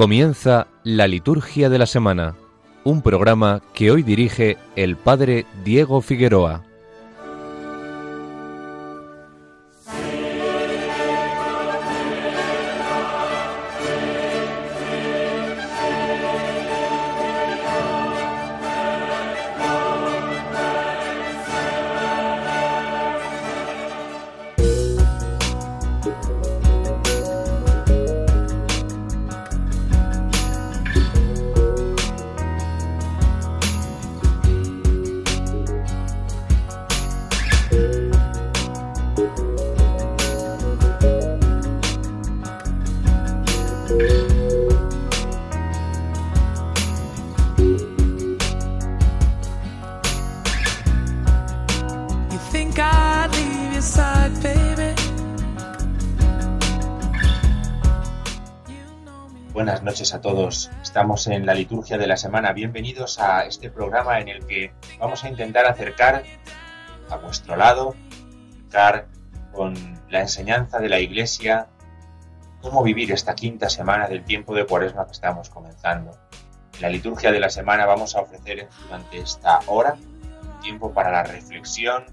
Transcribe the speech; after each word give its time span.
Comienza 0.00 0.66
la 0.82 1.06
liturgia 1.06 1.68
de 1.68 1.78
la 1.78 1.84
semana, 1.84 2.34
un 2.84 3.02
programa 3.02 3.60
que 3.74 3.90
hoy 3.90 4.02
dirige 4.02 4.56
el 4.74 4.96
padre 4.96 5.44
Diego 5.62 6.00
Figueroa. 6.00 6.64
Estamos 61.20 61.36
en 61.36 61.44
la 61.44 61.52
liturgia 61.52 61.98
de 61.98 62.06
la 62.06 62.16
semana. 62.16 62.54
Bienvenidos 62.54 63.18
a 63.18 63.44
este 63.44 63.68
programa 63.70 64.20
en 64.20 64.28
el 64.28 64.46
que 64.46 64.72
vamos 64.98 65.22
a 65.22 65.28
intentar 65.28 65.66
acercar 65.66 66.22
a 67.10 67.16
vuestro 67.18 67.56
lado, 67.56 67.94
acercar 68.56 69.06
con 69.52 69.74
la 70.08 70.20
enseñanza 70.20 70.78
de 70.78 70.88
la 70.88 70.98
Iglesia 70.98 71.68
cómo 72.62 72.82
vivir 72.82 73.12
esta 73.12 73.34
quinta 73.34 73.68
semana 73.68 74.08
del 74.08 74.24
tiempo 74.24 74.54
de 74.54 74.64
Cuaresma 74.64 75.04
que 75.04 75.12
estamos 75.12 75.50
comenzando. 75.50 76.12
En 76.76 76.80
la 76.80 76.88
liturgia 76.88 77.30
de 77.30 77.40
la 77.40 77.50
semana 77.50 77.84
vamos 77.84 78.16
a 78.16 78.22
ofrecer 78.22 78.70
durante 78.84 79.18
esta 79.18 79.60
hora 79.66 79.98
tiempo 80.62 80.94
para 80.94 81.12
la 81.12 81.22
reflexión, 81.22 82.06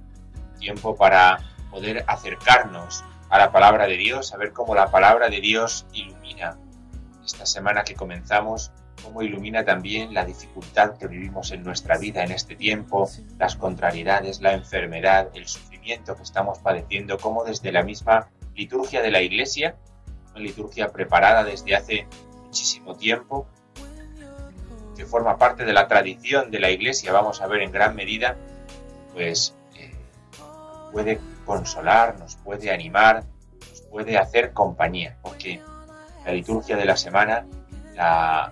tiempo 0.59 0.97
para 0.97 1.37
poder 1.71 2.03
acercarnos 2.07 3.05
a 3.29 3.37
la 3.37 3.53
palabra 3.53 3.87
de 3.87 3.95
Dios, 3.95 4.33
a 4.33 4.37
ver 4.37 4.51
cómo 4.51 4.75
la 4.75 4.91
palabra 4.91 5.29
de 5.29 5.39
Dios 5.39 5.85
ilumina 5.93 6.57
esta 7.23 7.45
semana 7.45 7.85
que 7.85 7.95
comenzamos, 7.95 8.73
cómo 9.03 9.21
ilumina 9.21 9.63
también 9.63 10.13
la 10.13 10.25
dificultad 10.25 10.97
que 10.97 11.07
vivimos 11.07 11.51
en 11.51 11.63
nuestra 11.63 11.97
vida 11.97 12.23
en 12.23 12.31
este 12.31 12.55
tiempo, 12.55 13.09
las 13.37 13.55
contrariedades, 13.55 14.41
la 14.41 14.53
enfermedad, 14.53 15.29
el 15.33 15.47
sufrimiento 15.47 16.15
que 16.15 16.23
estamos 16.23 16.59
padeciendo, 16.59 17.17
cómo 17.17 17.43
desde 17.43 17.71
la 17.71 17.83
misma 17.83 18.29
liturgia 18.55 19.01
de 19.01 19.11
la 19.11 19.21
Iglesia, 19.21 19.75
una 20.31 20.41
liturgia 20.41 20.89
preparada 20.89 21.43
desde 21.43 21.75
hace 21.75 22.07
muchísimo 22.43 22.95
tiempo, 22.95 23.47
que 24.95 25.05
forma 25.05 25.37
parte 25.37 25.63
de 25.63 25.73
la 25.73 25.87
tradición 25.87 26.49
de 26.49 26.59
la 26.59 26.71
Iglesia, 26.71 27.13
vamos 27.13 27.41
a 27.41 27.47
ver 27.47 27.61
en 27.61 27.71
gran 27.71 27.95
medida, 27.95 28.35
pues 29.13 29.55
eh, 29.75 29.93
puede 30.91 31.19
consolar, 31.45 32.17
nos 32.17 32.35
puede 32.37 32.71
animar, 32.71 33.23
nos 33.69 33.81
puede 33.81 34.17
hacer 34.17 34.53
compañía, 34.53 35.17
porque 35.21 35.61
la 36.25 36.31
liturgia 36.33 36.75
de 36.75 36.85
la 36.85 36.97
semana, 36.97 37.45
la 37.95 38.51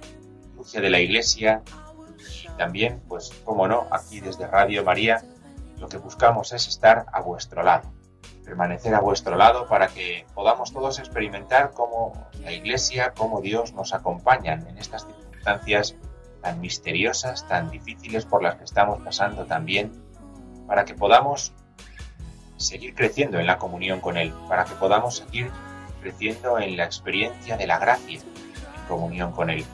de 0.74 0.90
la 0.90 1.00
iglesia 1.00 1.62
y 2.44 2.48
también, 2.58 3.02
pues, 3.08 3.32
como 3.44 3.68
no, 3.68 3.88
aquí 3.92 4.20
desde 4.20 4.48
Radio 4.48 4.84
María, 4.84 5.24
lo 5.78 5.88
que 5.88 5.98
buscamos 5.98 6.52
es 6.54 6.68
estar 6.68 7.06
a 7.12 7.22
vuestro 7.22 7.64
lado, 7.64 7.92
permanecer 8.44 8.94
a 8.96 9.00
vuestro 9.00 9.36
lado 9.36 9.68
para 9.68 9.88
que 9.88 10.26
podamos 10.34 10.72
todos 10.74 11.00
experimentar 11.00 11.72
cómo 11.72 12.14
la 12.42 12.52
iglesia, 12.52 13.14
cómo 13.16 13.42
Dios 13.42 13.74
nos 13.74 13.94
acompaña 13.94 14.54
en 14.54 14.78
estas 14.78 15.06
circunstancias 15.06 15.96
tan 16.42 16.62
misteriosas, 16.62 17.48
tan 17.48 17.70
difíciles 17.72 18.26
por 18.26 18.44
las 18.44 18.56
que 18.56 18.64
estamos 18.64 19.02
pasando 19.04 19.46
también, 19.46 19.92
para 20.68 20.86
que 20.86 20.94
podamos 20.94 21.54
seguir 22.58 22.96
creciendo 22.96 23.40
en 23.40 23.48
la 23.48 23.58
comunión 23.58 24.00
con 24.00 24.18
Él, 24.18 24.34
para 24.48 24.66
que 24.66 24.76
podamos 24.76 25.18
seguir 25.18 25.52
creciendo 26.02 26.60
en 26.60 26.78
la 26.78 26.86
experiencia 26.86 27.58
de 27.58 27.68
la 27.68 27.80
gracia 27.80 28.20
en 28.20 28.88
comunión 28.88 29.32
con 29.32 29.50
Él. 29.50 29.66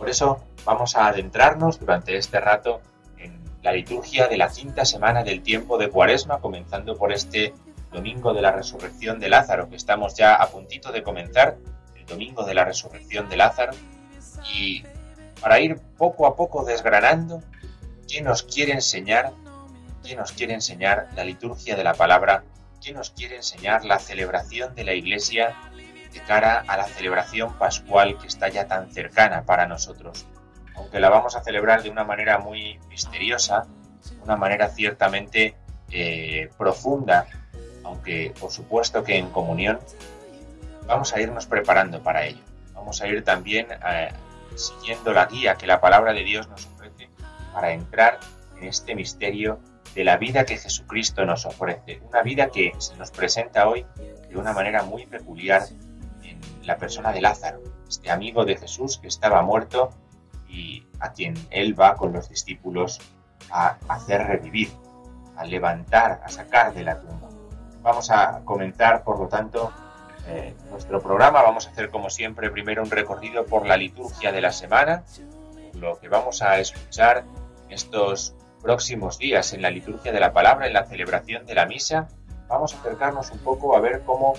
Por 0.00 0.08
eso 0.08 0.42
vamos 0.64 0.96
a 0.96 1.08
adentrarnos 1.08 1.78
durante 1.78 2.16
este 2.16 2.40
rato 2.40 2.80
en 3.18 3.38
la 3.62 3.70
liturgia 3.70 4.28
de 4.28 4.38
la 4.38 4.48
quinta 4.48 4.86
semana 4.86 5.22
del 5.22 5.42
tiempo 5.42 5.76
de 5.76 5.90
Cuaresma, 5.90 6.40
comenzando 6.40 6.96
por 6.96 7.12
este 7.12 7.52
domingo 7.92 8.32
de 8.32 8.40
la 8.40 8.50
resurrección 8.50 9.20
de 9.20 9.28
Lázaro, 9.28 9.68
que 9.68 9.76
estamos 9.76 10.14
ya 10.14 10.36
a 10.36 10.48
puntito 10.48 10.90
de 10.90 11.02
comenzar, 11.02 11.58
el 11.94 12.06
domingo 12.06 12.44
de 12.44 12.54
la 12.54 12.64
resurrección 12.64 13.28
de 13.28 13.36
Lázaro, 13.36 13.74
y 14.54 14.84
para 15.38 15.60
ir 15.60 15.78
poco 15.98 16.26
a 16.26 16.34
poco 16.34 16.64
desgranando 16.64 17.42
qué 18.08 18.22
nos 18.22 18.42
quiere 18.42 18.72
enseñar, 18.72 19.34
qué 20.02 20.16
nos 20.16 20.32
quiere 20.32 20.54
enseñar 20.54 21.10
la 21.14 21.24
liturgia 21.24 21.76
de 21.76 21.84
la 21.84 21.92
palabra 21.92 22.44
¿Qué 22.82 22.94
nos 22.94 23.10
quiere 23.10 23.36
enseñar 23.36 23.84
la 23.84 23.98
celebración 23.98 24.74
de 24.74 24.84
la 24.84 24.94
Iglesia 24.94 25.54
de 26.12 26.20
cara 26.20 26.64
a 26.66 26.76
la 26.76 26.84
celebración 26.84 27.54
pascual 27.54 28.18
que 28.18 28.26
está 28.26 28.48
ya 28.48 28.66
tan 28.66 28.90
cercana 28.92 29.44
para 29.44 29.66
nosotros. 29.66 30.26
Aunque 30.74 31.00
la 31.00 31.10
vamos 31.10 31.36
a 31.36 31.42
celebrar 31.42 31.82
de 31.82 31.90
una 31.90 32.04
manera 32.04 32.38
muy 32.38 32.78
misteriosa, 32.88 33.66
una 34.22 34.36
manera 34.36 34.68
ciertamente 34.68 35.54
eh, 35.90 36.50
profunda, 36.56 37.26
aunque 37.84 38.32
por 38.38 38.50
supuesto 38.50 39.04
que 39.04 39.16
en 39.16 39.30
comunión, 39.30 39.78
vamos 40.86 41.12
a 41.12 41.20
irnos 41.20 41.46
preparando 41.46 42.02
para 42.02 42.24
ello. 42.24 42.42
Vamos 42.74 43.00
a 43.02 43.08
ir 43.08 43.22
también 43.24 43.66
eh, 43.70 44.12
siguiendo 44.56 45.12
la 45.12 45.26
guía 45.26 45.56
que 45.56 45.66
la 45.66 45.80
palabra 45.80 46.12
de 46.12 46.24
Dios 46.24 46.48
nos 46.48 46.66
ofrece 46.66 47.10
para 47.52 47.72
entrar 47.72 48.18
en 48.56 48.64
este 48.64 48.94
misterio 48.94 49.60
de 49.94 50.04
la 50.04 50.16
vida 50.16 50.44
que 50.44 50.56
Jesucristo 50.56 51.24
nos 51.24 51.46
ofrece, 51.46 52.00
una 52.08 52.22
vida 52.22 52.48
que 52.48 52.72
se 52.78 52.96
nos 52.96 53.10
presenta 53.10 53.68
hoy 53.68 53.84
de 54.28 54.36
una 54.36 54.52
manera 54.52 54.82
muy 54.84 55.06
peculiar 55.06 55.62
la 56.70 56.78
persona 56.78 57.10
de 57.12 57.20
Lázaro, 57.20 57.60
este 57.88 58.12
amigo 58.12 58.44
de 58.44 58.56
Jesús 58.56 58.98
que 58.98 59.08
estaba 59.08 59.42
muerto 59.42 59.90
y 60.48 60.86
a 61.00 61.12
quien 61.12 61.34
él 61.50 61.78
va 61.78 61.96
con 61.96 62.12
los 62.12 62.28
discípulos 62.28 63.00
a 63.50 63.76
hacer 63.88 64.22
revivir, 64.22 64.70
a 65.36 65.44
levantar, 65.44 66.20
a 66.24 66.28
sacar 66.28 66.72
de 66.72 66.84
la 66.84 67.00
tumba. 67.00 67.28
Vamos 67.82 68.08
a 68.12 68.42
comenzar, 68.44 69.02
por 69.02 69.18
lo 69.18 69.26
tanto, 69.26 69.72
eh, 70.28 70.54
nuestro 70.70 71.02
programa. 71.02 71.42
Vamos 71.42 71.66
a 71.66 71.70
hacer, 71.70 71.90
como 71.90 72.08
siempre, 72.08 72.50
primero 72.50 72.84
un 72.84 72.90
recorrido 72.90 73.44
por 73.46 73.66
la 73.66 73.76
liturgia 73.76 74.30
de 74.30 74.40
la 74.40 74.52
semana, 74.52 75.02
lo 75.74 75.98
que 75.98 76.08
vamos 76.08 76.40
a 76.40 76.60
escuchar 76.60 77.24
estos 77.68 78.36
próximos 78.62 79.18
días 79.18 79.54
en 79.54 79.62
la 79.62 79.70
liturgia 79.70 80.12
de 80.12 80.20
la 80.20 80.32
palabra, 80.32 80.68
en 80.68 80.74
la 80.74 80.84
celebración 80.84 81.46
de 81.46 81.54
la 81.56 81.66
misa, 81.66 82.06
vamos 82.46 82.74
a 82.74 82.78
acercarnos 82.78 83.32
un 83.32 83.38
poco 83.38 83.74
a 83.74 83.80
ver 83.80 84.02
cómo 84.06 84.34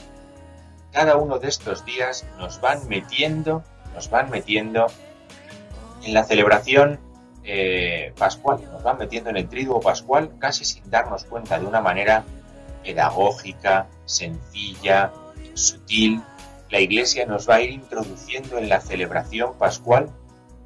cada 0.91 1.15
uno 1.15 1.39
de 1.39 1.47
estos 1.47 1.85
días 1.85 2.25
nos 2.37 2.59
van 2.61 2.87
metiendo, 2.87 3.63
nos 3.93 4.09
van 4.09 4.29
metiendo 4.29 4.87
en 6.03 6.13
la 6.13 6.23
celebración 6.23 6.99
eh, 7.43 8.13
pascual, 8.17 8.61
nos 8.71 8.83
van 8.83 8.97
metiendo 8.97 9.29
en 9.29 9.37
el 9.37 9.47
triduo 9.47 9.79
pascual 9.79 10.31
casi 10.39 10.65
sin 10.65 10.89
darnos 10.89 11.25
cuenta 11.25 11.59
de 11.59 11.65
una 11.65 11.81
manera 11.81 12.23
pedagógica, 12.83 13.87
sencilla, 14.05 15.11
sutil. 15.53 16.21
La 16.69 16.79
Iglesia 16.79 17.25
nos 17.25 17.49
va 17.49 17.55
a 17.55 17.61
ir 17.61 17.71
introduciendo 17.71 18.57
en 18.57 18.69
la 18.69 18.79
celebración 18.79 19.57
pascual 19.57 20.09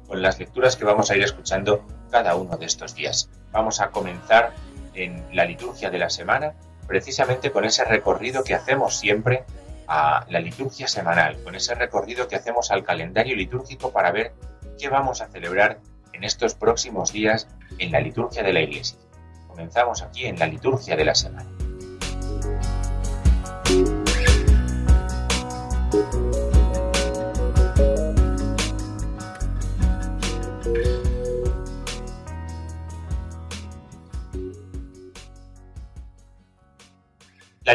con 0.06 0.22
las 0.22 0.38
lecturas 0.38 0.76
que 0.76 0.84
vamos 0.84 1.10
a 1.10 1.16
ir 1.16 1.22
escuchando 1.22 1.84
cada 2.10 2.36
uno 2.36 2.56
de 2.56 2.66
estos 2.66 2.94
días. 2.94 3.28
Vamos 3.52 3.80
a 3.80 3.90
comenzar 3.90 4.52
en 4.94 5.24
la 5.32 5.44
liturgia 5.44 5.90
de 5.90 5.98
la 5.98 6.10
semana 6.10 6.54
precisamente 6.86 7.50
con 7.50 7.64
ese 7.64 7.84
recorrido 7.84 8.44
que 8.44 8.54
hacemos 8.54 8.96
siempre 8.96 9.44
a 9.88 10.26
la 10.28 10.40
liturgia 10.40 10.88
semanal, 10.88 11.42
con 11.42 11.54
ese 11.54 11.74
recorrido 11.74 12.28
que 12.28 12.36
hacemos 12.36 12.70
al 12.70 12.84
calendario 12.84 13.36
litúrgico 13.36 13.92
para 13.92 14.12
ver 14.12 14.32
qué 14.78 14.88
vamos 14.88 15.20
a 15.20 15.28
celebrar 15.28 15.80
en 16.12 16.24
estos 16.24 16.54
próximos 16.54 17.12
días 17.12 17.48
en 17.78 17.92
la 17.92 18.00
liturgia 18.00 18.42
de 18.42 18.52
la 18.52 18.60
Iglesia. 18.60 18.98
Comenzamos 19.46 20.02
aquí 20.02 20.26
en 20.26 20.38
la 20.38 20.46
liturgia 20.46 20.96
de 20.96 21.04
la 21.04 21.14
semana. 21.14 21.55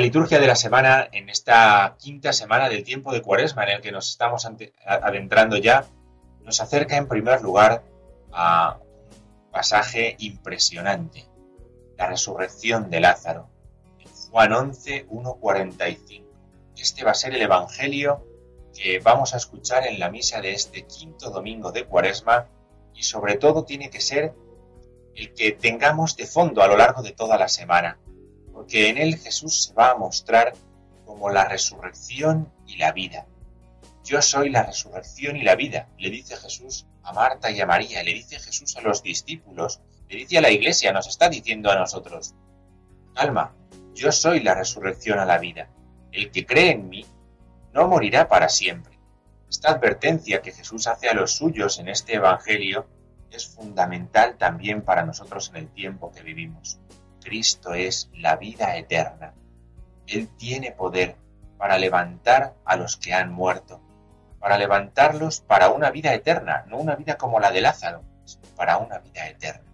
Liturgia 0.01 0.39
de 0.39 0.48
la 0.48 0.56
semana 0.56 1.07
en 1.12 1.30
esta 1.30 1.95
quinta 2.00 2.33
semana 2.33 2.68
del 2.68 2.83
tiempo 2.83 3.13
de 3.13 3.21
Cuaresma 3.21 3.63
en 3.63 3.69
el 3.69 3.81
que 3.81 3.92
nos 3.92 4.09
estamos 4.09 4.48
adentrando 4.86 5.57
ya 5.57 5.86
nos 6.42 6.59
acerca 6.59 6.98
en 6.98 7.07
primer 7.07 7.42
lugar 7.42 7.83
a 8.31 8.80
un 8.80 9.51
pasaje 9.51 10.15
impresionante, 10.19 11.27
la 11.98 12.07
resurrección 12.07 12.89
de 12.89 13.00
Lázaro, 13.00 13.50
Juan 14.30 14.53
11, 14.53 15.07
1.45. 15.07 16.25
Este 16.77 17.03
va 17.03 17.12
a 17.12 17.15
ser 17.15 17.36
el 17.36 17.42
Evangelio 17.42 18.25
que 18.74 19.00
vamos 19.00 19.33
a 19.33 19.38
escuchar 19.38 19.86
en 19.86 20.00
la 20.00 20.09
misa 20.09 20.42
de 20.42 20.53
este 20.53 20.88
quinto 20.88 21.30
domingo 21.30 21.71
de 21.71 21.86
Cuaresma 21.86 22.48
y 22.94 23.03
sobre 23.03 23.36
todo 23.36 23.65
tiene 23.65 23.89
que 23.89 24.01
ser 24.01 24.33
el 25.13 25.33
que 25.33 25.51
tengamos 25.51 26.15
de 26.15 26.25
fondo 26.25 26.63
a 26.63 26.68
lo 26.68 26.77
largo 26.77 27.03
de 27.03 27.12
toda 27.12 27.38
la 27.38 27.50
semana 27.50 28.00
porque 28.53 28.89
en 28.89 28.98
él 28.98 29.18
Jesús 29.18 29.65
se 29.65 29.74
va 29.74 29.92
a 29.92 29.98
mostrar 29.98 30.53
como 31.06 31.30
la 31.30 31.45
resurrección 31.45 32.51
y 32.68 32.77
la 32.77 32.92
vida. 32.92 33.25
Yo 34.03 34.21
soy 34.21 34.50
la 34.50 34.63
resurrección 34.63 35.38
y 35.38 35.44
la 35.44 35.56
vida, 35.56 35.88
le 35.98 36.09
dice 36.09 36.36
Jesús 36.36 36.88
a 37.03 37.13
Marta 37.13 37.51
y 37.51 37.62
a 37.62 37.65
María, 37.65 38.03
le 38.03 38.13
dice 38.13 38.39
Jesús 38.39 38.75
a 38.77 38.81
los 38.81 39.03
discípulos, 39.03 39.81
le 40.09 40.18
dice 40.18 40.38
a 40.38 40.42
la 40.42 40.51
iglesia, 40.51 40.92
nos 40.92 41.07
está 41.07 41.30
diciendo 41.30 41.71
a 41.71 41.75
nosotros, 41.75 42.33
calma, 43.13 43.53
yo 43.94 44.12
soy 44.12 44.39
la 44.39 44.56
resurrección 44.56 45.19
a 45.19 45.25
la 45.25 45.38
vida. 45.38 45.69
El 46.12 46.31
que 46.31 46.45
cree 46.45 46.71
en 46.71 46.89
mí 46.89 47.06
no 47.74 47.88
morirá 47.88 48.27
para 48.27 48.50
siempre. 48.50 48.98
Esta 49.50 49.71
advertencia 49.71 50.42
que 50.42 50.51
Jesús 50.51 50.88
hace 50.88 51.09
a 51.09 51.13
los 51.13 51.33
suyos 51.33 51.80
en 51.80 51.89
este 51.89 52.15
Evangelio 52.15 52.88
es 53.30 53.48
fundamental 53.48 54.38
también 54.38 54.81
para 54.81 55.06
nosotros 55.06 55.50
en 55.50 55.57
el 55.57 55.68
tiempo 55.69 56.12
que 56.12 56.21
vivimos. 56.21 56.80
Cristo 57.21 57.73
es 57.73 58.09
la 58.13 58.35
vida 58.35 58.75
eterna. 58.75 59.33
Él 60.07 60.27
tiene 60.38 60.71
poder 60.71 61.15
para 61.57 61.77
levantar 61.77 62.56
a 62.65 62.75
los 62.75 62.97
que 62.97 63.13
han 63.13 63.31
muerto, 63.31 63.79
para 64.39 64.57
levantarlos 64.57 65.41
para 65.41 65.69
una 65.69 65.91
vida 65.91 66.13
eterna, 66.13 66.65
no 66.68 66.77
una 66.77 66.95
vida 66.95 67.18
como 67.18 67.39
la 67.39 67.51
de 67.51 67.62
Lázaro, 67.62 68.03
sino 68.25 68.47
para 68.56 68.77
una 68.77 68.97
vida 69.00 69.27
eterna. 69.27 69.71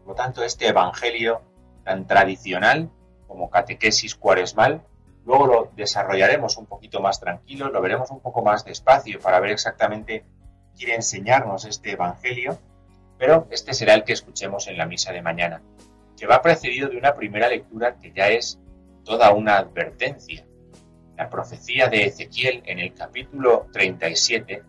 Por 0.00 0.08
lo 0.08 0.14
tanto, 0.14 0.44
este 0.44 0.68
Evangelio 0.68 1.40
tan 1.84 2.06
tradicional 2.06 2.90
como 3.26 3.50
catequesis 3.50 4.14
cuaresmal, 4.14 4.82
luego 5.24 5.46
lo 5.46 5.72
desarrollaremos 5.74 6.58
un 6.58 6.66
poquito 6.66 7.00
más 7.00 7.18
tranquilo, 7.18 7.70
lo 7.70 7.80
veremos 7.80 8.10
un 8.10 8.20
poco 8.20 8.42
más 8.42 8.64
despacio 8.64 9.18
para 9.20 9.40
ver 9.40 9.50
exactamente 9.50 10.20
qué 10.20 10.76
quiere 10.76 10.94
enseñarnos 10.96 11.64
este 11.64 11.92
Evangelio, 11.92 12.58
pero 13.16 13.46
este 13.50 13.72
será 13.72 13.94
el 13.94 14.04
que 14.04 14.12
escuchemos 14.12 14.66
en 14.66 14.76
la 14.76 14.86
misa 14.86 15.12
de 15.12 15.22
mañana 15.22 15.62
que 16.16 16.26
va 16.26 16.42
precedido 16.42 16.88
de 16.88 16.96
una 16.96 17.14
primera 17.14 17.48
lectura 17.48 17.96
que 17.98 18.12
ya 18.12 18.28
es 18.28 18.58
toda 19.04 19.32
una 19.32 19.56
advertencia. 19.58 20.46
La 21.16 21.28
profecía 21.30 21.88
de 21.88 22.04
Ezequiel 22.04 22.62
en 22.66 22.78
el 22.78 22.94
capítulo 22.94 23.68
37 23.72 24.62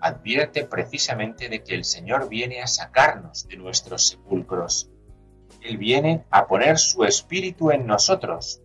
advierte 0.00 0.64
precisamente 0.64 1.48
de 1.48 1.62
que 1.62 1.74
el 1.74 1.84
Señor 1.84 2.28
viene 2.28 2.60
a 2.60 2.66
sacarnos 2.66 3.46
de 3.46 3.56
nuestros 3.56 4.08
sepulcros. 4.08 4.90
Él 5.60 5.76
viene 5.76 6.24
a 6.30 6.46
poner 6.46 6.78
su 6.78 7.04
espíritu 7.04 7.70
en 7.70 7.86
nosotros 7.86 8.60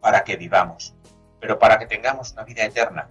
para 0.00 0.22
que 0.22 0.36
vivamos, 0.36 0.94
pero 1.40 1.58
para 1.58 1.78
que 1.78 1.86
tengamos 1.86 2.32
una 2.32 2.44
vida 2.44 2.64
eterna, 2.64 3.10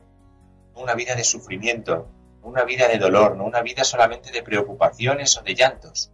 una 0.76 0.96
vida 0.96 1.16
de 1.16 1.26
sufrimiento, 1.26 2.10
una 2.42 2.64
vida 2.64 2.88
de 2.88 2.98
dolor, 2.98 3.36
no 3.36 3.44
una 3.44 3.62
vida 3.62 3.84
solamente 3.84 4.32
de 4.32 4.44
preocupaciones 4.44 5.38
o 5.38 5.42
de 5.42 5.54
llantos, 5.54 6.14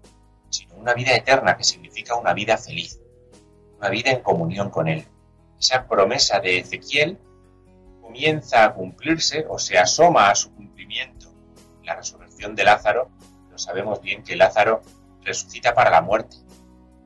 sino 0.49 0.75
una 0.75 0.94
vida 0.94 1.15
eterna 1.15 1.57
que 1.57 1.63
significa 1.63 2.15
una 2.15 2.33
vida 2.33 2.57
feliz, 2.57 2.99
una 3.77 3.89
vida 3.89 4.11
en 4.11 4.21
comunión 4.21 4.69
con 4.69 4.88
Él. 4.88 5.05
Esa 5.59 5.88
promesa 5.88 6.39
de 6.39 6.59
Ezequiel 6.59 7.17
comienza 8.01 8.63
a 8.63 8.73
cumplirse 8.73 9.45
o 9.49 9.59
se 9.59 9.77
asoma 9.77 10.29
a 10.29 10.35
su 10.35 10.53
cumplimiento. 10.53 11.33
La 11.83 11.95
resurrección 11.95 12.55
de 12.55 12.63
Lázaro, 12.63 13.09
lo 13.49 13.57
sabemos 13.57 14.01
bien 14.01 14.23
que 14.23 14.35
Lázaro 14.35 14.81
resucita 15.21 15.73
para 15.73 15.89
la 15.89 16.01
muerte, 16.01 16.38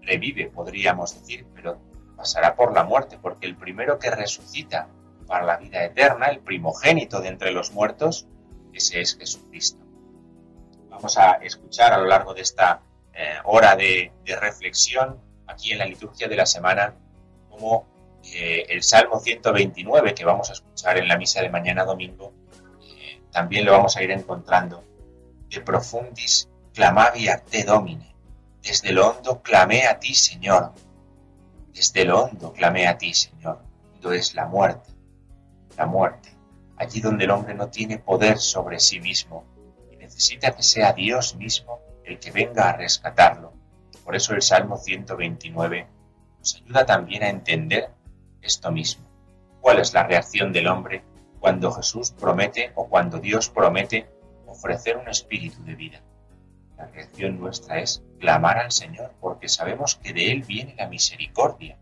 revive, 0.02 0.50
podríamos 0.50 1.20
decir, 1.20 1.46
pero 1.56 1.80
pasará 2.16 2.56
por 2.56 2.74
la 2.74 2.84
muerte, 2.84 3.18
porque 3.22 3.48
el 3.48 3.56
primero 3.56 3.98
que 3.98 4.12
resucita 4.12 4.88
para 5.28 5.46
la 5.46 5.58
vida 5.58 5.84
eterna, 5.84 6.28
el 6.28 6.40
primogénito 6.40 7.22
de 7.22 7.30
entre 7.30 7.52
los 7.52 7.72
muertos, 7.72 8.28
ese 8.74 9.02
es 9.02 9.18
Jesucristo. 9.18 9.84
Vamos 10.90 11.18
a 11.18 11.34
escuchar 11.34 11.94
a 11.94 11.98
lo 11.98 12.06
largo 12.06 12.34
de 12.34 12.42
esta 12.42 12.82
eh, 13.14 13.38
hora 13.44 13.76
de, 13.76 14.12
reflexión 14.40 15.20
aquí 15.48 15.74
en 15.74 15.80
la 15.80 15.86
liturgia 15.86 16.28
de 16.28 16.36
la 16.36 16.46
semana, 16.46 16.96
como 17.50 17.86
eh, 18.24 18.66
el 18.70 18.82
Salmo 18.82 19.20
129 19.20 20.14
que 20.14 20.24
vamos 20.24 20.50
a 20.50 20.54
escuchar 20.54 20.98
en 20.98 21.08
la 21.08 21.18
misa 21.18 21.42
de 21.42 21.50
mañana 21.50 21.84
domingo, 21.84 22.34
eh, 22.82 23.22
también 23.32 23.66
lo 23.66 23.74
vamos 23.74 23.98
a 23.98 24.04
ir 24.04 24.12
encontrando. 24.12 24.84
De 25.50 25.60
profundis 25.60 26.48
clamavi 26.74 27.28
a 27.28 27.40
te 27.40 27.64
domine. 27.64 28.16
Desde 28.62 28.94
lo 28.94 29.10
hondo 29.10 29.42
clamé 29.42 29.86
a 29.88 30.00
ti, 30.00 30.14
Señor. 30.14 30.72
Desde 31.74 32.06
lo 32.06 32.24
hondo 32.24 32.54
clamé 32.54 32.88
a 32.88 32.98
ti, 32.98 33.14
Señor. 33.14 33.60
Hondo 33.94 34.14
es 34.14 34.34
la 34.34 34.46
muerte. 34.46 34.90
La 35.76 35.86
muerte. 35.86 36.30
Allí 36.78 37.02
donde 37.02 37.26
el 37.26 37.32
hombre 37.32 37.54
no 37.54 37.68
tiene 37.68 37.98
poder 37.98 38.38
sobre 38.38 38.80
sí 38.80 39.02
mismo 39.02 39.44
y 39.92 39.98
necesita 39.98 40.56
que 40.56 40.64
sea 40.64 40.94
Dios 40.94 41.36
mismo 41.36 41.91
que 42.18 42.32
venga 42.32 42.70
a 42.70 42.78
rescatarlo. 42.78 43.54
Por 44.04 44.16
eso 44.16 44.34
el 44.34 44.42
Salmo 44.42 44.78
129 44.78 45.88
nos 46.40 46.56
ayuda 46.56 46.86
también 46.86 47.24
a 47.24 47.30
entender 47.30 47.90
esto 48.42 48.72
mismo. 48.72 49.06
¿Cuál 49.62 49.80
es 49.80 49.94
la 49.94 50.04
reacción 50.04 50.52
del 50.52 50.68
hombre 50.68 51.04
cuando 51.40 51.72
Jesús 51.72 52.12
promete 52.12 52.72
o 52.76 52.88
cuando 52.88 53.20
Dios 53.20 53.50
promete 53.50 54.10
ofrecer 54.48 54.98
un 54.98 55.08
espíritu 55.08 55.64
de 55.64 55.76
vida? 55.76 56.02
La 56.78 56.88
reacción 56.88 57.40
nuestra 57.40 57.80
es 57.80 58.04
clamar 58.20 58.58
al 58.58 58.72
Señor 58.72 59.14
porque 59.22 59.48
sabemos 59.48 59.96
que 59.96 60.14
de 60.14 60.32
Él 60.32 60.42
viene 60.42 60.74
la 60.76 60.88
misericordia, 60.88 61.78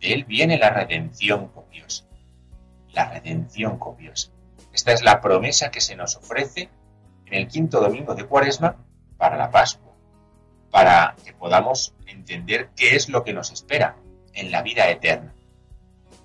de 0.00 0.12
Él 0.12 0.24
viene 0.24 0.58
la 0.58 0.70
redención 0.70 1.48
copiosa. 1.48 2.04
La 2.92 3.10
redención 3.10 3.78
copiosa. 3.78 4.30
Esta 4.72 4.92
es 4.92 5.02
la 5.02 5.20
promesa 5.20 5.70
que 5.70 5.80
se 5.80 5.96
nos 5.96 6.16
ofrece 6.16 6.68
en 7.26 7.34
el 7.34 7.48
quinto 7.48 7.80
domingo 7.80 8.14
de 8.14 8.24
Cuaresma 8.24 8.76
para 9.18 9.36
la 9.36 9.50
Pascua, 9.50 9.92
para 10.70 11.14
que 11.24 11.34
podamos 11.34 11.94
entender 12.06 12.70
qué 12.74 12.96
es 12.96 13.10
lo 13.10 13.24
que 13.24 13.34
nos 13.34 13.52
espera 13.52 13.96
en 14.32 14.50
la 14.50 14.62
vida 14.62 14.88
eterna. 14.88 15.34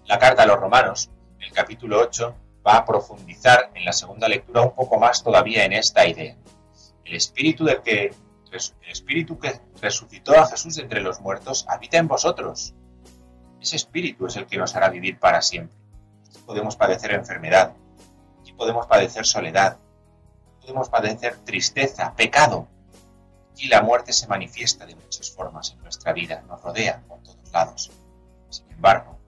La 0.06 0.20
carta 0.20 0.44
a 0.44 0.46
los 0.46 0.60
romanos, 0.60 1.10
el 1.40 1.52
capítulo 1.52 2.00
8, 2.00 2.36
va 2.66 2.78
a 2.78 2.86
profundizar 2.86 3.72
en 3.74 3.84
la 3.84 3.92
segunda 3.92 4.30
lectura 4.30 4.62
un 4.62 4.74
poco 4.74 4.98
más 4.98 5.22
todavía 5.22 5.66
en 5.66 5.74
esta 5.74 6.08
idea. 6.08 6.38
El 7.04 7.16
espíritu 7.16 7.66
del 7.66 7.82
que 7.82 8.14
el 8.54 8.92
espíritu 8.92 9.40
que 9.40 9.60
resucitó 9.82 10.40
a 10.40 10.46
Jesús 10.46 10.78
entre 10.78 11.02
los 11.02 11.20
muertos 11.20 11.66
habita 11.68 11.98
en 11.98 12.08
vosotros. 12.08 12.76
Ese 13.60 13.78
espíritu 13.78 14.28
es 14.28 14.36
el 14.36 14.46
que 14.46 14.58
nos 14.58 14.76
hará 14.76 14.90
vivir 14.90 15.18
para 15.18 15.42
siempre. 15.42 15.76
podemos 16.46 16.76
padecer 16.76 17.14
enfermedad, 17.14 17.74
podemos 18.58 18.88
padecer 18.88 19.26
soledad, 19.26 19.78
podemos 20.62 20.90
padecer 20.90 21.38
tristeza, 21.44 22.14
pecado, 22.16 22.68
y 23.58 23.68
la 23.68 23.82
muerte 23.82 24.14
se 24.14 24.28
manifiesta 24.28 24.86
de 24.86 24.96
muchas 24.96 25.32
formas 25.32 25.72
en 25.72 25.82
nuestra 25.82 26.14
vida, 26.14 26.44
nos 26.48 26.62
rodea 26.62 27.02
por 27.08 27.22
todos 27.22 27.52
lados. 27.52 27.92
Sin 28.50 28.72
embargo, 28.72 29.20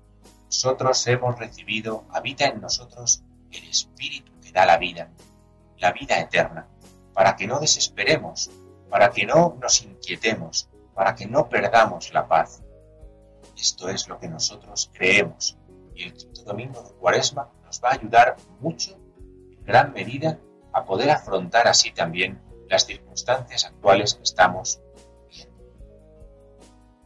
nosotros 0.45 1.05
hemos 1.07 1.37
recibido, 1.37 2.05
habita 2.09 2.45
en 2.45 2.61
nosotros 2.61 3.23
el 3.51 3.67
Espíritu 3.69 4.31
que 4.41 4.51
da 4.51 4.65
la 4.65 4.77
vida, 4.77 5.09
la 5.77 5.91
vida 5.91 6.19
eterna, 6.19 6.67
para 7.13 7.35
que 7.35 7.47
no 7.47 7.59
desesperemos, 7.59 8.49
para 8.89 9.11
que 9.11 9.25
no 9.25 9.57
nos 9.61 9.81
inquietemos, 9.81 10.69
para 10.93 11.15
que 11.15 11.25
no 11.25 11.49
perdamos 11.49 12.13
la 12.13 12.27
paz. 12.27 12.61
Esto 13.57 13.89
es 13.89 14.07
lo 14.07 14.19
que 14.19 14.27
nosotros 14.27 14.91
creemos 14.93 15.57
y 15.95 16.03
el 16.03 16.13
quinto 16.13 16.43
domingo 16.43 16.81
de 16.83 16.91
Cuaresma 16.95 17.49
nos 17.65 17.81
va 17.81 17.89
a 17.89 17.93
ayudar 17.93 18.35
mucho, 18.59 18.97
en 19.57 19.63
gran 19.63 19.93
medida, 19.93 20.37
a 20.73 20.83
poder 20.83 21.09
afrontar 21.09 21.67
así 21.67 21.91
también 21.91 22.41
las 22.69 22.85
circunstancias 22.85 23.65
actuales 23.65 24.15
que 24.15 24.23
estamos 24.23 24.81
viendo. 25.29 25.55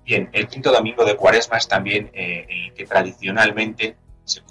Bien, 0.03 0.29
el 0.33 0.47
quinto 0.47 0.71
domingo 0.71 1.05
de 1.05 1.15
Cuaresma 1.15 1.57
es 1.57 1.67
también 1.67 2.11
eh, 2.13 2.45
el 2.49 2.73
que 2.73 2.85
tradicionalmente 2.85 3.97
se, 4.23 4.41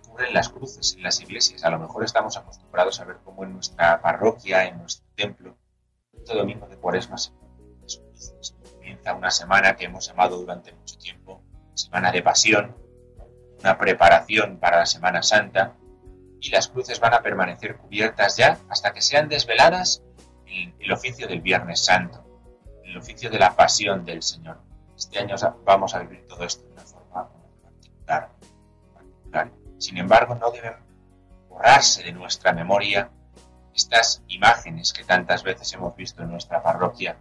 cubren 0.00 0.34
las 0.34 0.48
cruces 0.48 0.94
en 0.96 1.02
las 1.02 1.20
iglesias. 1.20 1.64
A 1.64 1.70
lo 1.70 1.78
mejor 1.78 2.04
estamos 2.04 2.36
acostumbrados 2.36 3.00
a 3.00 3.04
ver 3.04 3.18
cómo 3.24 3.44
en 3.44 3.52
nuestra 3.54 4.00
parroquia, 4.00 4.66
en 4.66 4.78
nuestro 4.78 5.06
templo, 5.14 5.56
el 6.12 6.18
quinto 6.18 6.34
domingo 6.34 6.66
de 6.66 6.76
Cuaresma 6.76 7.18
se 7.18 7.32
cubren 7.32 7.80
las 7.82 7.96
cruces. 7.96 8.56
Comienza 8.72 9.14
una 9.14 9.30
semana 9.30 9.76
que 9.76 9.84
hemos 9.84 10.06
llamado 10.06 10.38
durante 10.38 10.72
mucho 10.72 10.98
tiempo 10.98 11.42
Semana 11.74 12.10
de 12.10 12.22
Pasión, 12.22 12.76
una 13.60 13.78
preparación 13.78 14.58
para 14.58 14.78
la 14.78 14.86
Semana 14.86 15.22
Santa, 15.22 15.76
y 16.40 16.50
las 16.50 16.68
cruces 16.68 17.00
van 17.00 17.14
a 17.14 17.22
permanecer 17.22 17.76
cubiertas 17.76 18.36
ya 18.36 18.58
hasta 18.68 18.92
que 18.92 19.02
sean 19.02 19.28
desveladas 19.28 20.02
el 20.78 20.92
oficio 20.92 21.26
del 21.28 21.40
Viernes 21.40 21.84
Santo, 21.84 22.24
el 22.84 22.96
oficio 22.96 23.30
de 23.30 23.38
la 23.38 23.54
pasión 23.54 24.04
del 24.04 24.22
Señor. 24.22 24.58
Este 24.96 25.18
año 25.18 25.36
vamos 25.64 25.94
a 25.94 26.00
vivir 26.00 26.26
todo 26.26 26.44
esto 26.44 26.66
de 26.66 26.72
una 26.72 26.82
forma 26.82 27.28
particular. 27.62 28.30
particular. 28.94 29.50
Sin 29.78 29.98
embargo, 29.98 30.34
no 30.34 30.50
deben 30.50 30.74
borrarse 31.48 32.02
de 32.02 32.12
nuestra 32.12 32.52
memoria 32.52 33.10
estas 33.74 34.22
imágenes 34.28 34.92
que 34.92 35.04
tantas 35.04 35.42
veces 35.42 35.72
hemos 35.72 35.94
visto 35.94 36.22
en 36.22 36.30
nuestra 36.30 36.62
parroquia. 36.62 37.16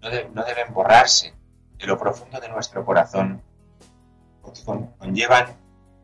No, 0.00 0.10
deben 0.44 0.72
borrarse 0.72 1.34
de 1.76 1.86
lo 1.86 1.98
profundo 1.98 2.38
de 2.40 2.48
nuestro 2.48 2.84
corazón, 2.84 3.42
conllevan 4.98 5.56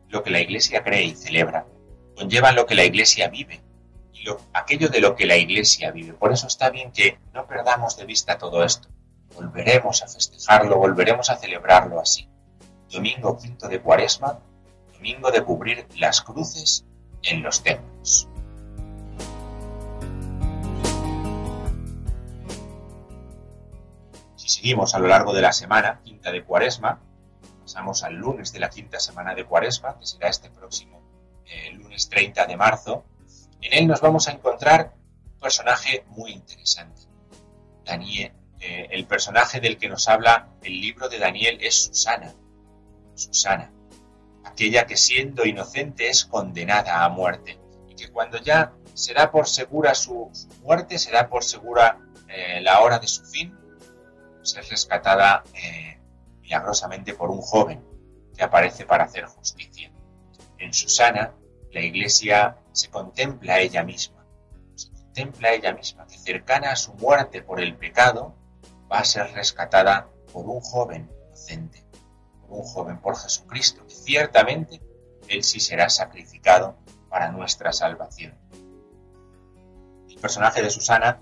lo 0.09 0.21
que 0.21 0.31
la 0.31 0.39
Iglesia 0.39 0.83
cree 0.83 1.03
y 1.03 1.15
celebra, 1.15 1.65
conllevan 2.17 2.55
lo 2.55 2.65
que 2.65 2.75
la 2.75 2.83
Iglesia 2.83 3.29
vive 3.29 3.64
aquello 4.53 4.89
de 4.89 5.01
lo 5.01 5.15
que 5.15 5.25
la 5.25 5.37
Iglesia 5.37 5.91
vive. 5.91 6.13
Por 6.13 6.31
eso 6.31 6.47
está 6.47 6.69
bien 6.69 6.91
que 6.91 7.19
no 7.33 7.45
perdamos 7.47 7.97
de 7.97 8.05
vista 8.05 8.37
todo 8.37 8.63
esto. 8.63 8.87
Volveremos 9.35 10.01
a 10.03 10.07
festejarlo, 10.07 10.77
volveremos 10.77 11.29
a 11.29 11.37
celebrarlo 11.37 11.99
así. 11.99 12.29
Domingo 12.89 13.37
quinto 13.37 13.67
de 13.67 13.81
Cuaresma, 13.81 14.39
domingo 14.93 15.31
de 15.31 15.43
cubrir 15.43 15.87
las 15.97 16.21
cruces 16.21 16.85
en 17.23 17.43
los 17.43 17.61
templos. 17.61 18.29
Si 24.35 24.49
seguimos 24.49 24.95
a 24.95 24.99
lo 24.99 25.07
largo 25.07 25.33
de 25.33 25.41
la 25.41 25.51
semana, 25.51 25.99
quinta 26.03 26.31
de 26.31 26.43
Cuaresma, 26.43 27.01
pasamos 27.61 28.03
al 28.03 28.13
lunes 28.13 28.53
de 28.53 28.59
la 28.59 28.69
quinta 28.69 28.99
semana 28.99 29.33
de 29.33 29.43
Cuaresma, 29.43 29.97
que 29.99 30.05
será 30.05 30.29
este 30.29 30.49
próximo 30.49 31.01
eh, 31.45 31.73
lunes 31.73 32.07
30 32.09 32.45
de 32.45 32.55
marzo. 32.55 33.03
En 33.65 33.73
él 33.73 33.87
nos 33.87 33.99
vamos 33.99 34.27
a 34.27 34.31
encontrar 34.31 34.93
un 35.25 35.39
personaje 35.39 36.05
muy 36.09 36.31
interesante. 36.31 37.01
Daniel, 37.83 38.31
eh, 38.59 38.89
el 38.91 39.07
personaje 39.07 39.59
del 39.59 39.79
que 39.79 39.89
nos 39.89 40.07
habla 40.07 40.49
el 40.61 40.79
libro 40.79 41.09
de 41.09 41.17
Daniel 41.17 41.57
es 41.59 41.85
Susana. 41.85 42.31
Susana, 43.15 43.73
aquella 44.43 44.85
que 44.85 44.95
siendo 44.95 45.45
inocente 45.45 46.09
es 46.09 46.25
condenada 46.25 47.03
a 47.03 47.09
muerte 47.09 47.59
y 47.89 47.95
que 47.95 48.11
cuando 48.11 48.37
ya 48.37 48.71
se 48.93 49.15
da 49.15 49.31
por 49.31 49.47
segura 49.47 49.95
su, 49.95 50.31
muerte, 50.61 50.99
se 50.99 51.11
da 51.11 51.27
por 51.27 51.43
segura 51.43 51.97
eh, 52.27 52.61
la 52.61 52.81
hora 52.81 52.99
de 52.99 53.07
su 53.07 53.25
fin, 53.25 53.57
ser 54.43 54.63
rescatada 54.65 55.43
eh, 55.55 55.99
milagrosamente 56.41 57.15
por 57.15 57.31
un 57.31 57.41
joven 57.41 57.83
que 58.37 58.43
aparece 58.43 58.85
para 58.85 59.05
hacer 59.05 59.25
justicia. 59.25 59.91
En 60.59 60.71
Susana, 60.71 61.33
la 61.75 61.81
iglesia 61.81 62.57
se 62.71 62.89
contempla 62.89 63.55
a 63.55 63.59
ella 63.59 63.83
misma, 63.83 64.25
se 64.75 64.89
contempla 64.91 65.49
a 65.49 65.53
ella 65.55 65.73
misma, 65.73 66.07
que 66.07 66.17
cercana 66.17 66.71
a 66.71 66.77
su 66.77 66.93
muerte 66.93 67.41
por 67.41 67.59
el 67.59 67.75
pecado, 67.75 68.33
va 68.89 68.99
a 68.99 69.03
ser 69.03 69.33
rescatada 69.33 70.07
por 70.31 70.45
un 70.45 70.61
joven 70.61 71.11
inocente, 71.27 71.85
por 72.39 72.59
un 72.59 72.63
joven 72.63 73.01
por 73.01 73.17
Jesucristo, 73.17 73.85
que 73.85 73.93
ciertamente 73.93 74.81
él 75.27 75.43
sí 75.43 75.59
será 75.59 75.89
sacrificado 75.89 76.77
para 77.09 77.29
nuestra 77.33 77.73
salvación. 77.73 78.33
El 80.07 80.15
personaje 80.21 80.61
de 80.61 80.69
Susana 80.69 81.19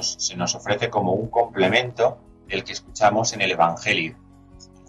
se 0.00 0.34
nos 0.34 0.56
ofrece 0.56 0.90
como 0.90 1.12
un 1.12 1.28
complemento 1.28 2.18
el 2.48 2.64
que 2.64 2.72
escuchamos 2.72 3.32
en 3.32 3.42
el 3.42 3.52
Evangelio. 3.52 4.18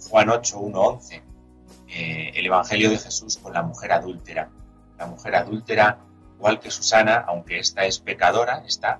Juan 0.09 0.29
8, 0.29 0.59
1, 0.59 0.81
11. 0.81 1.23
el 1.89 2.45
Evangelio 2.45 2.89
de 2.89 2.97
Jesús 2.97 3.37
con 3.37 3.53
la 3.53 3.61
mujer 3.61 3.91
adúltera. 3.91 4.49
La 4.97 5.07
mujer 5.07 5.35
adúltera, 5.35 5.99
igual 6.35 6.59
que 6.59 6.71
Susana, 6.71 7.25
aunque 7.27 7.59
esta 7.59 7.85
es 7.85 7.99
pecadora, 7.99 8.63
está 8.65 8.99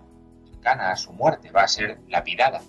cercana 0.52 0.92
a 0.92 0.98
su 0.98 1.14
muerte, 1.14 1.52
va 1.52 1.64
a 1.64 1.68
ser 1.68 2.00
lapidada. 2.08 2.62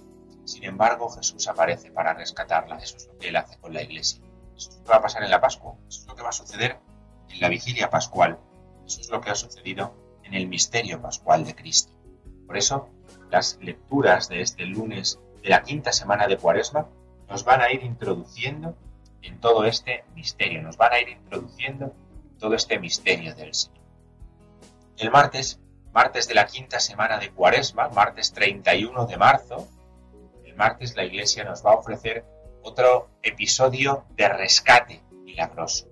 Sin 0.45 0.64
embargo, 0.64 1.11
Jesús 1.11 1.49
aparece 1.49 1.90
para 1.90 2.14
rescatarla. 2.14 2.76
Eso 2.76 2.97
es 2.97 3.09
lo 3.09 3.18
que 3.18 3.28
él 3.28 3.37
hace 3.37 3.59
con 3.59 3.75
la 3.75 3.83
iglesia. 3.83 4.23
Eso 4.56 4.71
es 4.71 4.76
lo 4.76 4.85
que 4.85 4.90
va 4.90 4.97
a 4.97 5.02
pasar 5.02 5.23
en 5.25 5.30
la 5.30 5.40
Pascua. 5.40 5.75
Eso 5.88 6.02
es 6.02 6.06
lo 6.06 6.14
que 6.14 6.23
va 6.23 6.28
a 6.28 6.33
suceder 6.33 6.78
en 7.28 7.40
la 7.40 7.49
vigilia 7.49 7.90
pascual. 7.90 8.38
Eso 8.87 9.00
es 9.00 9.11
lo 9.11 9.21
que 9.21 9.30
ha 9.30 9.35
sucedido 9.35 9.95
en 10.23 10.35
el 10.35 10.47
misterio 10.47 11.02
pascual 11.02 11.45
de 11.45 11.54
Cristo. 11.54 11.92
Por 12.47 12.56
eso, 12.56 12.88
las 13.30 13.59
lecturas 13.61 14.28
de 14.28 14.40
este 14.40 14.64
lunes 14.66 15.18
de 15.42 15.49
la 15.50 15.62
quinta 15.62 15.92
semana 15.92 16.28
de 16.28 16.37
Cuaresma 16.37 16.88
nos 17.28 17.45
van 17.45 17.61
a 17.61 17.73
ir 17.73 17.83
introduciendo 17.83 18.76
en 19.23 19.40
todo 19.40 19.64
este 19.64 20.04
misterio, 20.14 20.62
nos 20.62 20.76
van 20.76 20.92
a 20.92 21.00
ir 21.00 21.09
introduciendo 21.09 21.92
todo 22.38 22.55
este 22.55 22.78
misterio 22.78 23.35
del 23.35 23.55
Señor. 23.55 23.85
El 24.97 25.11
martes, 25.11 25.61
martes 25.93 26.28
de 26.28 26.35
la 26.35 26.47
quinta 26.47 26.81
semana 26.81 27.19
de 27.19 27.31
Cuaresma, 27.31 27.88
martes 27.88 28.33
31 28.33 29.07
de 29.07 29.16
marzo, 29.16 29.69
el 30.45 30.55
martes 30.55 30.97
la 30.97 31.05
Iglesia 31.05 31.45
nos 31.45 31.64
va 31.64 31.73
a 31.73 31.76
ofrecer 31.76 32.25
otro 32.62 33.11
episodio 33.23 34.07
de 34.11 34.28
rescate 34.28 35.02
milagroso, 35.11 35.88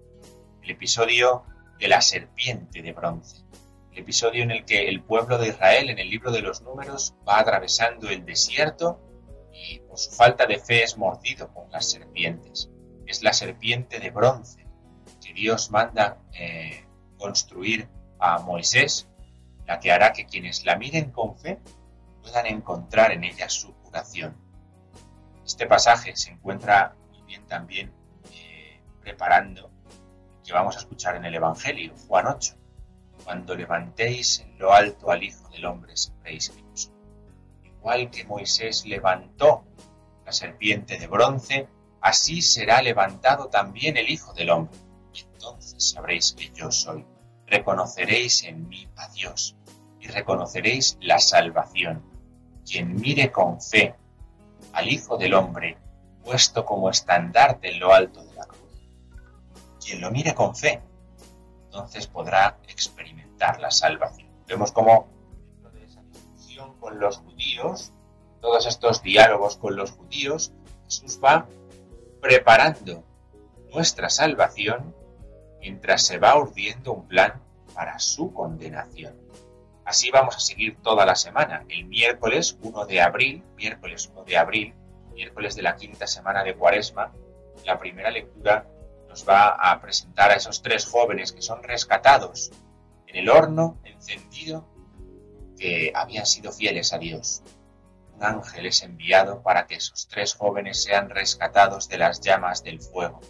el 0.63 0.71
episodio 0.71 1.45
de 1.79 1.89
la 1.89 2.01
serpiente 2.01 2.83
de 2.83 2.93
bronce, 2.93 3.45
el 3.93 3.99
episodio 3.99 4.43
en 4.43 4.51
el 4.51 4.65
que 4.65 4.89
el 4.89 5.03
pueblo 5.03 5.39
de 5.39 5.49
Israel 5.49 5.91
en 5.91 5.99
el 5.99 6.11
libro 6.11 6.33
de 6.33 6.43
los 6.43 6.63
números 6.63 7.15
va 7.29 7.39
atravesando 7.39 8.09
el 8.09 8.25
desierto 8.25 9.01
y 9.53 9.81
por 9.81 9.99
su 9.99 10.11
falta 10.11 10.47
de 10.47 10.59
fe 10.59 10.83
es 10.83 10.97
mordido 10.97 11.53
por 11.53 11.71
las 11.71 11.91
serpientes. 11.91 12.71
Es 13.07 13.23
la 13.23 13.33
serpiente 13.33 14.01
de 14.01 14.11
bronce 14.11 14.63
Dios 15.35 15.71
manda 15.71 16.19
eh, 16.33 16.85
construir 17.19 17.88
a 18.19 18.38
Moisés, 18.38 19.09
la 19.67 19.81
que 19.81 19.93
hará 19.93 20.12
que 20.12 20.26
quienes 20.26 20.64
la 20.64 20.76
miren 20.76 21.11
con 21.11 21.37
fe 21.37 21.59
puedan 22.23 22.47
encontrar 22.47 23.12
en 23.12 23.25
ella 23.25 23.49
su 23.49 23.75
curación. 23.75 24.37
Este 25.45 25.67
pasaje 25.67 26.17
se 26.17 26.31
encuentra 26.31 26.95
muy 27.11 27.23
bien 27.23 27.47
también 27.47 27.93
eh, 28.33 28.81
preparando 29.00 29.71
que 30.45 30.53
vamos 30.53 30.76
a 30.76 30.81
escuchar 30.81 31.17
en 31.17 31.25
el 31.25 31.35
Evangelio, 31.35 31.95
Juan 32.07 32.26
8. 32.26 32.55
Cuando 33.25 33.55
levantéis 33.55 34.41
en 34.41 34.59
lo 34.59 34.73
alto 34.73 35.11
al 35.11 35.23
Hijo 35.23 35.49
del 35.49 35.64
Hombre, 35.64 35.97
sabréis 35.97 36.50
que 36.50 37.69
igual 37.69 38.11
que 38.11 38.25
Moisés 38.25 38.85
levantó 38.87 39.64
la 40.25 40.33
serpiente 40.33 40.99
de 40.99 41.07
bronce, 41.07 41.69
así 42.00 42.43
será 42.43 42.83
levantado 42.83 43.49
también 43.49 43.97
el 43.97 44.09
Hijo 44.11 44.33
del 44.35 44.50
Hombre. 44.50 44.79
Sabréis 45.59 46.33
que 46.33 46.51
yo 46.55 46.71
soy. 46.71 47.05
Reconoceréis 47.47 48.45
en 48.45 48.69
mí 48.69 48.89
a 48.97 49.09
Dios 49.09 49.57
y 50.01 50.09
reconoceréis 50.09 50.97
la 51.01 51.19
salvación. 51.19 52.03
Quien 52.65 52.97
mire 52.97 53.31
con 53.31 53.61
fe 53.61 53.95
al 54.73 54.89
Hijo 54.89 55.17
del 55.17 55.35
Hombre, 55.35 55.77
puesto 56.25 56.65
como 56.65 56.89
estandarte 56.91 57.71
en 57.71 57.81
lo 57.81 57.93
alto 57.93 58.25
de 58.25 58.35
la 58.35 58.47
cruz. 58.47 58.61
Quien 59.85 60.01
lo 60.01 60.11
mire 60.11 60.35
con 60.35 60.57
fe, 60.57 60.81
entonces 61.65 62.07
podrá 62.07 62.59
experimentar 62.69 63.61
la 63.61 63.71
salvación. 63.71 64.31
Vemos 64.47 64.73
cómo 64.73 65.15
con 66.81 67.01
los 67.01 67.19
judíos, 67.19 67.93
todos 68.41 68.67
estos 68.67 69.03
diálogos 69.03 69.57
con 69.57 69.75
los 69.75 69.93
judíos, 69.93 70.53
Jesús 70.85 71.19
va 71.23 71.47
preparando 72.21 73.03
nuestra 73.73 74.11
salvación 74.11 74.95
mientras 75.64 76.02
se 76.02 76.18
va 76.18 76.37
urdiendo 76.37 76.92
un 76.92 77.09
plan 77.09 77.40
para 77.73 77.99
su 77.99 78.35
condenación. 78.35 79.16
Así 79.87 80.11
vamos 80.11 80.37
a 80.37 80.40
seguir 80.40 80.76
toda 80.83 81.06
la 81.06 81.16
semana. 81.16 81.64
El 81.71 81.87
miércoles 81.87 82.59
1 82.61 82.85
de 82.85 83.00
abril, 83.00 83.42
miércoles 83.56 84.11
1 84.12 84.25
de 84.25 84.37
abril, 84.37 84.75
miércoles 85.14 85.56
de 85.56 85.62
la 85.62 85.75
quinta 85.76 86.06
semana 86.06 86.44
de 86.44 86.54
Cuaresma, 86.54 87.14
la 87.64 87.78
primera 87.78 88.11
lectura 88.11 88.68
nos 89.09 89.26
va 89.26 89.54
a 89.54 89.80
presentar 89.80 90.30
a 90.30 90.35
esos 90.35 90.61
tres 90.61 90.85
jóvenes 90.85 91.33
que 91.33 91.40
son 91.40 91.62
rescatados 91.62 92.52
en 93.06 93.16
el 93.16 93.30
horno 93.30 93.78
encendido 93.85 94.68
que 95.59 95.92
habían 95.94 96.26
sido 96.26 96.52
fieles 96.52 96.92
a 96.92 96.99
Dios. 96.99 97.42
Un 98.14 98.23
ángel 98.23 98.66
es 98.66 98.83
enviado 98.83 99.42
para 99.42 99.66
que 99.66 99.76
esos 99.76 100.09
tres 100.09 100.35
jóvenes 100.35 100.83
sean 100.83 101.09
rescatados 101.09 101.88
de 101.88 101.97
las 101.97 102.21
llamas 102.21 102.62
del 102.62 102.83
fuego. 102.83 103.23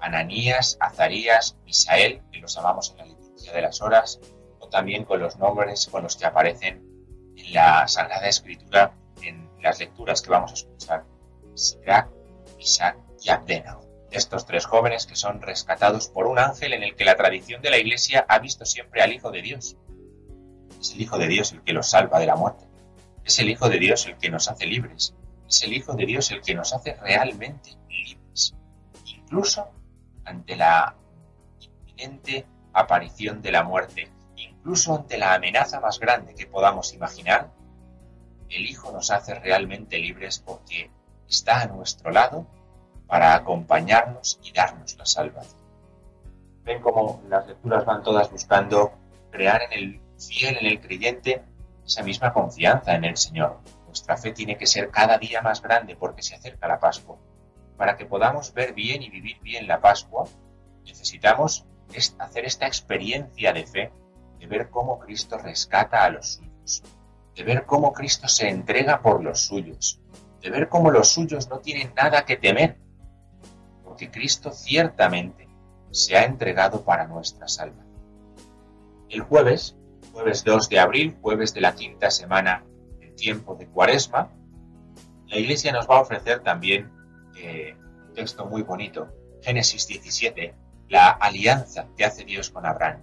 Ananías, 0.00 0.76
Azarías, 0.80 1.56
Misael, 1.64 2.22
que 2.32 2.40
los 2.40 2.54
llamamos 2.54 2.90
en 2.90 2.98
la 2.98 3.04
liturgia 3.06 3.52
de 3.52 3.62
las 3.62 3.80
horas, 3.80 4.20
o 4.58 4.68
también 4.68 5.04
con 5.04 5.20
los 5.20 5.36
nombres 5.38 5.86
con 5.90 6.02
los 6.02 6.16
que 6.16 6.26
aparecen 6.26 6.82
en 7.36 7.52
la 7.52 7.86
Sagrada 7.88 8.28
Escritura 8.28 8.94
en 9.22 9.48
las 9.60 9.78
lecturas 9.78 10.22
que 10.22 10.30
vamos 10.30 10.50
a 10.50 10.54
escuchar. 10.54 11.04
Sirac, 11.54 12.08
Isaac 12.58 12.96
y 13.22 13.30
Abdenao. 13.30 13.80
Estos 14.10 14.46
tres 14.46 14.66
jóvenes 14.66 15.06
que 15.06 15.14
son 15.14 15.40
rescatados 15.40 16.08
por 16.08 16.26
un 16.26 16.38
ángel 16.38 16.72
en 16.72 16.82
el 16.82 16.96
que 16.96 17.04
la 17.04 17.16
tradición 17.16 17.62
de 17.62 17.70
la 17.70 17.78
Iglesia 17.78 18.24
ha 18.28 18.38
visto 18.38 18.64
siempre 18.64 19.02
al 19.02 19.12
Hijo 19.12 19.30
de 19.30 19.42
Dios, 19.42 19.76
es 20.80 20.94
el 20.94 21.02
Hijo 21.02 21.18
de 21.18 21.28
Dios 21.28 21.52
el 21.52 21.62
que 21.62 21.74
los 21.74 21.90
salva 21.90 22.18
de 22.18 22.26
la 22.26 22.36
muerte. 22.36 22.64
Es 23.24 23.38
el 23.38 23.50
Hijo 23.50 23.68
de 23.68 23.78
Dios 23.78 24.06
el 24.06 24.16
que 24.16 24.30
nos 24.30 24.48
hace 24.48 24.66
libres. 24.66 25.14
Es 25.46 25.62
el 25.62 25.74
Hijo 25.74 25.94
de 25.94 26.06
Dios 26.06 26.30
el 26.30 26.40
que 26.40 26.54
nos 26.54 26.72
hace 26.72 26.94
realmente 26.94 27.76
libres. 27.88 28.54
Incluso 29.04 29.68
ante 30.30 30.56
la 30.56 30.94
inminente 31.60 32.46
aparición 32.72 33.42
de 33.42 33.52
la 33.52 33.64
muerte, 33.64 34.10
incluso 34.36 34.94
ante 34.94 35.18
la 35.18 35.34
amenaza 35.34 35.80
más 35.80 35.98
grande 35.98 36.34
que 36.34 36.46
podamos 36.46 36.94
imaginar, 36.94 37.50
el 38.48 38.66
Hijo 38.66 38.90
nos 38.92 39.10
hace 39.10 39.34
realmente 39.34 39.98
libres 39.98 40.38
porque 40.38 40.90
está 41.28 41.62
a 41.62 41.66
nuestro 41.66 42.10
lado 42.10 42.46
para 43.06 43.34
acompañarnos 43.34 44.40
y 44.42 44.52
darnos 44.52 44.96
la 44.96 45.06
salvación. 45.06 45.60
Ven 46.64 46.80
como 46.80 47.22
las 47.28 47.46
lecturas 47.46 47.84
van 47.84 48.02
todas 48.02 48.30
buscando 48.30 48.92
crear 49.30 49.62
en 49.62 49.72
el 49.72 50.00
fiel, 50.18 50.58
en 50.58 50.66
el 50.66 50.80
creyente, 50.80 51.42
esa 51.84 52.02
misma 52.02 52.32
confianza 52.32 52.94
en 52.94 53.04
el 53.04 53.16
Señor. 53.16 53.58
Nuestra 53.86 54.16
fe 54.16 54.32
tiene 54.32 54.56
que 54.56 54.66
ser 54.66 54.90
cada 54.90 55.18
día 55.18 55.42
más 55.42 55.60
grande 55.60 55.96
porque 55.96 56.22
se 56.22 56.36
acerca 56.36 56.68
la 56.68 56.78
Pascua. 56.78 57.16
Para 57.80 57.96
que 57.96 58.04
podamos 58.04 58.52
ver 58.52 58.74
bien 58.74 59.02
y 59.02 59.08
vivir 59.08 59.40
bien 59.40 59.66
la 59.66 59.80
Pascua, 59.80 60.28
necesitamos 60.84 61.64
hacer 62.18 62.44
esta 62.44 62.66
experiencia 62.66 63.54
de 63.54 63.66
fe, 63.66 63.90
de 64.38 64.46
ver 64.46 64.68
cómo 64.68 64.98
Cristo 64.98 65.38
rescata 65.38 66.04
a 66.04 66.10
los 66.10 66.34
suyos, 66.34 66.82
de 67.34 67.42
ver 67.42 67.64
cómo 67.64 67.94
Cristo 67.94 68.28
se 68.28 68.50
entrega 68.50 69.00
por 69.00 69.24
los 69.24 69.46
suyos, 69.46 69.98
de 70.42 70.50
ver 70.50 70.68
cómo 70.68 70.90
los 70.90 71.08
suyos 71.08 71.48
no 71.48 71.60
tienen 71.60 71.94
nada 71.94 72.26
que 72.26 72.36
temer, 72.36 72.76
porque 73.82 74.10
Cristo 74.10 74.52
ciertamente 74.52 75.48
se 75.90 76.18
ha 76.18 76.26
entregado 76.26 76.84
para 76.84 77.06
nuestra 77.06 77.48
salva. 77.48 77.82
El 79.08 79.22
jueves, 79.22 79.74
jueves 80.12 80.44
2 80.44 80.68
de 80.68 80.80
abril, 80.80 81.16
jueves 81.22 81.54
de 81.54 81.62
la 81.62 81.74
quinta 81.74 82.10
semana 82.10 82.62
del 82.98 83.14
tiempo 83.14 83.54
de 83.54 83.66
Cuaresma, 83.68 84.30
la 85.28 85.38
Iglesia 85.38 85.72
nos 85.72 85.88
va 85.88 85.96
a 85.96 86.02
ofrecer 86.02 86.40
también 86.40 86.99
eh, 87.42 87.76
un 88.08 88.14
texto 88.14 88.46
muy 88.46 88.62
bonito, 88.62 89.08
Génesis 89.42 89.86
17, 89.86 90.54
la 90.88 91.10
alianza 91.10 91.88
que 91.96 92.04
hace 92.04 92.24
Dios 92.24 92.50
con 92.50 92.66
Abraham. 92.66 93.02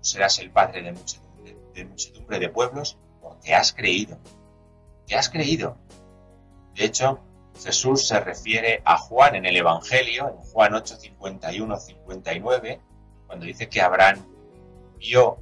Serás 0.00 0.38
el 0.38 0.50
padre 0.50 0.82
de 0.82 0.92
muchedumbre, 0.92 1.56
de 1.74 1.84
muchedumbre 1.84 2.38
de 2.38 2.48
pueblos 2.48 2.98
porque 3.20 3.54
has 3.54 3.72
creído. 3.72 4.18
Que 5.06 5.16
has 5.16 5.28
creído. 5.28 5.78
De 6.74 6.84
hecho, 6.84 7.20
Jesús 7.62 8.06
se 8.06 8.20
refiere 8.20 8.82
a 8.84 8.96
Juan 8.96 9.34
en 9.34 9.46
el 9.46 9.56
Evangelio, 9.56 10.28
en 10.28 10.36
Juan 10.36 10.74
8, 10.74 10.96
51, 10.96 11.76
59, 11.76 12.80
cuando 13.26 13.46
dice 13.46 13.68
que 13.68 13.80
Abraham 13.80 14.18
vio 14.98 15.38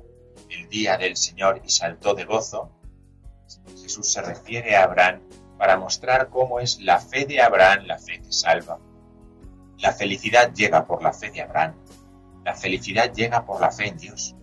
el 0.51 0.69
día 0.69 0.97
del 0.97 1.17
Señor 1.17 1.61
y 1.65 1.71
saltó 1.71 2.15
de 2.15 2.25
gozo. 2.25 2.73
Jesús 3.81 4.13
se 4.13 4.23
refiere 4.23 4.77
a 4.77 4.85
Abraham 4.85 5.21
para 5.59 5.77
mostrar 5.77 6.31
cómo 6.31 6.61
es 6.61 6.81
la 6.81 7.01
fe 7.01 7.27
de 7.27 7.43
Abraham 7.43 7.85
la 7.87 7.99
fe 7.99 8.21
que 8.21 8.33
salva. 8.33 8.79
La 9.79 9.93
felicidad 9.93 10.53
llega 10.55 10.87
por 10.87 11.03
la 11.03 11.13
fe 11.13 11.31
de 11.31 11.43
Abraham. 11.43 11.75
La 12.45 12.55
felicidad 12.55 13.13
llega 13.13 13.45
por 13.45 13.61
la 13.61 13.71
fe 13.71 13.89
en 13.89 13.99
Dios. 13.99 14.35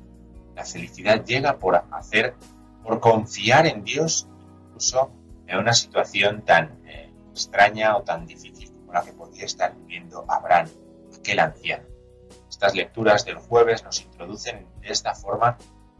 La 0.55 0.65
felicidad 0.65 1.23
llega 1.25 1.57
por 1.57 1.83
hacer, 1.91 2.35
por 2.83 2.99
confiar 2.99 3.65
en 3.65 3.83
Dios, 3.83 4.27
incluso 4.67 5.11
en 5.47 5.57
una 5.57 5.73
situación 5.73 6.43
tan 6.43 6.79
eh, 6.85 7.11
extraña 7.31 7.97
o 7.97 8.03
tan 8.03 8.25
difícil 8.25 8.71
como 8.71 8.93
la 8.93 9.03
que 9.03 9.13
podía 9.13 9.45
estar 9.45 9.75
viviendo 9.75 10.25
Abraham, 10.27 10.69
aquel 11.17 11.39
anciano. 11.39 11.85
Estas 12.49 12.75
lecturas 12.75 13.25
del 13.25 13.37
jueves 13.37 13.83
nos 13.83 14.01
introducen 14.01 14.67
de 14.81 14.89
esta 14.89 15.13
forma 15.13 15.57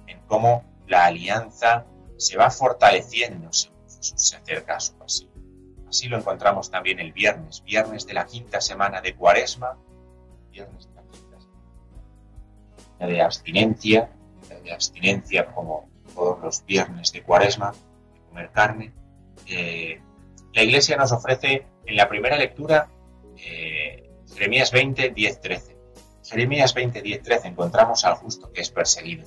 en 0.08 0.20
cómo 0.28 0.64
la 0.88 1.06
alianza 1.06 1.86
se 2.18 2.38
va 2.38 2.50
fortaleciendo 2.50 3.52
según 3.52 3.75
Se 4.16 4.36
acerca 4.36 4.76
a 4.76 4.80
su 4.80 4.94
pasión. 4.98 5.32
Así 5.88 6.08
lo 6.08 6.18
encontramos 6.18 6.70
también 6.70 7.00
el 7.00 7.14
viernes, 7.14 7.64
viernes 7.64 8.06
de 8.06 8.14
la 8.14 8.26
quinta 8.26 8.60
semana 8.60 9.02
de 9.02 9.16
Cuaresma, 9.16 9.78
viernes 10.52 10.88
de 10.88 10.96
la 10.96 11.02
quinta 11.04 11.40
semana 11.40 13.08
de 13.08 13.22
abstinencia, 13.22 14.10
de 14.64 14.74
abstinencia 14.74 15.46
como 15.48 15.90
todos 16.14 16.42
los 16.42 16.66
viernes 16.66 17.12
de 17.12 17.24
Cuaresma, 17.24 17.72
de 18.14 18.20
comer 18.30 18.52
carne. 18.52 18.94
Eh, 19.48 20.02
la 20.54 20.64
Iglesia 20.64 20.98
nos 20.98 21.12
ofrece 21.12 21.68
en 21.86 21.96
la 21.96 22.10
primera 22.10 22.38
lectura 22.38 22.90
eh, 23.38 24.10
Jeremías 24.34 24.72
20, 24.72 25.10
10, 25.10 25.42
13. 25.42 25.78
Jeremías 26.24 26.74
20, 26.74 27.02
10, 27.02 27.24
13 27.24 27.48
encontramos 27.50 28.04
al 28.06 28.16
justo 28.16 28.52
que 28.52 28.62
es 28.62 28.70
perseguido, 28.70 29.26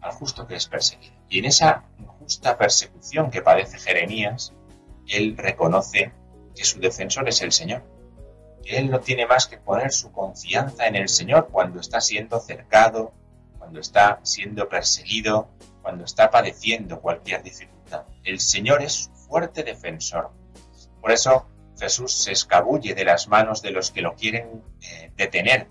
al 0.00 0.12
justo 0.12 0.46
que 0.46 0.56
es 0.56 0.66
perseguido. 0.66 1.14
Y 1.28 1.38
en 1.38 1.46
esa 1.46 1.84
injusta 2.22 2.56
persecución 2.56 3.30
que 3.30 3.42
padece 3.42 3.78
Jeremías, 3.78 4.52
él 5.08 5.36
reconoce 5.36 6.12
que 6.54 6.64
su 6.64 6.78
defensor 6.80 7.28
es 7.28 7.42
el 7.42 7.52
Señor. 7.52 7.82
él 8.64 8.90
no 8.90 9.00
tiene 9.00 9.26
más 9.26 9.48
que 9.48 9.58
poner 9.58 9.90
su 9.90 10.12
confianza 10.12 10.86
en 10.86 10.94
el 10.94 11.08
Señor 11.08 11.48
cuando 11.50 11.80
está 11.80 12.00
siendo 12.00 12.38
cercado, 12.38 13.12
cuando 13.58 13.80
está 13.80 14.20
siendo 14.22 14.68
perseguido, 14.68 15.48
cuando 15.82 16.04
está 16.04 16.30
padeciendo 16.30 17.00
cualquier 17.00 17.42
dificultad. 17.42 18.04
El 18.22 18.38
Señor 18.38 18.82
es 18.82 18.92
su 18.92 19.10
fuerte 19.10 19.64
defensor. 19.64 20.30
Por 21.00 21.10
eso 21.10 21.48
Jesús 21.76 22.12
se 22.12 22.30
escabulle 22.30 22.94
de 22.94 23.04
las 23.04 23.26
manos 23.26 23.62
de 23.62 23.72
los 23.72 23.90
que 23.90 24.02
lo 24.02 24.14
quieren 24.14 24.62
eh, 24.80 25.10
detener. 25.16 25.66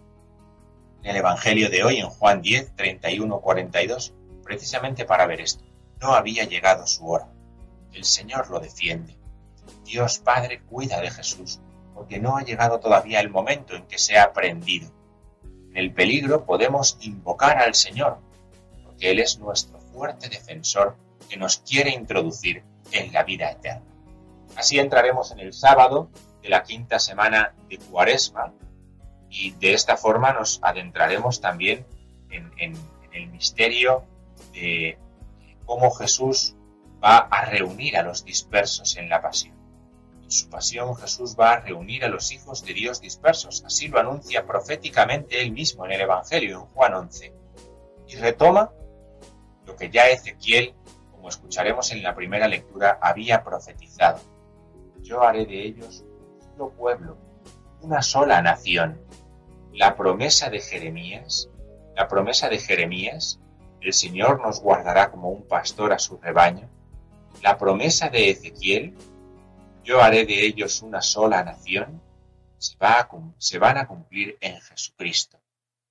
En 1.04 1.12
el 1.12 1.16
Evangelio 1.16 1.70
de 1.70 1.84
hoy, 1.84 2.00
en 2.00 2.10
Juan 2.10 2.42
10, 2.42 2.76
31, 2.76 3.40
42, 3.40 4.14
precisamente 4.44 5.06
para 5.06 5.26
ver 5.26 5.40
esto. 5.40 5.71
No 6.02 6.14
había 6.14 6.46
llegado 6.46 6.88
su 6.88 7.08
hora. 7.08 7.28
El 7.94 8.04
Señor 8.06 8.50
lo 8.50 8.60
defiende. 8.60 9.16
Dios 9.86 10.20
Padre 10.20 10.62
cuida 10.64 11.00
de 11.00 11.12
Jesús, 11.12 11.60
porque 11.94 12.20
no 12.20 12.38
ha 12.38 12.44
llegado 12.44 12.80
todavía 12.80 13.20
el 13.20 13.30
momento 13.30 13.76
en 13.76 13.86
que 13.86 14.00
sea 14.00 14.34
prendido. 14.34 14.92
En 15.44 15.78
el 15.78 15.94
peligro 15.94 16.46
podemos 16.46 16.98
invocar 17.02 17.60
al 17.60 17.76
Señor, 17.76 18.20
porque 18.84 19.12
Él 19.12 19.20
es 19.20 19.38
nuestro 19.38 19.80
fuerte 19.80 20.28
defensor 20.28 20.98
que 21.30 21.38
nos 21.38 21.60
quiere 21.60 21.92
introducir 21.92 22.64
en 22.92 23.14
la 23.14 23.24
vida 23.24 23.52
eterna. 23.52 23.86
Así 24.56 24.80
entraremos 24.80 25.32
en 25.32 25.40
el 25.40 25.54
sábado 25.54 26.10
de 26.42 26.50
la 26.50 26.64
quinta 26.64 27.00
semana 27.00 27.54
de 27.70 27.78
Cuaresma 27.78 28.54
y 29.30 29.52
de 29.52 29.74
esta 29.74 29.96
forma 29.98 30.34
nos 30.34 30.60
adentraremos 30.64 31.40
también 31.40 31.86
en, 32.32 32.52
en 32.58 32.76
el 33.14 33.28
misterio 33.28 34.04
de 34.52 34.98
cómo 35.72 35.90
Jesús 35.92 36.56
va 37.02 37.18
a 37.18 37.46
reunir 37.46 37.96
a 37.96 38.04
los 38.04 38.26
dispersos 38.26 38.98
en 38.98 39.08
la 39.08 39.22
pasión 39.22 39.62
su 40.32 40.50
pasión 40.50 40.96
Jesús 40.96 41.36
va 41.38 41.54
a 41.54 41.60
reunir 41.60 42.06
a 42.06 42.08
los 42.08 42.32
hijos 42.32 42.64
de 42.64 42.74
Dios 42.74 43.02
dispersos. 43.02 43.64
Así 43.66 43.90
lo 43.90 44.00
anuncia 44.00 44.46
proféticamente 44.46 45.42
él 45.42 45.52
mismo 45.52 45.86
en 45.86 45.92
el 45.92 46.02
Evangelio, 46.02 46.60
en 46.60 46.66
Juan 46.68 46.94
11. 46.94 47.34
Y 48.08 48.16
retoma 48.16 48.72
lo 49.66 49.76
que 49.76 49.90
ya 49.90 50.08
Ezequiel, 50.08 50.74
como 51.12 51.28
escucharemos 51.28 51.92
en 51.92 52.02
la 52.02 52.16
primera 52.16 52.48
lectura, 52.48 52.98
había 53.02 53.44
profetizado. 53.44 54.22
Yo 55.02 55.22
haré 55.22 55.46
de 55.46 55.66
ellos 55.66 56.06
un 56.06 56.42
solo 56.42 56.70
pueblo, 56.72 57.18
una 57.82 58.02
sola 58.02 58.42
nación. 58.42 59.02
La 59.74 59.98
promesa 59.98 60.50
de 60.50 60.62
Jeremías, 60.62 61.50
la 61.96 62.08
promesa 62.08 62.48
de 62.48 62.60
Jeremías, 62.60 63.41
el 63.82 63.94
Señor 63.94 64.42
nos 64.42 64.62
guardará 64.62 65.12
como 65.12 65.30
un 65.30 65.48
pastor 65.48 65.92
a 65.94 66.00
su 66.00 66.18
rebaño. 66.18 66.70
La 67.42 67.58
promesa 67.58 68.10
de 68.10 68.30
Ezequiel, 68.30 68.96
yo 69.84 70.02
haré 70.02 70.26
de 70.26 70.46
ellos 70.46 70.82
una 70.82 71.02
sola 71.02 71.44
nación, 71.44 72.02
se, 72.58 72.78
se 73.38 73.58
van 73.58 73.78
a 73.78 73.88
cumplir 73.88 74.38
en 74.40 74.62
Jesucristo. 74.62 75.42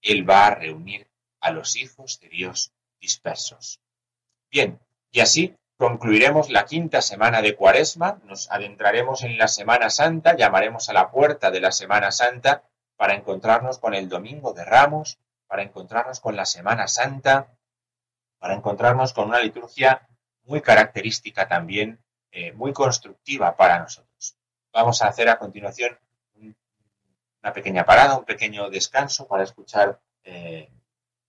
Él 0.00 0.28
va 0.28 0.46
a 0.46 0.54
reunir 0.54 1.08
a 1.40 1.50
los 1.50 1.76
hijos 1.76 2.20
de 2.20 2.28
Dios 2.28 2.72
dispersos. 3.00 3.80
Bien, 4.50 4.78
y 5.10 5.20
así 5.20 5.56
concluiremos 5.76 6.50
la 6.50 6.66
quinta 6.66 7.00
semana 7.00 7.42
de 7.42 7.56
Cuaresma, 7.56 8.20
nos 8.24 8.50
adentraremos 8.50 9.22
en 9.22 9.38
la 9.38 9.48
Semana 9.48 9.90
Santa, 9.90 10.36
llamaremos 10.36 10.88
a 10.88 10.92
la 10.92 11.10
puerta 11.10 11.50
de 11.50 11.60
la 11.60 11.72
Semana 11.72 12.12
Santa 12.12 12.64
para 12.96 13.14
encontrarnos 13.14 13.78
con 13.78 13.94
el 13.94 14.08
Domingo 14.08 14.52
de 14.52 14.64
Ramos, 14.64 15.18
para 15.46 15.62
encontrarnos 15.62 16.20
con 16.20 16.36
la 16.36 16.44
Semana 16.44 16.86
Santa, 16.86 17.48
para 18.40 18.54
encontrarnos 18.54 19.12
con 19.12 19.28
una 19.28 19.38
liturgia 19.38 20.08
muy 20.44 20.60
característica 20.60 21.46
también 21.46 22.00
eh, 22.32 22.52
muy 22.52 22.72
constructiva 22.72 23.56
para 23.56 23.78
nosotros. 23.78 24.36
Vamos 24.72 25.02
a 25.02 25.08
hacer 25.08 25.28
a 25.28 25.38
continuación 25.38 25.96
una 27.42 27.52
pequeña 27.52 27.84
parada, 27.84 28.18
un 28.18 28.24
pequeño 28.24 28.68
descanso 28.68 29.26
para 29.28 29.44
escuchar, 29.44 30.00
eh, 30.24 30.68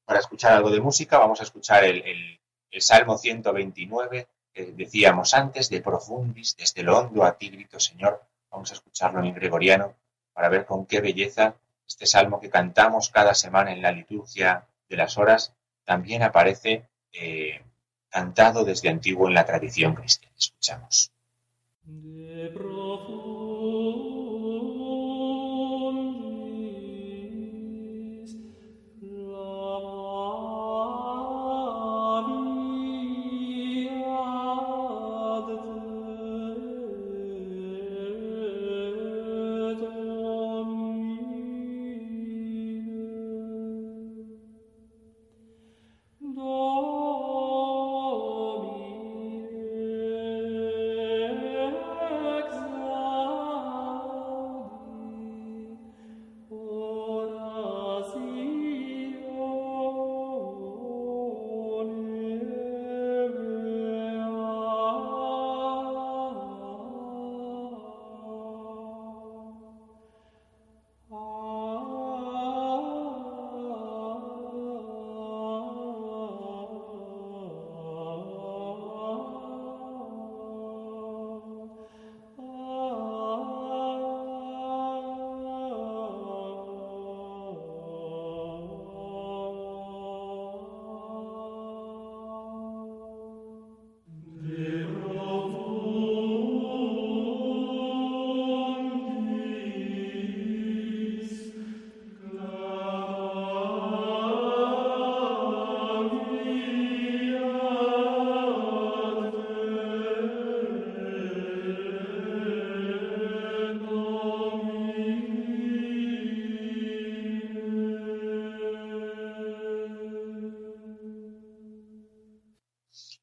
para 0.06 0.20
escuchar 0.20 0.54
algo 0.54 0.72
de 0.72 0.82
música. 0.82 1.18
Vamos 1.20 1.40
a 1.42 1.44
escuchar 1.44 1.84
el, 1.84 2.40
Salmo 2.80 3.18
129 3.18 4.28
que 4.54 4.66
decíamos 4.72 5.34
antes, 5.34 5.70
de 5.70 5.82
profundis, 5.82 6.56
desde 6.56 6.84
lo 6.84 6.98
hondo 6.98 7.26
a 7.26 7.38
ti 7.38 7.50
grito 7.50 7.80
Señor. 7.80 8.24
Vamos 8.50 8.72
a 8.72 8.76
escucharlo 8.76 9.22
en 9.22 9.34
gregoriano 9.34 9.96
para 10.34 10.50
ver 10.50 10.66
con 10.66 10.86
qué 10.86 11.02
belleza 11.02 11.56
este 11.86 12.06
salmo 12.06 12.40
que 12.40 12.50
cantamos 12.50 13.10
cada 13.10 13.34
semana 13.34 13.74
en 13.74 13.82
la 13.82 13.92
liturgia 13.92 14.66
de 14.88 14.96
las 14.96 15.18
horas 15.18 15.54
también 15.84 16.24
aparece 16.24 16.88
eh, 17.14 17.62
cantado 18.10 18.64
desde 18.64 18.90
antiguo 18.90 19.28
en 19.28 19.34
la 19.34 19.46
tradición 19.46 19.96
cristiana. 19.96 20.36
Escuchamos. 20.38 21.12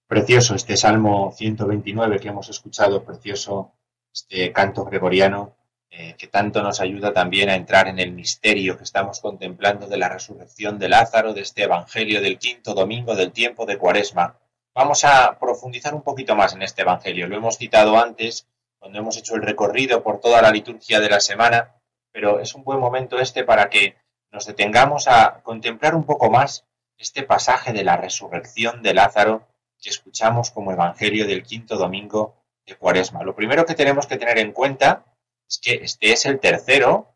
Precioso 0.08 0.54
este 0.54 0.78
Salmo 0.78 1.34
129 1.36 2.18
que 2.18 2.28
hemos 2.28 2.48
escuchado, 2.48 3.04
precioso 3.04 3.74
este 4.10 4.50
canto 4.54 4.86
gregoriano 4.86 5.54
eh, 5.90 6.14
que 6.16 6.28
tanto 6.28 6.62
nos 6.62 6.80
ayuda 6.80 7.12
también 7.12 7.50
a 7.50 7.54
entrar 7.54 7.88
en 7.88 7.98
el 7.98 8.12
misterio 8.12 8.78
que 8.78 8.84
estamos 8.84 9.20
contemplando 9.20 9.86
de 9.86 9.98
la 9.98 10.08
resurrección 10.08 10.78
de 10.78 10.88
Lázaro, 10.88 11.34
de 11.34 11.42
este 11.42 11.64
Evangelio 11.64 12.22
del 12.22 12.38
quinto 12.38 12.72
domingo 12.72 13.14
del 13.16 13.32
tiempo 13.32 13.66
de 13.66 13.76
Cuaresma. 13.76 14.38
Vamos 14.74 15.04
a 15.04 15.38
profundizar 15.38 15.94
un 15.94 16.00
poquito 16.00 16.34
más 16.34 16.54
en 16.54 16.62
este 16.62 16.80
Evangelio. 16.80 17.28
Lo 17.28 17.36
hemos 17.36 17.58
citado 17.58 17.98
antes, 17.98 18.46
cuando 18.78 19.00
hemos 19.00 19.18
hecho 19.18 19.34
el 19.34 19.42
recorrido 19.42 20.02
por 20.02 20.20
toda 20.20 20.40
la 20.40 20.50
liturgia 20.50 21.00
de 21.00 21.10
la 21.10 21.20
semana, 21.20 21.74
pero 22.10 22.40
es 22.40 22.54
un 22.54 22.64
buen 22.64 22.80
momento 22.80 23.18
este 23.18 23.44
para 23.44 23.68
que 23.68 23.96
nos 24.32 24.46
detengamos 24.46 25.06
a 25.06 25.42
contemplar 25.42 25.94
un 25.94 26.04
poco 26.04 26.30
más 26.30 26.64
este 26.96 27.24
pasaje 27.24 27.74
de 27.74 27.84
la 27.84 27.98
resurrección 27.98 28.82
de 28.82 28.94
Lázaro 28.94 29.47
que 29.80 29.90
escuchamos 29.90 30.50
como 30.50 30.72
Evangelio 30.72 31.26
del 31.26 31.42
quinto 31.42 31.76
domingo 31.76 32.36
de 32.66 32.76
Cuaresma. 32.76 33.22
Lo 33.22 33.34
primero 33.34 33.64
que 33.64 33.74
tenemos 33.74 34.06
que 34.06 34.16
tener 34.16 34.38
en 34.38 34.52
cuenta 34.52 35.06
es 35.48 35.58
que 35.58 35.74
este 35.82 36.12
es 36.12 36.26
el 36.26 36.40
tercero 36.40 37.14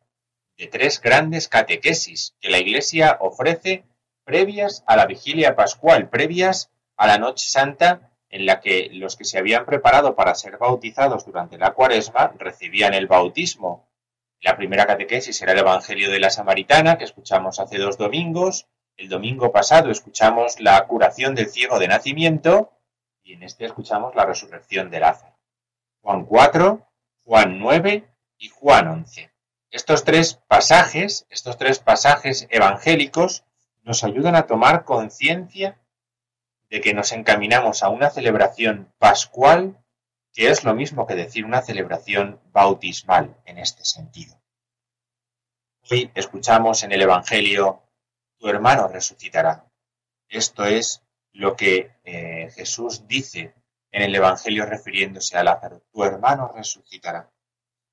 de 0.57 0.67
tres 0.67 1.01
grandes 1.01 1.49
catequesis 1.49 2.35
que 2.41 2.51
la 2.51 2.59
Iglesia 2.59 3.19
ofrece 3.21 3.85
previas 4.25 4.85
a 4.87 4.97
la 4.97 5.07
vigilia 5.07 5.57
pascual, 5.57 6.09
previas 6.09 6.71
a 6.97 7.07
la 7.07 7.19
noche 7.19 7.49
santa 7.49 8.13
en 8.29 8.47
la 8.47 8.61
que 8.61 8.89
los 8.93 9.17
que 9.17 9.25
se 9.25 9.39
habían 9.39 9.67
preparado 9.67 10.15
para 10.15 10.35
ser 10.35 10.57
bautizados 10.57 11.27
durante 11.27 11.59
la 11.59 11.75
cuaresma 11.75 12.33
recibían 12.39 12.95
el 12.95 13.07
bautismo. 13.07 13.89
La 14.41 14.57
primera 14.57 14.87
catequesis 14.87 15.41
era 15.43 15.53
el 15.53 15.59
Evangelio 15.59 16.11
de 16.11 16.19
la 16.19 16.31
Samaritana, 16.31 16.97
que 16.97 17.05
escuchamos 17.05 17.61
hace 17.61 17.79
dos 17.79 17.99
domingos. 17.99 18.67
El 18.97 19.09
domingo 19.09 19.53
pasado 19.53 19.91
escuchamos 19.91 20.61
la 20.61 20.87
curación 20.87 21.35
del 21.35 21.49
ciego 21.49 21.79
de 21.79 21.89
nacimiento 21.89 22.73
y 23.23 23.35
en 23.35 23.43
este 23.43 23.65
escuchamos 23.65 24.15
la 24.15 24.27
resurrección 24.27 24.91
de 24.91 25.01
Lázaro. 25.01 25.37
Juan 26.03 26.25
4, 26.25 26.87
Juan 27.25 27.59
9 27.59 28.09
y 28.39 28.49
Juan 28.49 28.89
11. 28.89 29.33
Estos 29.71 30.05
tres 30.05 30.35
pasajes, 30.47 31.27
estos 31.31 31.57
tres 31.57 31.79
pasajes 31.79 32.47
evangélicos, 32.51 33.45
nos 33.83 34.05
ayudan 34.05 34.37
a 34.37 34.47
tomar 34.47 34.85
conciencia 34.85 35.79
de 36.69 36.81
que 36.81 36.95
nos 36.95 37.13
encaminamos 37.13 37.83
a 37.83 37.89
una 37.89 38.11
celebración 38.11 38.93
pascual 38.99 39.79
que 40.33 40.49
es 40.49 40.65
lo 40.65 40.75
mismo 40.75 41.07
que 41.07 41.15
decir 41.15 41.45
una 41.45 41.63
celebración 41.63 42.41
bautismal 42.53 43.37
en 43.45 43.59
este 43.59 43.85
sentido. 43.85 44.41
Hoy 45.91 46.11
escuchamos 46.15 46.83
en 46.85 46.93
el 46.93 47.03
Evangelio, 47.03 47.83
tu 48.43 48.49
hermano 48.49 48.89
resucitará. 48.89 49.65
Esto 50.29 50.65
es 50.65 51.01
lo 51.33 51.55
que 51.55 51.93
eh, 52.03 52.51
Jesús 52.53 53.07
dice 53.07 53.55
en 53.93 54.03
el 54.03 54.13
Evangelio 54.17 54.67
refiriéndose 54.67 55.39
a 55.39 55.45
Lázaro, 55.45 55.83
tu 55.93 56.03
hermano 56.03 56.53
resucitará. 56.53 57.31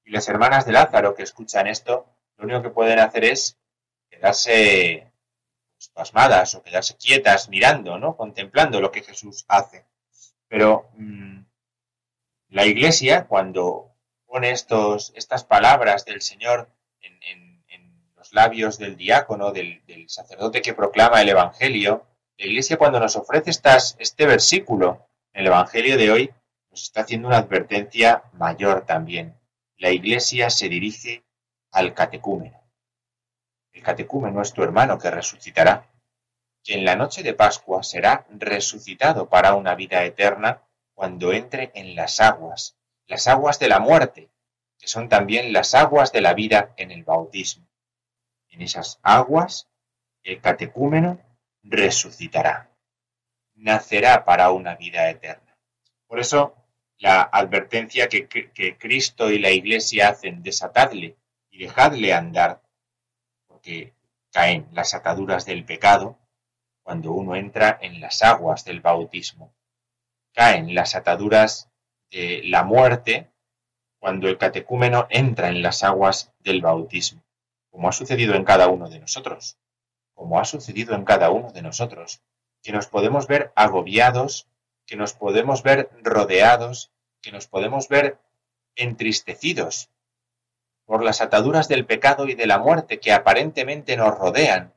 Y 0.03 0.09
las 0.09 0.27
hermanas 0.27 0.65
de 0.65 0.71
Lázaro 0.71 1.13
que 1.13 1.21
escuchan 1.21 1.67
esto, 1.67 2.07
lo 2.37 2.45
único 2.45 2.63
que 2.63 2.71
pueden 2.71 2.97
hacer 2.97 3.25
es 3.25 3.59
quedarse 4.09 5.13
pues, 5.75 5.89
pasmadas 5.89 6.55
o 6.55 6.63
quedarse 6.63 6.97
quietas 6.97 7.47
mirando, 7.49 7.99
¿no? 7.99 8.17
Contemplando 8.17 8.81
lo 8.81 8.91
que 8.91 9.03
Jesús 9.03 9.45
hace. 9.49 9.85
Pero 10.47 10.89
mm, 10.95 11.41
la 12.47 12.65
Iglesia, 12.65 13.27
cuando 13.27 13.93
pone 14.25 14.49
estos, 14.49 15.13
estas 15.15 15.43
palabras 15.43 16.05
del 16.05 16.23
Señor 16.23 16.71
en, 17.01 17.48
labios 18.33 18.77
del 18.77 18.95
diácono, 18.95 19.51
del, 19.51 19.81
sacerdote 20.07 20.61
que 20.61 20.73
proclama 20.73 21.21
el 21.21 21.29
Evangelio, 21.29 22.05
la 22.37 22.45
Iglesia 22.45 22.77
cuando 22.77 22.99
nos 22.99 23.15
ofrece 23.15 23.49
estas, 23.49 23.95
este 23.99 24.25
versículo 24.25 25.07
el 25.33 25.47
Evangelio 25.47 25.97
de 25.97 26.11
hoy, 26.11 26.31
nos 26.71 26.83
está 26.83 27.01
haciendo 27.01 27.27
una 27.27 27.37
advertencia 27.37 28.23
mayor 28.33 28.85
también 28.85 29.39
la 29.79 29.91
Iglesia 29.91 30.49
se 30.49 30.67
dirige 30.67 31.23
al 31.71 31.93
catecúmeno. 31.93 32.61
El 33.71 33.81
catecúmeno 33.81 34.41
es 34.41 34.51
tu 34.51 34.61
hermano 34.61 34.99
que 34.99 35.09
resucitará, 35.09 35.89
que 36.65 36.73
en 36.73 36.83
la 36.83 36.97
noche 36.97 37.23
de 37.23 37.33
Pascua 37.33 37.81
será 37.81 38.27
resucitado 38.29 39.29
para 39.29 39.55
una 39.55 39.75
vida 39.75 40.03
eterna 40.03 40.67
cuando 40.93 41.31
entre 41.31 41.71
en 41.75 41.95
las 41.95 42.19
aguas, 42.19 42.75
las 43.07 43.27
aguas 43.27 43.57
de 43.57 43.69
la 43.69 43.79
muerte, 43.79 44.29
que 44.77 44.89
son 44.89 45.07
también 45.07 45.53
las 45.53 45.73
aguas 45.73 46.11
de 46.11 46.19
la 46.19 46.33
vida 46.33 46.73
en 46.75 46.91
el 46.91 47.05
bautismo. 47.05 47.68
En 48.49 48.61
esas 48.61 48.99
aguas 49.03 49.67
el 50.23 50.41
catecúmeno 50.41 51.19
resucitará, 51.63 52.71
nacerá 53.55 54.25
para 54.25 54.51
una 54.51 54.75
vida 54.75 55.09
eterna. 55.09 55.57
Por 56.07 56.19
eso 56.19 56.55
la 56.97 57.21
advertencia 57.21 58.09
que, 58.09 58.27
Cristo 58.77 59.31
y 59.31 59.39
la 59.39 59.51
Iglesia 59.51 60.09
hacen, 60.09 60.43
desatadle 60.43 61.15
y 61.49 61.59
dejadle 61.59 62.13
andar, 62.13 62.61
porque 63.47 63.93
caen 64.31 64.67
las 64.73 64.93
ataduras 64.93 65.45
del 65.45 65.63
pecado 65.63 66.19
cuando 66.83 67.11
uno 67.11 67.35
entra 67.35 67.77
en 67.81 68.01
las 68.01 68.21
aguas 68.21 68.65
del 68.65 68.81
bautismo. 68.81 69.53
Caen 70.33 70.75
las 70.75 70.95
ataduras 70.95 71.69
de 72.11 72.41
la 72.43 72.63
muerte 72.63 73.31
cuando 73.99 74.27
el 74.27 74.37
catecúmeno 74.37 75.07
entra 75.09 75.49
en 75.49 75.61
las 75.61 75.83
aguas 75.83 76.33
del 76.39 76.61
bautismo, 76.61 77.23
como 77.69 77.89
ha 77.89 77.91
sucedido 77.91 78.35
en 78.35 78.43
cada 78.43 78.67
uno 78.67 78.89
de 78.89 78.99
nosotros, 78.99 79.57
como 80.13 80.39
ha 80.39 80.45
sucedido 80.45 80.95
en 80.95 81.05
cada 81.05 81.29
uno 81.29 81.51
de 81.51 81.61
nosotros, 81.61 82.21
que 82.61 82.71
nos 82.71 82.87
podemos 82.87 83.27
ver 83.27 83.51
agobiados 83.55 84.47
que 84.89 84.95
nos 84.95 85.13
podemos 85.13 85.61
ver 85.61 85.91
rodeados, 86.01 86.91
que 87.21 87.31
nos 87.31 87.45
podemos 87.45 87.89
ver 87.89 88.17
entristecidos 88.75 89.91
por 90.83 91.03
las 91.03 91.21
ataduras 91.21 91.67
del 91.67 91.85
pecado 91.85 92.27
y 92.27 92.33
de 92.33 92.47
la 92.47 92.57
muerte 92.57 92.99
que 92.99 93.11
aparentemente 93.11 93.95
nos 93.95 94.17
rodean. 94.17 94.73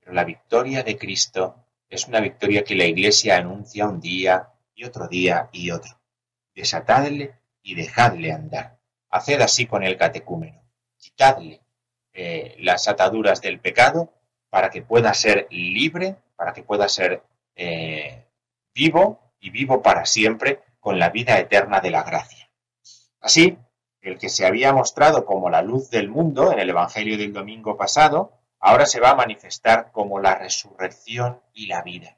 Pero 0.00 0.14
la 0.14 0.24
victoria 0.24 0.82
de 0.82 0.96
Cristo 0.96 1.66
es 1.90 2.08
una 2.08 2.20
victoria 2.20 2.64
que 2.64 2.76
la 2.76 2.86
Iglesia 2.86 3.36
anuncia 3.36 3.86
un 3.86 4.00
día 4.00 4.54
y 4.74 4.84
otro 4.84 5.06
día 5.06 5.50
y 5.52 5.70
otro. 5.70 6.00
Desatadle 6.54 7.34
y 7.60 7.74
dejadle 7.74 8.32
andar. 8.32 8.78
Haced 9.10 9.42
así 9.42 9.66
con 9.66 9.82
el 9.82 9.98
catecúmeno. 9.98 10.62
Quitadle 10.96 11.60
eh, 12.18 12.56
las 12.60 12.88
ataduras 12.88 13.42
del 13.42 13.60
pecado 13.60 14.10
para 14.48 14.70
que 14.70 14.80
pueda 14.80 15.12
ser 15.12 15.46
libre, 15.50 16.16
para 16.34 16.54
que 16.54 16.62
pueda 16.62 16.88
ser 16.88 17.22
eh, 17.54 18.24
vivo 18.74 19.20
y 19.38 19.50
vivo 19.50 19.82
para 19.82 20.06
siempre 20.06 20.62
con 20.80 20.98
la 20.98 21.10
vida 21.10 21.38
eterna 21.38 21.80
de 21.80 21.90
la 21.90 22.04
gracia. 22.04 22.50
Así, 23.20 23.58
el 24.00 24.18
que 24.18 24.30
se 24.30 24.46
había 24.46 24.72
mostrado 24.72 25.26
como 25.26 25.50
la 25.50 25.60
luz 25.60 25.90
del 25.90 26.08
mundo 26.08 26.52
en 26.52 26.58
el 26.58 26.70
Evangelio 26.70 27.18
del 27.18 27.34
domingo 27.34 27.76
pasado, 27.76 28.32
ahora 28.60 28.86
se 28.86 28.98
va 28.98 29.10
a 29.10 29.16
manifestar 29.16 29.92
como 29.92 30.18
la 30.18 30.36
resurrección 30.36 31.42
y 31.52 31.66
la 31.66 31.82
vida. 31.82 32.16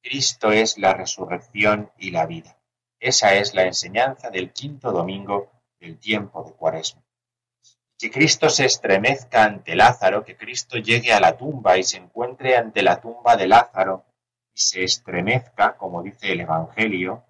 Cristo 0.00 0.52
es 0.52 0.78
la 0.78 0.94
resurrección 0.94 1.92
y 1.98 2.12
la 2.12 2.24
vida. 2.24 2.56
Esa 2.98 3.34
es 3.34 3.52
la 3.52 3.64
enseñanza 3.64 4.30
del 4.30 4.54
quinto 4.54 4.90
domingo 4.90 5.50
del 5.78 5.98
tiempo 5.98 6.44
de 6.44 6.52
Cuaresma. 6.54 7.02
Que 7.98 8.10
Cristo 8.10 8.48
se 8.48 8.64
estremezca 8.64 9.44
ante 9.44 9.74
Lázaro, 9.74 10.24
que 10.24 10.36
Cristo 10.36 10.78
llegue 10.78 11.12
a 11.12 11.20
la 11.20 11.36
tumba 11.36 11.76
y 11.78 11.82
se 11.82 11.96
encuentre 11.96 12.56
ante 12.56 12.82
la 12.82 13.00
tumba 13.00 13.36
de 13.36 13.48
Lázaro 13.48 14.04
se 14.58 14.82
estremezca, 14.82 15.76
como 15.76 16.02
dice 16.02 16.32
el 16.32 16.40
Evangelio, 16.40 17.24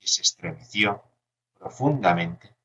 y 0.00 0.08
se 0.08 0.22
estremeció 0.22 1.00
profundamente, 1.54 2.56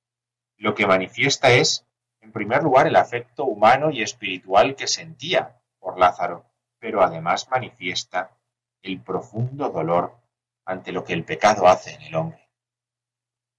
lo 0.58 0.74
que 0.74 0.88
manifiesta 0.88 1.52
es, 1.52 1.86
en 2.20 2.32
primer 2.32 2.64
lugar, 2.64 2.88
el 2.88 2.96
afecto 2.96 3.46
humano 3.46 3.92
y 3.92 4.02
espiritual 4.02 4.76
que 4.76 4.88
sentía 4.88 5.62
por 5.80 6.00
Lázaro, 6.00 6.46
pero 6.80 7.04
además 7.04 7.48
manifiesta 7.52 8.36
el 8.82 9.00
profundo 9.02 9.70
dolor 9.70 10.18
ante 10.66 10.92
lo 10.92 11.04
que 11.04 11.14
el 11.14 11.24
pecado 11.24 11.68
hace 11.68 11.94
en 11.94 12.02
el 12.02 12.16
hombre. 12.16 12.50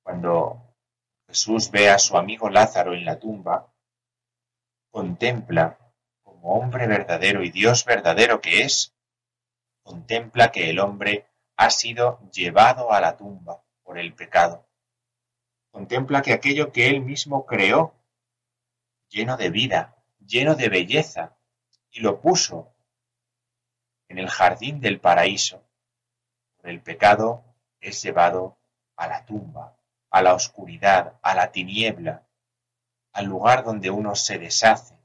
Cuando 0.02 0.74
Jesús 1.28 1.70
ve 1.70 1.88
a 1.88 2.00
su 2.00 2.16
amigo 2.16 2.50
Lázaro 2.50 2.94
en 2.94 3.04
la 3.04 3.20
tumba, 3.20 3.71
contempla 4.92 5.78
como 6.22 6.55
hombre 6.55 6.87
verdadero 6.87 7.42
y 7.42 7.50
Dios 7.50 7.85
verdadero 7.85 8.40
que 8.40 8.62
es, 8.62 8.94
contempla 9.83 10.52
que 10.52 10.70
el 10.70 10.78
hombre 10.78 11.26
ha 11.57 11.70
sido 11.70 12.20
llevado 12.31 12.92
a 12.92 13.00
la 13.00 13.16
tumba 13.16 13.64
por 13.83 13.98
el 13.98 14.14
pecado. 14.14 14.68
Contempla 15.70 16.20
que 16.20 16.35
aquello 16.35 16.72
que 16.72 16.88
él 16.88 17.00
mismo 17.00 17.46
creó, 17.46 17.94
lleno 19.09 19.38
de 19.38 19.48
vida, 19.48 19.96
lleno 20.20 20.55
de 20.55 20.68
belleza, 20.68 21.37
y 21.90 22.00
lo 22.00 22.20
puso 22.20 22.74
en 24.09 24.18
el 24.18 24.28
jardín 24.28 24.81
del 24.81 25.00
paraíso, 25.00 25.64
por 26.59 26.68
el 26.68 26.83
pecado 26.83 27.44
es 27.81 28.02
llevado 28.02 28.59
a 28.96 29.07
la 29.07 29.24
tumba, 29.24 29.74
a 30.11 30.22
la 30.22 30.35
oscuridad, 30.35 31.18
a 31.22 31.35
la 31.35 31.50
tiniebla, 31.50 32.26
al 33.12 33.27
lugar 33.27 33.64
donde 33.64 33.90
uno 33.90 34.14
se 34.14 34.38
deshace, 34.38 34.96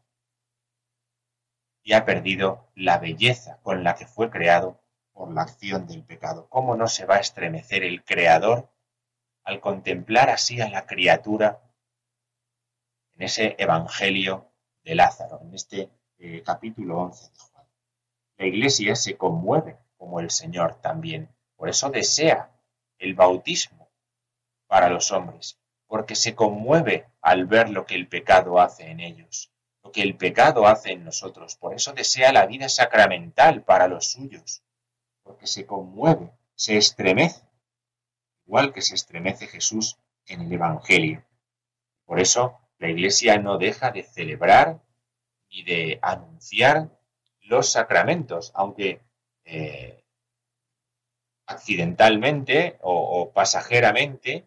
y 1.88 1.94
ha 1.94 2.04
perdido 2.04 2.70
la 2.76 2.98
belleza 2.98 3.60
con 3.64 3.82
la 3.82 3.96
que 3.96 4.06
fue 4.06 4.30
creado 4.30 4.82
por 5.14 5.32
la 5.34 5.44
acción 5.44 5.88
del 5.88 6.04
pecado. 6.04 6.50
¿Cómo 6.50 6.76
no 6.76 6.88
se 6.88 7.06
va 7.06 7.16
a 7.16 7.20
estremecer 7.22 7.84
el 7.84 8.04
Creador 8.04 8.70
al 9.46 9.62
contemplar 9.62 10.30
así 10.30 10.60
a 10.60 10.70
la 10.70 10.86
criatura 10.86 11.62
en 13.16 13.24
ese 13.24 13.56
Evangelio 13.58 14.52
de 14.84 14.96
Lázaro, 14.96 15.40
en 15.42 15.54
este 15.54 15.90
eh, 16.18 16.44
capítulo 16.46 17.00
11 17.00 17.32
de 17.32 17.40
Juan? 17.40 17.66
La 18.36 18.46
Iglesia 18.48 18.96
se 18.98 19.16
conmueve 19.16 19.78
como 19.96 20.20
el 20.20 20.30
Señor 20.30 20.82
también. 20.82 21.34
Por 21.56 21.70
eso 21.70 21.90
desea 21.90 22.52
el 23.00 23.16
bautismo 23.16 23.90
para 24.68 24.90
los 24.90 25.12
hombres, 25.14 25.58
porque 25.88 26.16
se 26.16 26.36
conmueve 26.36 27.08
al 27.22 27.46
ver 27.46 27.70
lo 27.70 27.86
que 27.86 27.96
el 27.96 28.08
pecado 28.08 28.60
hace 28.60 28.90
en 28.90 29.00
ellos, 29.00 29.52
lo 29.84 29.92
que 29.92 30.02
el 30.02 30.16
pecado 30.18 30.68
hace 30.68 30.92
en 30.92 31.06
nosotros. 31.06 31.56
Por 31.56 31.74
eso 31.74 31.94
desea 31.94 32.32
la 32.32 32.46
vida 32.46 32.70
sacramental 32.70 33.64
para 33.64 33.88
los 33.88 34.12
suyos, 34.12 34.64
porque 35.24 35.48
se 35.48 35.66
conmueve, 35.66 36.32
se 36.56 36.78
estremece, 36.78 37.42
igual 38.46 38.74
que 38.74 38.82
se 38.82 38.96
estremece 38.96 39.48
Jesús 39.48 39.98
en 40.26 40.42
el 40.42 40.52
Evangelio. 40.52 41.24
Por 42.06 42.20
eso 42.20 42.60
la 42.80 42.90
Iglesia 42.90 43.38
no 43.38 43.58
deja 43.58 43.92
de 43.92 44.04
celebrar 44.04 44.82
y 45.50 45.64
de 45.64 46.00
anunciar 46.02 46.90
los 47.42 47.72
sacramentos, 47.72 48.52
aunque 48.54 49.02
eh, 49.46 50.04
accidentalmente 51.46 52.78
o, 52.82 53.32
pasajeramente 53.34 54.46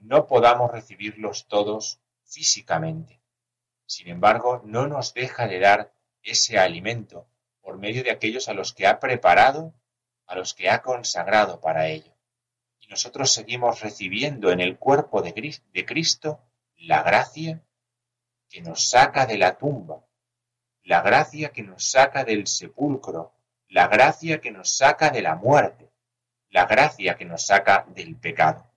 no 0.00 0.26
podamos 0.26 0.70
recibirlos 0.70 1.46
todos 1.48 2.00
físicamente. 2.24 3.20
Sin 3.86 4.08
embargo, 4.08 4.62
no 4.64 4.86
nos 4.86 5.14
deja 5.14 5.46
de 5.46 5.58
dar 5.58 5.92
ese 6.22 6.58
alimento 6.58 7.28
por 7.60 7.78
medio 7.78 8.02
de 8.02 8.10
aquellos 8.10 8.48
a 8.48 8.54
los 8.54 8.72
que 8.72 8.86
ha 8.86 9.00
preparado, 9.00 9.74
a 10.26 10.34
los 10.34 10.54
que 10.54 10.70
ha 10.70 10.82
consagrado 10.82 11.60
para 11.60 11.88
ello. 11.88 12.14
Y 12.80 12.88
nosotros 12.88 13.30
seguimos 13.30 13.80
recibiendo 13.80 14.50
en 14.50 14.60
el 14.60 14.78
cuerpo 14.78 15.22
de 15.22 15.84
Cristo 15.84 16.40
la 16.76 17.02
gracia 17.02 17.62
que 18.48 18.60
nos 18.60 18.90
saca 18.90 19.26
de 19.26 19.38
la 19.38 19.56
tumba, 19.56 20.04
la 20.82 21.00
gracia 21.00 21.52
que 21.52 21.62
nos 21.62 21.90
saca 21.90 22.24
del 22.24 22.46
sepulcro, 22.46 23.32
la 23.68 23.88
gracia 23.88 24.40
que 24.40 24.50
nos 24.50 24.76
saca 24.76 25.10
de 25.10 25.22
la 25.22 25.36
muerte, 25.36 25.90
la 26.50 26.66
gracia 26.66 27.16
que 27.16 27.24
nos 27.24 27.46
saca 27.46 27.86
del 27.88 28.16
pecado. 28.16 28.71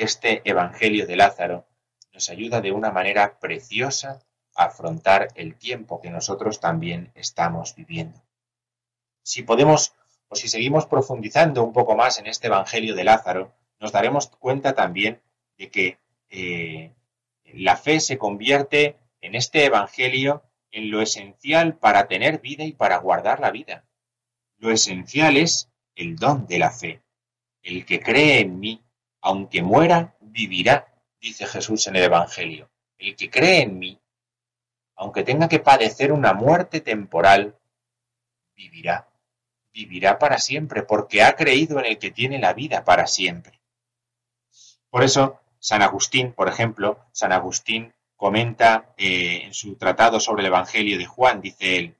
Este 0.00 0.40
Evangelio 0.48 1.06
de 1.06 1.14
Lázaro 1.14 1.66
nos 2.14 2.30
ayuda 2.30 2.62
de 2.62 2.72
una 2.72 2.90
manera 2.90 3.38
preciosa 3.38 4.18
a 4.56 4.64
afrontar 4.64 5.28
el 5.34 5.56
tiempo 5.56 6.00
que 6.00 6.08
nosotros 6.08 6.58
también 6.58 7.12
estamos 7.14 7.74
viviendo. 7.74 8.18
Si 9.22 9.42
podemos 9.42 9.94
o 10.28 10.36
si 10.36 10.48
seguimos 10.48 10.86
profundizando 10.86 11.62
un 11.62 11.74
poco 11.74 11.96
más 11.96 12.18
en 12.18 12.28
este 12.28 12.46
Evangelio 12.46 12.94
de 12.94 13.04
Lázaro, 13.04 13.52
nos 13.78 13.92
daremos 13.92 14.28
cuenta 14.28 14.74
también 14.74 15.20
de 15.58 15.70
que 15.70 15.98
eh, 16.30 16.94
la 17.52 17.76
fe 17.76 18.00
se 18.00 18.16
convierte 18.16 18.96
en 19.20 19.34
este 19.34 19.66
Evangelio 19.66 20.44
en 20.70 20.90
lo 20.90 21.02
esencial 21.02 21.76
para 21.76 22.08
tener 22.08 22.40
vida 22.40 22.64
y 22.64 22.72
para 22.72 22.96
guardar 22.96 23.38
la 23.38 23.50
vida. 23.50 23.84
Lo 24.56 24.70
esencial 24.70 25.36
es 25.36 25.68
el 25.94 26.16
don 26.16 26.46
de 26.46 26.58
la 26.58 26.70
fe. 26.70 27.02
El 27.60 27.84
que 27.84 28.00
cree 28.00 28.40
en 28.40 28.58
mí, 28.58 28.82
aunque 29.20 29.62
muera, 29.62 30.16
vivirá, 30.20 30.94
dice 31.20 31.46
Jesús 31.46 31.86
en 31.86 31.96
el 31.96 32.04
Evangelio. 32.04 32.70
El 32.98 33.16
que 33.16 33.30
cree 33.30 33.62
en 33.62 33.78
mí, 33.78 34.00
aunque 34.96 35.22
tenga 35.22 35.48
que 35.48 35.60
padecer 35.60 36.12
una 36.12 36.34
muerte 36.34 36.80
temporal, 36.80 37.58
vivirá. 38.54 39.08
Vivirá 39.72 40.18
para 40.18 40.38
siempre, 40.38 40.82
porque 40.82 41.22
ha 41.22 41.36
creído 41.36 41.78
en 41.78 41.86
el 41.86 41.98
que 41.98 42.10
tiene 42.10 42.38
la 42.38 42.52
vida 42.52 42.84
para 42.84 43.06
siempre. 43.06 43.60
Por 44.90 45.04
eso, 45.04 45.40
San 45.58 45.82
Agustín, 45.82 46.32
por 46.32 46.48
ejemplo, 46.48 46.98
San 47.12 47.32
Agustín 47.32 47.94
comenta 48.16 48.92
eh, 48.98 49.42
en 49.44 49.54
su 49.54 49.76
tratado 49.76 50.20
sobre 50.20 50.40
el 50.42 50.48
Evangelio 50.48 50.98
de 50.98 51.06
Juan, 51.06 51.40
dice 51.40 51.78
él, 51.78 51.96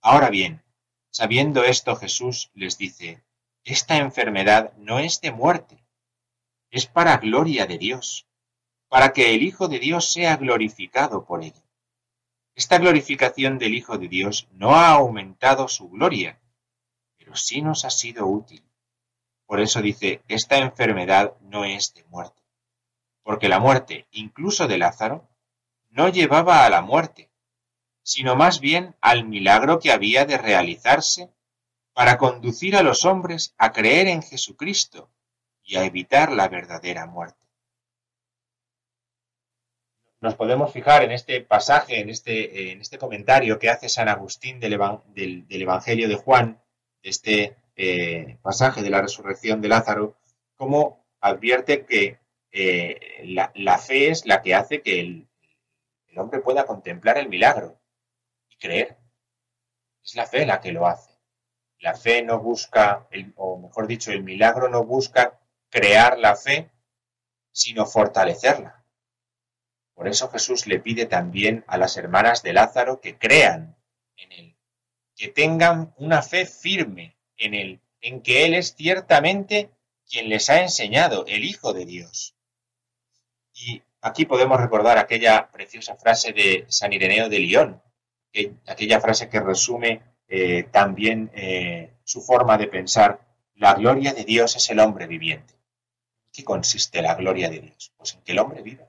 Ahora 0.00 0.28
bien, 0.30 0.62
sabiendo 1.10 1.62
esto 1.64 1.94
Jesús 1.96 2.50
les 2.54 2.76
dice, 2.76 3.22
esta 3.62 3.96
enfermedad 3.96 4.72
no 4.76 4.98
es 4.98 5.20
de 5.20 5.30
muerte, 5.30 5.83
es 6.74 6.86
para 6.86 7.16
gloria 7.16 7.66
de 7.66 7.78
Dios, 7.78 8.26
para 8.88 9.12
que 9.12 9.34
el 9.34 9.42
Hijo 9.42 9.68
de 9.68 9.78
Dios 9.78 10.12
sea 10.12 10.36
glorificado 10.36 11.24
por 11.24 11.42
ella. 11.42 11.64
Esta 12.54 12.78
glorificación 12.78 13.58
del 13.58 13.74
Hijo 13.74 13.98
de 13.98 14.08
Dios 14.08 14.48
no 14.52 14.74
ha 14.74 14.90
aumentado 14.90 15.68
su 15.68 15.88
gloria, 15.88 16.40
pero 17.16 17.34
sí 17.36 17.62
nos 17.62 17.84
ha 17.84 17.90
sido 17.90 18.26
útil. 18.26 18.62
Por 19.46 19.60
eso 19.60 19.82
dice, 19.82 20.22
esta 20.28 20.58
enfermedad 20.58 21.34
no 21.40 21.64
es 21.64 21.94
de 21.94 22.04
muerte 22.04 22.44
porque 23.24 23.48
la 23.48 23.58
muerte, 23.58 24.06
incluso 24.12 24.68
de 24.68 24.78
Lázaro, 24.78 25.26
no 25.90 26.08
llevaba 26.10 26.64
a 26.64 26.70
la 26.70 26.82
muerte, 26.82 27.30
sino 28.02 28.36
más 28.36 28.60
bien 28.60 28.94
al 29.00 29.26
milagro 29.26 29.80
que 29.80 29.90
había 29.90 30.26
de 30.26 30.36
realizarse 30.36 31.30
para 31.94 32.18
conducir 32.18 32.76
a 32.76 32.82
los 32.82 33.04
hombres 33.04 33.54
a 33.56 33.72
creer 33.72 34.08
en 34.08 34.22
Jesucristo 34.22 35.10
y 35.64 35.76
a 35.76 35.84
evitar 35.84 36.30
la 36.32 36.48
verdadera 36.48 37.06
muerte. 37.06 37.44
Nos 40.20 40.36
podemos 40.36 40.72
fijar 40.72 41.02
en 41.02 41.12
este 41.12 41.40
pasaje, 41.42 42.00
en 42.00 42.08
este, 42.08 42.72
en 42.72 42.80
este 42.80 42.96
comentario 42.96 43.58
que 43.58 43.68
hace 43.68 43.88
San 43.88 44.08
Agustín 44.08 44.58
del, 44.58 44.72
Evangelio 45.50 46.08
de 46.08 46.14
Juan, 46.14 46.62
este 47.02 47.56
eh, 47.76 48.38
pasaje 48.40 48.82
de 48.82 48.90
la 48.90 49.02
resurrección 49.02 49.60
de 49.60 49.68
Lázaro, 49.68 50.16
como 50.56 51.04
advierte 51.20 51.84
que 51.84 52.18
eh, 52.52 53.22
la, 53.24 53.78
fe 53.78 54.10
es 54.10 54.24
la 54.26 54.40
que 54.40 54.54
hace 54.54 54.80
que 54.80 55.00
el, 55.00 55.28
hombre 56.16 56.40
pueda 56.40 56.64
contemplar 56.64 57.18
el 57.18 57.28
milagro 57.28 57.78
y 58.48 58.56
creer. 58.56 58.96
Es 60.02 60.14
la 60.14 60.26
fe 60.26 60.46
la 60.46 60.60
que 60.60 60.72
lo 60.72 60.86
hace. 60.86 61.10
La 61.80 61.94
fe 61.94 62.22
no 62.22 62.38
busca, 62.38 63.08
o 63.36 63.58
mejor 63.58 63.86
dicho, 63.86 64.10
el 64.10 64.22
milagro 64.22 64.68
no 64.68 64.84
busca 64.84 65.38
crear 65.74 66.20
la 66.20 66.36
fe, 66.36 66.70
sino 67.50 67.84
fortalecerla. 67.84 68.84
Por 69.92 70.06
eso 70.06 70.30
Jesús 70.30 70.68
le 70.68 70.78
pide 70.78 71.06
también 71.06 71.64
a 71.66 71.78
las 71.78 71.96
hermanas 71.96 72.44
de 72.44 72.52
Lázaro 72.52 73.00
que 73.00 73.18
crean 73.18 73.76
en 74.16 74.30
él, 74.30 74.56
que 75.16 75.28
tengan 75.28 75.92
una 75.96 76.22
fe 76.22 76.46
firme 76.46 77.16
en 77.36 77.54
él, 77.54 77.80
en 78.00 78.22
que 78.22 78.44
él 78.44 78.54
es 78.54 78.76
ciertamente 78.76 79.70
quien 80.08 80.28
les 80.28 80.48
ha 80.48 80.62
enseñado, 80.62 81.24
el 81.26 81.42
Hijo 81.42 81.72
de 81.72 81.86
Dios. 81.86 82.36
Y 83.52 83.82
aquí 84.00 84.26
podemos 84.26 84.60
recordar 84.60 84.98
aquella 84.98 85.50
preciosa 85.50 85.96
frase 85.96 86.32
de 86.32 86.66
San 86.68 86.92
Ireneo 86.92 87.28
de 87.28 87.40
León, 87.40 87.82
aquella 88.66 89.00
frase 89.00 89.28
que 89.28 89.40
resume 89.40 90.02
eh, 90.28 90.68
también 90.70 91.32
eh, 91.34 91.94
su 92.04 92.20
forma 92.20 92.58
de 92.58 92.68
pensar, 92.68 93.26
la 93.56 93.74
gloria 93.74 94.12
de 94.14 94.24
Dios 94.24 94.54
es 94.54 94.70
el 94.70 94.78
hombre 94.78 95.08
viviente. 95.08 95.53
¿En 96.34 96.42
qué 96.42 96.44
consiste 96.44 97.00
la 97.00 97.14
gloria 97.14 97.48
de 97.48 97.60
Dios? 97.60 97.92
Pues 97.96 98.14
en 98.14 98.22
que 98.22 98.32
el 98.32 98.40
hombre 98.40 98.60
vive. 98.60 98.88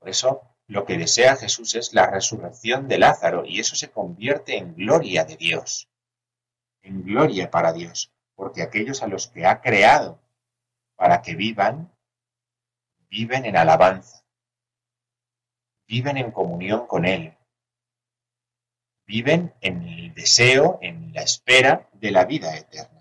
Por 0.00 0.08
eso 0.08 0.42
lo 0.66 0.84
que 0.84 0.98
desea 0.98 1.36
Jesús 1.36 1.76
es 1.76 1.94
la 1.94 2.10
resurrección 2.10 2.88
de 2.88 2.98
Lázaro 2.98 3.44
y 3.46 3.60
eso 3.60 3.76
se 3.76 3.92
convierte 3.92 4.56
en 4.56 4.74
gloria 4.74 5.24
de 5.24 5.36
Dios, 5.36 5.88
en 6.82 7.04
gloria 7.04 7.52
para 7.52 7.72
Dios, 7.72 8.12
porque 8.34 8.62
aquellos 8.62 9.00
a 9.04 9.06
los 9.06 9.28
que 9.28 9.46
ha 9.46 9.60
creado 9.60 10.20
para 10.96 11.22
que 11.22 11.36
vivan, 11.36 11.92
viven 13.08 13.44
en 13.44 13.56
alabanza, 13.56 14.24
viven 15.86 16.16
en 16.16 16.32
comunión 16.32 16.88
con 16.88 17.04
Él, 17.04 17.36
viven 19.06 19.54
en 19.60 19.82
el 19.82 20.14
deseo, 20.14 20.80
en 20.82 21.12
la 21.12 21.22
espera 21.22 21.88
de 21.92 22.10
la 22.10 22.24
vida 22.24 22.56
eterna. 22.56 22.99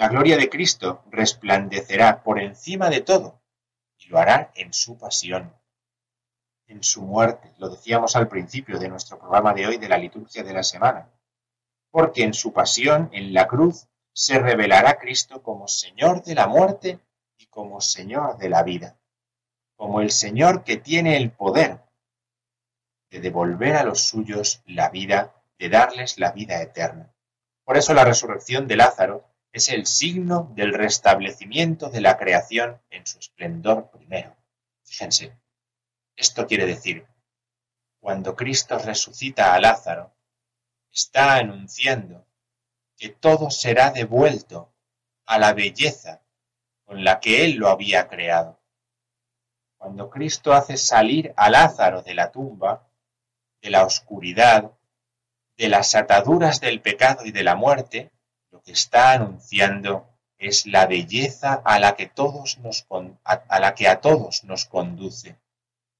La 0.00 0.08
gloria 0.08 0.38
de 0.38 0.48
Cristo 0.48 1.04
resplandecerá 1.10 2.22
por 2.22 2.40
encima 2.40 2.88
de 2.88 3.02
todo 3.02 3.42
y 3.98 4.08
lo 4.08 4.18
hará 4.18 4.50
en 4.54 4.72
su 4.72 4.96
pasión, 4.96 5.54
en 6.66 6.82
su 6.82 7.02
muerte. 7.02 7.52
Lo 7.58 7.68
decíamos 7.68 8.16
al 8.16 8.26
principio 8.26 8.78
de 8.78 8.88
nuestro 8.88 9.18
programa 9.18 9.52
de 9.52 9.66
hoy 9.66 9.76
de 9.76 9.90
la 9.90 9.98
liturgia 9.98 10.42
de 10.42 10.54
la 10.54 10.62
semana. 10.62 11.10
Porque 11.90 12.24
en 12.24 12.32
su 12.32 12.52
pasión, 12.54 13.10
en 13.12 13.34
la 13.34 13.46
cruz, 13.46 13.88
se 14.14 14.38
revelará 14.38 14.98
Cristo 14.98 15.42
como 15.42 15.68
Señor 15.68 16.24
de 16.24 16.34
la 16.34 16.46
muerte 16.46 16.98
y 17.36 17.46
como 17.48 17.82
Señor 17.82 18.38
de 18.38 18.48
la 18.48 18.62
vida 18.62 18.96
como 19.80 20.02
el 20.02 20.10
Señor 20.10 20.62
que 20.62 20.76
tiene 20.76 21.16
el 21.16 21.30
poder 21.30 21.80
de 23.10 23.18
devolver 23.18 23.76
a 23.76 23.82
los 23.82 24.04
suyos 24.04 24.62
la 24.66 24.90
vida, 24.90 25.42
de 25.58 25.70
darles 25.70 26.18
la 26.18 26.32
vida 26.32 26.60
eterna. 26.60 27.14
Por 27.64 27.78
eso 27.78 27.94
la 27.94 28.04
resurrección 28.04 28.68
de 28.68 28.76
Lázaro 28.76 29.29
es 29.52 29.68
el 29.68 29.86
signo 29.86 30.52
del 30.54 30.74
restablecimiento 30.74 31.90
de 31.90 32.00
la 32.00 32.16
creación 32.16 32.80
en 32.90 33.06
su 33.06 33.18
esplendor 33.18 33.90
primero. 33.90 34.36
Fíjense, 34.84 35.36
esto 36.16 36.46
quiere 36.46 36.66
decir, 36.66 37.06
cuando 37.98 38.36
Cristo 38.36 38.78
resucita 38.78 39.54
a 39.54 39.60
Lázaro, 39.60 40.14
está 40.90 41.36
anunciando 41.36 42.26
que 42.96 43.08
todo 43.08 43.50
será 43.50 43.90
devuelto 43.90 44.72
a 45.26 45.38
la 45.38 45.52
belleza 45.52 46.22
con 46.84 47.04
la 47.04 47.20
que 47.20 47.44
Él 47.44 47.56
lo 47.56 47.68
había 47.68 48.08
creado. 48.08 48.60
Cuando 49.76 50.10
Cristo 50.10 50.52
hace 50.52 50.76
salir 50.76 51.32
a 51.36 51.50
Lázaro 51.50 52.02
de 52.02 52.14
la 52.14 52.30
tumba, 52.30 52.88
de 53.62 53.70
la 53.70 53.84
oscuridad, 53.84 54.72
de 55.56 55.68
las 55.68 55.94
ataduras 55.94 56.60
del 56.60 56.80
pecado 56.80 57.24
y 57.24 57.32
de 57.32 57.44
la 57.44 57.54
muerte, 57.54 58.10
que 58.62 58.72
está 58.72 59.12
anunciando 59.12 60.06
es 60.38 60.66
la 60.66 60.86
belleza 60.86 61.60
a 61.64 61.78
la 61.78 61.96
que 61.96 62.06
todos 62.06 62.58
nos 62.58 62.86
a 63.24 63.60
la 63.60 63.74
que 63.74 63.88
a 63.88 64.00
todos 64.00 64.44
nos 64.44 64.64
conduce, 64.64 65.36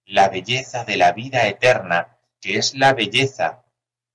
la 0.06 0.28
belleza 0.28 0.84
de 0.84 0.96
la 0.96 1.12
vida 1.12 1.46
eterna, 1.46 2.18
que 2.40 2.56
es 2.56 2.74
la 2.74 2.94
belleza 2.94 3.62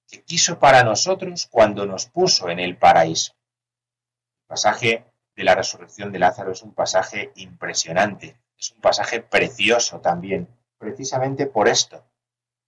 que 0.07 0.23
quiso 0.23 0.59
para 0.59 0.83
nosotros 0.83 1.47
cuando 1.49 1.85
nos 1.85 2.07
puso 2.07 2.49
en 2.49 2.59
el 2.59 2.75
paraíso. 2.77 3.33
El 4.41 4.47
pasaje 4.47 5.05
de 5.35 5.43
la 5.43 5.55
resurrección 5.55 6.11
de 6.11 6.19
Lázaro 6.19 6.51
es 6.51 6.63
un 6.63 6.73
pasaje 6.73 7.31
impresionante, 7.35 8.35
es 8.57 8.71
un 8.71 8.81
pasaje 8.81 9.21
precioso 9.21 10.01
también, 10.01 10.47
precisamente 10.77 11.45
por 11.45 11.67
esto, 11.67 12.03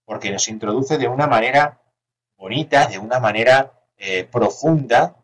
porque 0.06 0.32
nos 0.32 0.48
introduce 0.48 0.98
de 0.98 1.08
una 1.08 1.28
manera 1.28 1.82
bonita, 2.38 2.88
de 2.88 3.00
una 3.00 3.20
manera 3.20 3.74
eh, 3.98 4.26
profunda 4.26 5.16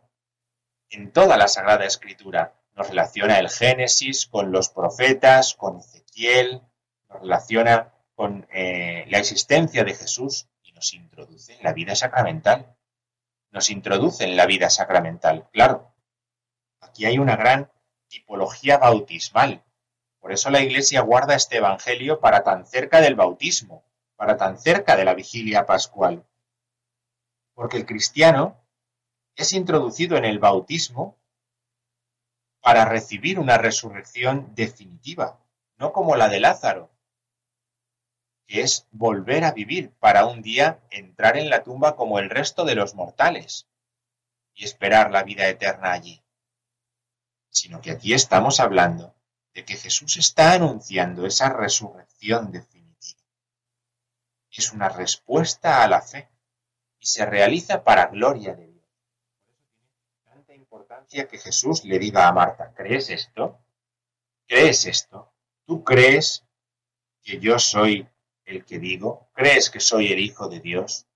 en 0.89 1.11
toda 1.11 1.37
la 1.37 1.47
Sagrada 1.47 1.85
Escritura. 1.85 2.53
Nos 2.75 2.89
relaciona 2.89 3.39
el 3.39 3.49
Génesis 3.49 4.25
con 4.25 4.51
los 4.51 4.69
profetas, 4.69 5.53
con 5.53 5.77
Ezequiel, 5.77 6.61
nos 7.09 7.21
relaciona 7.21 7.93
con 8.15 8.47
eh, 8.51 9.05
la 9.09 9.19
existencia 9.19 9.83
de 9.83 9.93
Jesús 9.93 10.47
y 10.63 10.71
nos 10.71 10.93
introduce 10.93 11.55
en 11.55 11.63
la 11.63 11.73
vida 11.73 11.95
sacramental. 11.95 12.75
Nos 13.51 13.69
introduce 13.69 14.23
en 14.23 14.35
la 14.35 14.45
vida 14.45 14.69
sacramental, 14.69 15.47
claro. 15.51 15.93
Aquí 16.79 17.05
hay 17.05 17.19
una 17.19 17.35
gran 17.35 17.71
tipología 18.07 18.77
bautismal. 18.77 19.63
Por 20.19 20.31
eso 20.31 20.49
la 20.49 20.61
Iglesia 20.61 21.01
guarda 21.01 21.35
este 21.35 21.57
Evangelio 21.57 22.19
para 22.19 22.43
tan 22.43 22.65
cerca 22.65 23.01
del 23.01 23.15
bautismo, 23.15 23.83
para 24.15 24.37
tan 24.37 24.57
cerca 24.57 24.95
de 24.95 25.05
la 25.05 25.13
vigilia 25.13 25.65
pascual. 25.65 26.25
Porque 27.53 27.77
el 27.77 27.85
cristiano 27.85 28.62
es 29.35 29.53
introducido 29.53 30.17
en 30.17 30.25
el 30.25 30.39
bautismo 30.39 31.17
para 32.61 32.85
recibir 32.85 33.39
una 33.39 33.57
resurrección 33.57 34.53
definitiva, 34.55 35.39
no 35.77 35.91
como 35.91 36.15
la 36.15 36.29
de 36.29 36.39
Lázaro, 36.39 36.91
que 38.47 38.61
es 38.61 38.87
volver 38.91 39.43
a 39.43 39.51
vivir 39.51 39.91
para 39.99 40.25
un 40.25 40.41
día 40.41 40.79
entrar 40.89 41.37
en 41.37 41.49
la 41.49 41.63
tumba 41.63 41.95
como 41.95 42.19
el 42.19 42.29
resto 42.29 42.63
de 42.63 42.75
los 42.75 42.93
mortales 42.95 43.67
y 44.53 44.65
esperar 44.65 45.11
la 45.11 45.23
vida 45.23 45.47
eterna 45.47 45.91
allí. 45.91 46.23
Sino 47.49 47.81
que 47.81 47.91
aquí 47.91 48.13
estamos 48.13 48.59
hablando 48.59 49.15
de 49.53 49.65
que 49.65 49.75
Jesús 49.75 50.17
está 50.17 50.53
anunciando 50.53 51.25
esa 51.25 51.49
resurrección 51.49 52.51
definitiva. 52.51 53.21
Es 54.49 54.71
una 54.71 54.89
respuesta 54.89 55.83
a 55.83 55.87
la 55.87 56.01
fe 56.01 56.29
y 56.99 57.07
se 57.07 57.25
realiza 57.25 57.83
para 57.83 58.07
gloria 58.07 58.53
de 58.55 58.67
Dios 58.67 58.72
que 61.07 61.37
Jesús 61.37 61.83
le 61.85 61.99
diga 61.99 62.27
a 62.27 62.33
Marta, 62.33 62.73
¿crees 62.73 63.09
esto? 63.09 63.59
¿Crees 64.47 64.85
esto? 64.85 65.33
¿Tú 65.65 65.83
crees 65.83 66.45
que 67.21 67.39
yo 67.39 67.59
soy 67.59 68.07
el 68.45 68.65
que 68.65 68.79
digo? 68.79 69.29
¿Crees 69.33 69.69
que 69.69 69.79
soy 69.79 70.11
el 70.11 70.19
Hijo 70.19 70.49
de 70.49 70.59
Dios? 70.59 71.07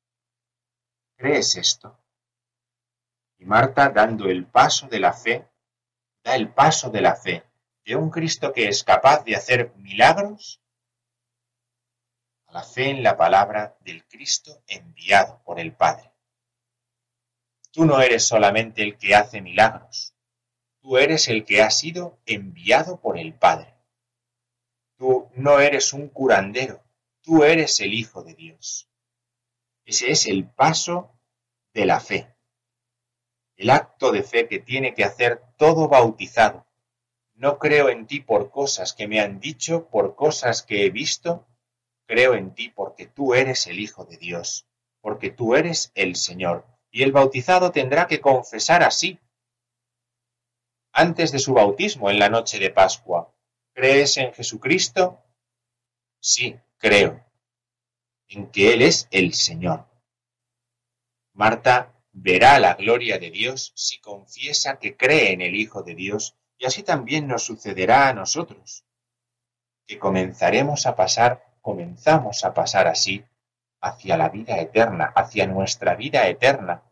¿Crees 1.17 1.55
esto? 1.55 1.99
Y 3.39 3.45
Marta, 3.45 3.89
dando 3.89 4.29
el 4.29 4.45
paso 4.45 4.87
de 4.87 4.99
la 4.99 5.13
fe, 5.13 5.47
da 6.23 6.35
el 6.35 6.53
paso 6.53 6.89
de 6.89 7.01
la 7.01 7.15
fe 7.15 7.43
de 7.87 7.95
un 7.95 8.09
Cristo 8.09 8.51
que 8.51 8.67
es 8.67 8.83
capaz 8.83 9.23
de 9.23 9.35
hacer 9.35 9.73
milagros 9.77 10.61
a 12.47 12.53
la 12.53 12.63
fe 12.63 12.89
en 12.89 13.01
la 13.01 13.15
palabra 13.15 13.77
del 13.81 14.05
Cristo 14.05 14.61
enviado 14.67 15.41
por 15.43 15.59
el 15.59 15.73
Padre. 15.73 16.06
Tú 17.71 17.85
no 17.85 18.01
eres 18.01 18.25
solamente 18.25 18.81
el 18.81 18.97
que 18.97 19.15
hace 19.15 19.41
milagros, 19.41 20.15
tú 20.81 20.97
eres 20.97 21.27
el 21.27 21.45
que 21.45 21.61
ha 21.61 21.69
sido 21.69 22.17
enviado 22.25 22.99
por 22.99 23.17
el 23.17 23.33
Padre. 23.33 23.75
Tú 24.97 25.29
no 25.35 25.59
eres 25.59 25.93
un 25.93 26.07
curandero, 26.07 26.83
tú 27.21 27.43
eres 27.43 27.79
el 27.81 27.93
Hijo 27.93 28.23
de 28.23 28.33
Dios. 28.33 28.89
Ese 29.85 30.11
es 30.11 30.25
el 30.27 30.49
paso 30.49 31.13
de 31.73 31.85
la 31.85 31.99
fe, 31.99 32.35
el 33.57 33.69
acto 33.69 34.11
de 34.11 34.23
fe 34.23 34.47
que 34.47 34.59
tiene 34.59 34.93
que 34.93 35.03
hacer 35.03 35.43
todo 35.57 35.87
bautizado. 35.87 36.65
No 37.35 37.59
creo 37.59 37.89
en 37.89 38.07
ti 38.07 38.19
por 38.19 38.49
cosas 38.49 38.93
que 38.93 39.07
me 39.07 39.19
han 39.19 39.39
dicho, 39.39 39.87
por 39.89 40.15
cosas 40.15 40.63
que 40.63 40.85
he 40.85 40.89
visto, 40.89 41.45
creo 42.05 42.33
en 42.33 42.55
ti 42.55 42.69
porque 42.69 43.05
tú 43.05 43.33
eres 43.35 43.67
el 43.67 43.79
Hijo 43.79 44.05
de 44.05 44.17
Dios, 44.17 44.67
porque 45.01 45.29
tú 45.29 45.55
eres 45.55 45.91
el 45.95 46.15
Señor 46.15 46.65
y 46.91 47.03
el 47.03 47.11
bautizado 47.11 47.71
tendrá 47.71 48.07
que 48.07 48.21
confesar 48.21 48.83
así 48.83 49.19
antes 50.91 51.31
de 51.31 51.39
su 51.39 51.53
bautismo 51.53 52.09
en 52.09 52.19
la 52.19 52.29
noche 52.29 52.59
de 52.59 52.71
Pascua. 52.71 53.33
¿Crees 53.73 54.17
en 54.17 54.33
Jesucristo? 54.33 55.21
Sí, 56.19 56.55
creo, 56.77 57.23
en 58.27 58.49
que 58.49 58.73
Él 58.73 58.81
es 58.81 59.07
el 59.11 59.33
Señor. 59.33 59.85
Marta 61.33 61.93
verá 62.11 62.59
la 62.59 62.73
gloria 62.73 63.19
de 63.19 63.29
Dios 63.29 63.71
si 63.75 63.99
confiesa 63.99 64.79
que 64.79 64.97
cree 64.97 65.33
en 65.33 65.41
el 65.41 65.55
Hijo 65.55 65.83
de 65.83 65.93
Dios 65.93 66.35
y 66.57 66.65
así 66.65 66.81
también 66.81 67.27
nos 67.27 67.43
sucederá 67.43 68.09
a 68.09 68.13
nosotros, 68.13 68.83
que 69.85 69.99
comenzaremos 69.99 70.87
a 70.87 70.95
pasar, 70.95 71.53
comenzamos 71.61 72.43
a 72.43 72.55
pasar 72.55 72.87
así 72.87 73.23
hacia 73.81 74.17
la 74.17 74.29
vida 74.29 74.59
eterna, 74.59 75.11
hacia 75.15 75.47
nuestra 75.47 75.95
vida 75.95 76.27
eterna, 76.27 76.83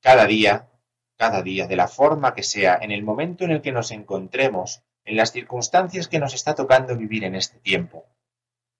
cada 0.00 0.26
día, 0.26 0.68
cada 1.16 1.42
día, 1.42 1.66
de 1.66 1.76
la 1.76 1.88
forma 1.88 2.34
que 2.34 2.42
sea, 2.42 2.78
en 2.80 2.90
el 2.90 3.02
momento 3.02 3.44
en 3.44 3.52
el 3.52 3.62
que 3.62 3.72
nos 3.72 3.90
encontremos, 3.90 4.82
en 5.04 5.16
las 5.16 5.32
circunstancias 5.32 6.08
que 6.08 6.18
nos 6.18 6.34
está 6.34 6.54
tocando 6.54 6.96
vivir 6.96 7.24
en 7.24 7.34
este 7.34 7.58
tiempo, 7.58 8.06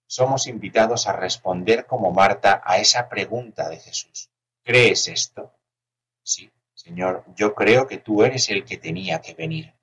somos 0.07 0.47
invitados 0.47 1.07
a 1.07 1.13
responder 1.13 1.85
como 1.85 2.11
Marta 2.11 2.61
a 2.63 2.77
esa 2.77 3.09
pregunta 3.09 3.69
de 3.69 3.77
Jesús. 3.77 4.29
¿Crees 4.63 5.07
esto? 5.07 5.53
Sí, 6.21 6.51
Señor, 6.73 7.25
yo 7.35 7.55
creo 7.55 7.87
que 7.87 7.97
tú 7.97 8.23
eres 8.23 8.49
el 8.49 8.65
que 8.65 8.77
tenía 8.77 9.21
que 9.21 9.33
venir. 9.33 9.73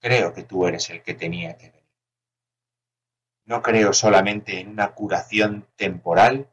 Creo 0.00 0.32
que 0.32 0.44
tú 0.44 0.66
eres 0.66 0.90
el 0.90 1.02
que 1.02 1.14
tenía 1.14 1.56
que 1.56 1.70
venir. 1.70 1.81
No 3.52 3.60
creo 3.60 3.92
solamente 3.92 4.60
en 4.60 4.68
una 4.70 4.94
curación 4.94 5.68
temporal, 5.76 6.48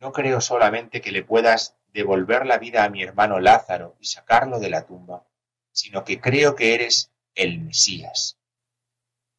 no 0.00 0.12
creo 0.12 0.40
solamente 0.40 1.02
que 1.02 1.12
le 1.12 1.22
puedas 1.22 1.76
devolver 1.92 2.46
la 2.46 2.56
vida 2.56 2.84
a 2.84 2.88
mi 2.88 3.02
hermano 3.02 3.38
Lázaro 3.38 3.96
y 4.00 4.06
sacarlo 4.06 4.58
de 4.58 4.70
la 4.70 4.86
tumba, 4.86 5.26
sino 5.72 6.04
que 6.04 6.22
creo 6.22 6.56
que 6.56 6.74
eres 6.74 7.12
el 7.34 7.60
Mesías, 7.60 8.38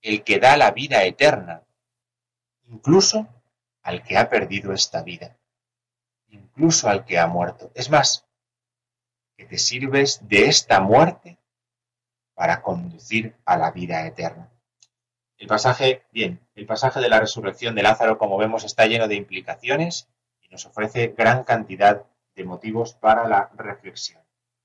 el 0.03 0.23
que 0.23 0.37
da 0.37 0.55
la 0.55 0.69
vida 0.69 1.03
eterna, 1.03 1.63
incluso 2.67 3.27
al 3.81 4.03
que 4.03 4.15
ha 4.15 4.29
perdido 4.29 4.71
esta 4.71 5.01
vida, 5.01 5.35
incluso 6.27 6.89
al 6.89 7.05
que 7.05 7.17
ha 7.17 7.25
muerto. 7.25 7.71
Es 7.73 7.89
más, 7.89 8.27
que 9.35 9.45
te 9.45 9.57
sirves 9.57 10.19
de 10.27 10.45
esta 10.45 10.79
muerte 10.79 11.39
para 12.35 12.61
conducir 12.61 13.35
a 13.45 13.57
la 13.57 13.71
vida 13.71 14.05
eterna. 14.05 14.52
El 15.43 15.49
pasaje, 15.49 16.05
bien, 16.13 16.39
el 16.55 16.65
pasaje 16.65 17.01
de 17.01 17.09
la 17.09 17.19
resurrección 17.19 17.75
de 17.75 17.83
Lázaro, 17.83 18.17
como 18.17 18.37
vemos, 18.37 18.63
está 18.63 18.85
lleno 18.85 19.09
de 19.09 19.15
implicaciones 19.15 20.07
y 20.39 20.47
nos 20.47 20.65
ofrece 20.65 21.13
gran 21.17 21.43
cantidad 21.43 22.05
de 22.33 22.45
motivos 22.45 22.93
para 22.93 23.27
la 23.27 23.49
reflexión. 23.53 24.23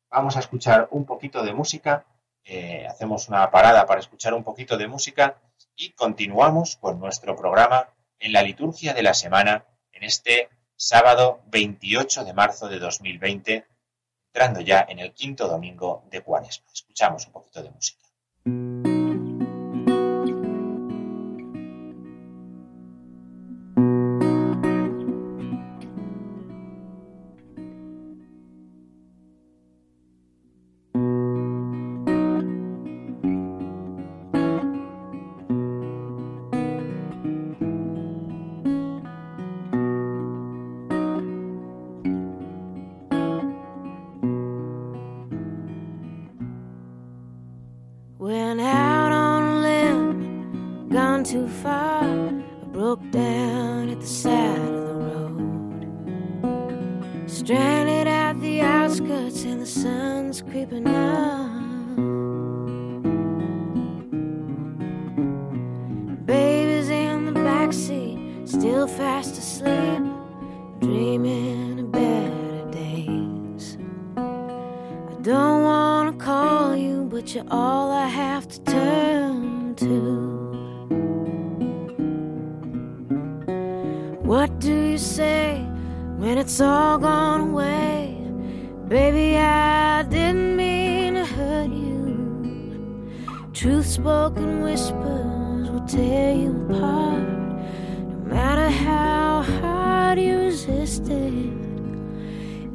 Vamos 0.08 0.36
a 0.36 0.38
escuchar 0.38 0.86
un 0.92 1.04
poquito 1.04 1.42
de 1.42 1.52
música, 1.52 2.06
eh, 2.44 2.86
hacemos 2.86 3.28
una 3.28 3.50
parada 3.50 3.86
para 3.86 3.98
escuchar 3.98 4.34
un 4.34 4.44
poquito 4.44 4.76
de 4.76 4.86
música 4.86 5.42
y 5.74 5.94
continuamos 5.94 6.76
con 6.76 7.00
nuestro 7.00 7.34
programa 7.34 7.88
en 8.20 8.32
la 8.32 8.42
liturgia 8.42 8.94
de 8.94 9.02
la 9.02 9.14
semana 9.14 9.64
en 9.90 10.04
este 10.04 10.48
sábado 10.76 11.40
28 11.46 12.24
de 12.24 12.34
marzo 12.34 12.68
de 12.68 12.78
2020, 12.78 13.66
entrando 14.28 14.60
ya 14.60 14.86
en 14.88 15.00
el 15.00 15.12
quinto 15.12 15.48
domingo 15.48 16.04
de 16.08 16.20
Cuaresma. 16.20 16.70
Escuchamos 16.72 17.26
un 17.26 17.32
poquito 17.32 17.64
de 17.64 17.70
música. 17.70 18.07
Too 51.24 51.48
far. 51.48 52.02
I 52.04 52.66
broke 52.72 53.00
down 53.10 53.88
at 53.90 54.00
the 54.00 54.06
side 54.06 54.58
of 54.58 54.86
the 54.88 54.94
road. 54.94 55.86
Stranded 57.26 58.06
at 58.06 58.40
the 58.40 58.60
outskirts, 58.60 59.44
and 59.44 59.60
the 59.60 59.66
sun's 59.66 60.42
creeping 60.42 60.86
up. 60.86 61.50
Baby's 66.26 66.88
in 66.88 67.24
the 67.26 67.32
backseat, 67.32 68.48
still 68.48 68.86
fast 68.86 69.38
asleep, 69.38 70.02
dreaming 70.80 71.80
of 71.80 71.90
better 71.90 72.70
days. 72.70 73.76
I 74.16 75.16
don't 75.22 75.62
wanna 75.62 76.12
call 76.12 76.76
you, 76.76 77.08
but 77.10 77.34
you're 77.34 77.44
all 77.50 77.90
I 77.90 78.06
have 78.06 78.46
to 78.48 78.67
when 86.28 86.36
it's 86.36 86.60
all 86.60 86.98
gone 86.98 87.40
away? 87.52 88.14
Baby, 88.86 89.38
I 89.38 90.02
didn't 90.02 90.56
mean 90.56 91.14
to 91.14 91.24
hurt 91.24 91.70
you. 91.70 93.24
Truth 93.54 93.86
spoken 93.86 94.60
whispers 94.62 95.70
will 95.70 95.86
tear 95.86 96.34
you 96.34 96.50
apart. 96.68 97.28
No 98.12 98.18
matter 98.34 98.68
how 98.68 99.40
hard 99.40 100.18
you 100.18 100.36
resisted, 100.52 101.48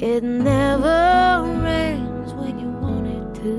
it 0.00 0.24
never 0.24 1.46
rains 1.62 2.34
when 2.34 2.58
you 2.58 2.70
want 2.82 3.06
it 3.06 3.26
to. 3.40 3.54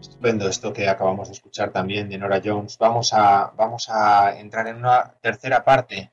Estupendo 0.00 0.48
esto 0.48 0.72
que 0.72 0.88
acabamos 0.88 1.28
de 1.28 1.34
escuchar 1.34 1.70
también 1.70 2.08
de 2.08 2.18
Nora 2.18 2.40
Jones. 2.44 2.76
Vamos 2.76 3.12
a, 3.12 3.52
vamos 3.56 3.88
a 3.88 4.36
entrar 4.36 4.66
en 4.66 4.78
una 4.78 5.14
tercera 5.20 5.62
parte, 5.62 6.10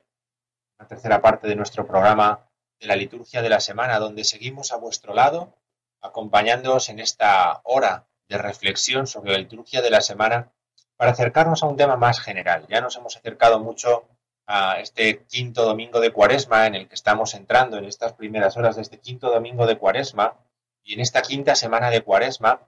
tercera 0.86 1.20
parte 1.20 1.46
de 1.48 1.56
nuestro 1.56 1.86
programa 1.86 2.48
de 2.80 2.86
la 2.86 2.96
liturgia 2.96 3.42
de 3.42 3.48
la 3.48 3.60
semana, 3.60 3.98
donde 3.98 4.24
seguimos 4.24 4.72
a 4.72 4.76
vuestro 4.76 5.14
lado, 5.14 5.56
acompañándoos 6.00 6.88
en 6.88 6.98
esta 6.98 7.60
hora 7.64 8.06
de 8.28 8.38
reflexión 8.38 9.06
sobre 9.06 9.32
la 9.32 9.38
liturgia 9.38 9.82
de 9.82 9.90
la 9.90 10.00
semana, 10.00 10.52
para 10.96 11.12
acercarnos 11.12 11.62
a 11.62 11.66
un 11.66 11.76
tema 11.76 11.96
más 11.96 12.20
general. 12.20 12.66
Ya 12.68 12.80
nos 12.80 12.96
hemos 12.96 13.16
acercado 13.16 13.58
mucho 13.60 14.08
a 14.46 14.80
este 14.80 15.24
quinto 15.24 15.64
domingo 15.64 16.00
de 16.00 16.12
Cuaresma, 16.12 16.66
en 16.66 16.74
el 16.74 16.88
que 16.88 16.94
estamos 16.94 17.34
entrando 17.34 17.78
en 17.78 17.84
estas 17.84 18.12
primeras 18.12 18.56
horas 18.56 18.76
de 18.76 18.82
este 18.82 18.98
quinto 18.98 19.30
domingo 19.30 19.66
de 19.66 19.78
Cuaresma, 19.78 20.36
y 20.82 20.94
en 20.94 21.00
esta 21.00 21.22
quinta 21.22 21.54
semana 21.54 21.90
de 21.90 22.02
Cuaresma, 22.02 22.60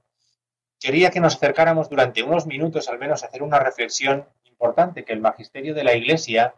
quería 0.78 1.10
que 1.10 1.20
nos 1.20 1.36
acercáramos 1.36 1.88
durante 1.88 2.22
unos 2.22 2.46
minutos 2.46 2.88
al 2.88 2.98
menos 2.98 3.22
a 3.22 3.26
hacer 3.26 3.42
una 3.42 3.58
reflexión 3.58 4.28
importante 4.44 5.04
que 5.04 5.12
el 5.12 5.20
magisterio 5.20 5.74
de 5.74 5.84
la 5.84 5.94
Iglesia, 5.94 6.54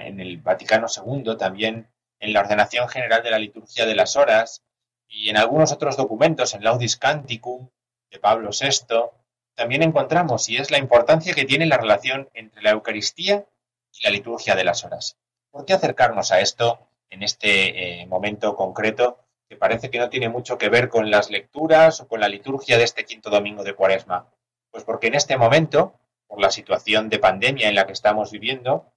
en 0.00 0.20
el 0.20 0.38
Vaticano 0.38 0.86
II, 0.88 1.36
también 1.36 1.88
en 2.18 2.32
la 2.32 2.40
ordenación 2.40 2.88
general 2.88 3.22
de 3.22 3.30
la 3.30 3.38
liturgia 3.38 3.86
de 3.86 3.94
las 3.94 4.16
horas 4.16 4.62
y 5.08 5.30
en 5.30 5.36
algunos 5.36 5.72
otros 5.72 5.96
documentos, 5.96 6.54
en 6.54 6.64
Laudis 6.64 6.96
Canticum 6.96 7.68
de 8.10 8.18
Pablo 8.18 8.50
VI, 8.50 9.10
también 9.54 9.82
encontramos, 9.82 10.48
y 10.48 10.58
es 10.58 10.70
la 10.70 10.78
importancia 10.78 11.34
que 11.34 11.44
tiene 11.44 11.66
la 11.66 11.78
relación 11.78 12.28
entre 12.34 12.62
la 12.62 12.70
Eucaristía 12.70 13.46
y 13.92 14.04
la 14.04 14.10
liturgia 14.10 14.54
de 14.54 14.64
las 14.64 14.84
horas. 14.84 15.16
¿Por 15.50 15.64
qué 15.64 15.72
acercarnos 15.72 16.30
a 16.32 16.40
esto 16.40 16.78
en 17.08 17.22
este 17.22 18.02
eh, 18.02 18.06
momento 18.06 18.54
concreto 18.54 19.18
que 19.48 19.56
parece 19.56 19.90
que 19.90 19.98
no 19.98 20.10
tiene 20.10 20.28
mucho 20.28 20.58
que 20.58 20.68
ver 20.68 20.88
con 20.88 21.10
las 21.10 21.30
lecturas 21.30 22.00
o 22.00 22.08
con 22.08 22.20
la 22.20 22.28
liturgia 22.28 22.76
de 22.76 22.84
este 22.84 23.04
quinto 23.04 23.30
domingo 23.30 23.64
de 23.64 23.74
Cuaresma? 23.74 24.28
Pues 24.70 24.84
porque 24.84 25.06
en 25.06 25.14
este 25.14 25.38
momento, 25.38 25.98
por 26.26 26.40
la 26.40 26.50
situación 26.50 27.08
de 27.08 27.18
pandemia 27.18 27.68
en 27.68 27.76
la 27.76 27.86
que 27.86 27.92
estamos 27.92 28.30
viviendo, 28.30 28.92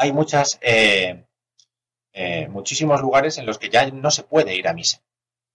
hay 0.00 0.12
muchas, 0.12 0.58
eh, 0.62 1.26
eh, 2.14 2.48
muchísimos 2.48 3.02
lugares 3.02 3.36
en 3.36 3.44
los 3.44 3.58
que 3.58 3.68
ya 3.68 3.86
no 3.90 4.10
se 4.10 4.22
puede 4.22 4.54
ir 4.54 4.66
a 4.66 4.72
misa. 4.72 5.02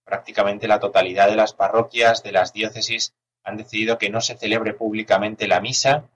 Prácticamente 0.04 0.68
la 0.68 0.78
totalidad 0.78 1.28
de 1.28 1.34
las 1.34 1.52
parroquias 1.52 2.22
de 2.22 2.30
las 2.30 2.52
diócesis 2.52 3.12
han 3.42 3.56
decidido 3.56 3.98
que 3.98 4.08
no 4.08 4.20
se 4.20 4.36
celebre 4.36 4.72
públicamente 4.72 5.48
la 5.48 5.60
misa 5.60 6.08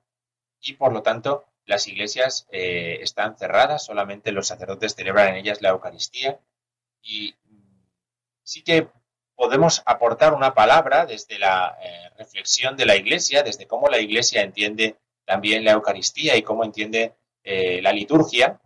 y 0.61 0.75
por 0.75 0.93
lo 0.93 1.03
tanto 1.03 1.45
las 1.65 1.89
iglesias 1.89 2.47
eh, 2.53 2.99
están 3.01 3.37
cerradas, 3.37 3.85
solamente 3.85 4.31
los 4.31 4.47
sacerdotes 4.47 4.95
celebran 4.95 5.31
en 5.31 5.35
ellas 5.35 5.61
la 5.61 5.71
Eucaristía 5.71 6.39
y 7.03 7.35
sí 8.45 8.63
que 8.63 8.87
podemos 9.35 9.83
aportar 9.87 10.35
una 10.35 10.55
palabra 10.55 11.05
desde 11.05 11.37
la 11.41 11.77
eh, 11.83 12.11
reflexión 12.17 12.77
de 12.77 12.87
la 12.87 12.95
Iglesia, 12.95 13.43
desde 13.43 13.67
cómo 13.67 13.89
la 13.89 13.99
Iglesia 13.99 14.43
entiende 14.43 14.99
también 15.25 15.65
la 15.65 15.73
Eucaristía 15.73 16.37
y 16.37 16.43
cómo 16.43 16.63
entiende 16.63 17.17
eh, 17.45 17.81
la 17.83 17.93
liturgia, 17.93 18.61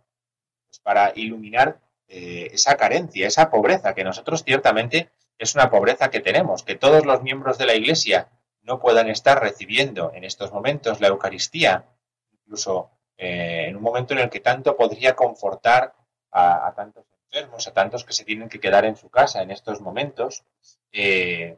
pues 0.67 0.79
para 0.79 1.13
iluminar 1.15 1.79
eh, 2.07 2.49
esa 2.51 2.75
carencia, 2.77 3.27
esa 3.27 3.49
pobreza, 3.49 3.93
que 3.93 4.03
nosotros 4.03 4.43
ciertamente 4.43 5.09
es 5.37 5.55
una 5.55 5.69
pobreza 5.69 6.09
que 6.09 6.21
tenemos, 6.21 6.63
que 6.63 6.75
todos 6.75 7.05
los 7.05 7.21
miembros 7.21 7.57
de 7.57 7.65
la 7.65 7.75
Iglesia 7.75 8.29
no 8.61 8.79
puedan 8.79 9.09
estar 9.09 9.41
recibiendo 9.41 10.11
en 10.13 10.23
estos 10.23 10.51
momentos 10.51 11.01
la 11.01 11.07
Eucaristía, 11.07 11.85
incluso 12.31 12.91
en 13.17 13.75
un 13.75 13.81
momento 13.81 14.13
en 14.13 14.19
el 14.19 14.29
que 14.29 14.41
tanto 14.41 14.75
podría 14.75 15.15
confortar 15.15 15.93
a, 16.35 16.73
tantos 16.75 17.05
enfermos, 17.23 17.67
a 17.67 17.73
tantos 17.73 18.03
que 18.03 18.13
se 18.13 18.25
tienen 18.25 18.49
que 18.49 18.59
quedar 18.59 18.85
en 18.85 18.95
su 18.95 19.09
casa 19.09 19.41
en 19.41 19.51
estos 19.51 19.79
momentos. 19.81 20.43
Eh, 20.91 21.57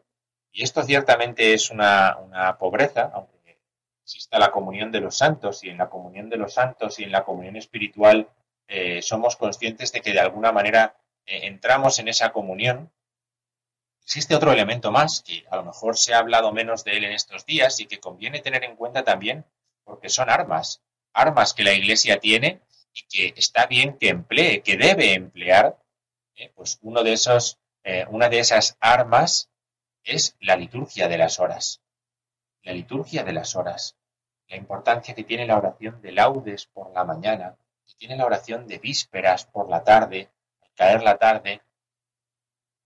y 0.51 0.63
esto 0.63 0.83
ciertamente 0.83 1.53
es 1.53 1.71
una, 1.71 2.17
una, 2.17 2.57
pobreza, 2.57 3.11
aunque 3.13 3.36
exista 4.07 4.39
la 4.39 4.51
comunión 4.51 4.89
de 4.89 5.01
los 5.01 5.17
santos 5.17 5.65
y 5.65 5.69
en 5.69 5.77
la 5.77 5.89
comunión 5.89 6.29
de 6.29 6.37
los 6.37 6.53
santos 6.53 6.97
y 6.97 7.03
en 7.03 7.11
la 7.11 7.25
comunión 7.25 7.57
espiritual 7.57 8.29
eh, 8.69 9.01
somos 9.01 9.35
conscientes 9.35 9.91
de 9.91 9.99
que 9.99 10.13
de 10.13 10.21
alguna 10.21 10.53
manera 10.53 10.95
eh, 11.25 11.41
entramos 11.43 11.99
en 11.99 12.07
esa 12.07 12.31
comunión. 12.31 12.89
Existe 14.01 14.33
otro 14.33 14.53
elemento 14.53 14.93
más 14.93 15.21
que 15.23 15.45
a 15.51 15.57
lo 15.57 15.65
mejor 15.65 15.97
se 15.97 16.13
ha 16.13 16.19
hablado 16.19 16.53
menos 16.53 16.85
de 16.85 16.95
él 16.95 17.03
en 17.03 17.11
estos 17.11 17.45
días 17.45 17.81
y 17.81 17.85
que 17.85 17.99
conviene 17.99 18.39
tener 18.39 18.63
en 18.63 18.77
cuenta 18.77 19.03
también 19.03 19.43
porque 19.83 20.07
son 20.07 20.29
armas, 20.29 20.81
armas 21.11 21.53
que 21.53 21.65
la 21.65 21.73
Iglesia 21.73 22.17
tiene 22.21 22.61
y 22.93 23.03
que 23.09 23.33
está 23.37 23.65
bien 23.65 23.97
que 23.97 24.07
emplee, 24.07 24.61
que 24.61 24.77
debe 24.77 25.15
emplear, 25.15 25.83
¿eh? 26.37 26.49
pues 26.55 26.79
uno 26.81 27.03
de 27.03 27.11
esos, 27.11 27.59
una 28.07 28.29
de 28.29 28.39
esas 28.39 28.77
armas 28.79 29.49
es 30.05 30.37
la 30.39 30.55
liturgia 30.55 31.09
de 31.09 31.17
las 31.17 31.41
horas. 31.41 31.81
La 32.63 32.71
liturgia 32.71 33.23
de 33.23 33.33
las 33.33 33.55
horas. 33.55 33.96
La 34.47 34.57
importancia 34.57 35.13
que 35.13 35.23
tiene 35.23 35.45
la 35.45 35.57
oración 35.57 36.01
de 36.01 36.11
laudes 36.11 36.65
por 36.67 36.91
la 36.93 37.03
mañana, 37.03 37.57
que 37.85 37.95
tiene 37.95 38.15
la 38.15 38.25
oración 38.25 38.67
de 38.67 38.77
vísperas 38.77 39.45
por 39.45 39.69
la 39.69 39.83
tarde, 39.83 40.29
al 40.61 40.73
caer 40.73 41.03
la 41.03 41.17
tarde. 41.17 41.61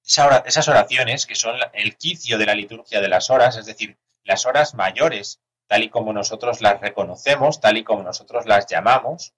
esas 0.04 0.68
oraciones 0.68 1.26
que 1.26 1.36
son 1.36 1.56
el 1.74 1.98
quicio 1.98 2.38
de 2.38 2.46
la 2.46 2.56
liturgia 2.56 3.02
de 3.02 3.10
las 3.10 3.30
horas, 3.30 3.58
es 3.58 3.66
decir, 3.66 3.98
las 4.24 4.46
horas 4.46 4.74
mayores, 4.74 5.40
tal 5.68 5.84
y 5.84 5.90
como 5.90 6.14
nosotros 6.14 6.62
las 6.62 6.82
reconocemos, 6.82 7.62
tal 7.62 7.78
y 7.78 7.84
como 7.84 8.04
nosotros 8.04 8.46
las 8.46 8.66
llamamos, 8.68 9.34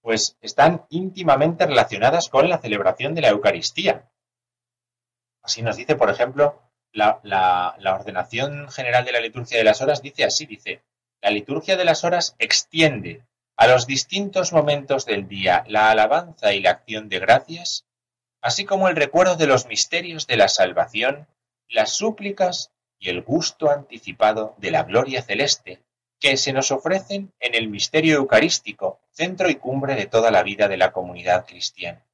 pues 0.00 0.36
están 0.40 0.86
íntimamente 0.90 1.66
relacionadas 1.66 2.28
con 2.28 2.48
la 2.48 2.58
celebración 2.58 3.14
de 3.14 3.22
la 3.22 3.28
Eucaristía. 3.28 4.10
Así 5.42 5.62
nos 5.62 5.76
dice, 5.76 5.96
por 5.96 6.10
ejemplo, 6.10 6.60
la, 6.92 7.20
la, 7.22 7.94
ordenación 7.94 8.68
general 8.70 9.04
de 9.04 9.12
la 9.12 9.20
liturgia 9.20 9.58
de 9.58 9.64
las 9.64 9.80
horas, 9.80 10.02
dice 10.02 10.24
así, 10.24 10.46
dice, 10.46 10.82
la 11.22 11.30
liturgia 11.30 11.76
de 11.76 11.84
las 11.84 12.04
horas 12.04 12.34
extiende 12.38 13.22
a 13.56 13.66
los 13.66 13.86
distintos 13.86 14.52
momentos 14.52 15.04
del 15.04 15.28
día 15.28 15.64
la 15.68 15.90
alabanza 15.90 16.54
y 16.54 16.60
la 16.60 16.70
acción 16.70 17.08
de 17.08 17.18
gracias, 17.18 17.84
así 18.40 18.64
como 18.64 18.88
el 18.88 18.96
recuerdo 18.96 19.36
de 19.36 19.46
los 19.46 19.66
misterios 19.66 20.26
de 20.26 20.36
la 20.36 20.48
salvación, 20.48 21.28
las 21.68 21.92
súplicas 21.92 22.72
y 22.98 23.10
el 23.10 23.22
gusto 23.22 23.70
anticipado 23.70 24.54
de 24.58 24.70
la 24.70 24.84
gloria 24.84 25.22
celeste, 25.22 25.82
que 26.18 26.36
se 26.36 26.52
nos 26.52 26.70
ofrecen 26.70 27.32
en 27.38 27.54
el 27.54 27.68
misterio 27.68 28.16
eucarístico, 28.16 29.00
centro 29.10 29.50
y 29.50 29.56
cumbre 29.56 29.94
de 29.94 30.06
toda 30.06 30.30
la 30.30 30.42
vida 30.42 30.68
de 30.68 30.76
la 30.76 30.92
comunidad 30.92 31.46
cristiana. 31.46 32.06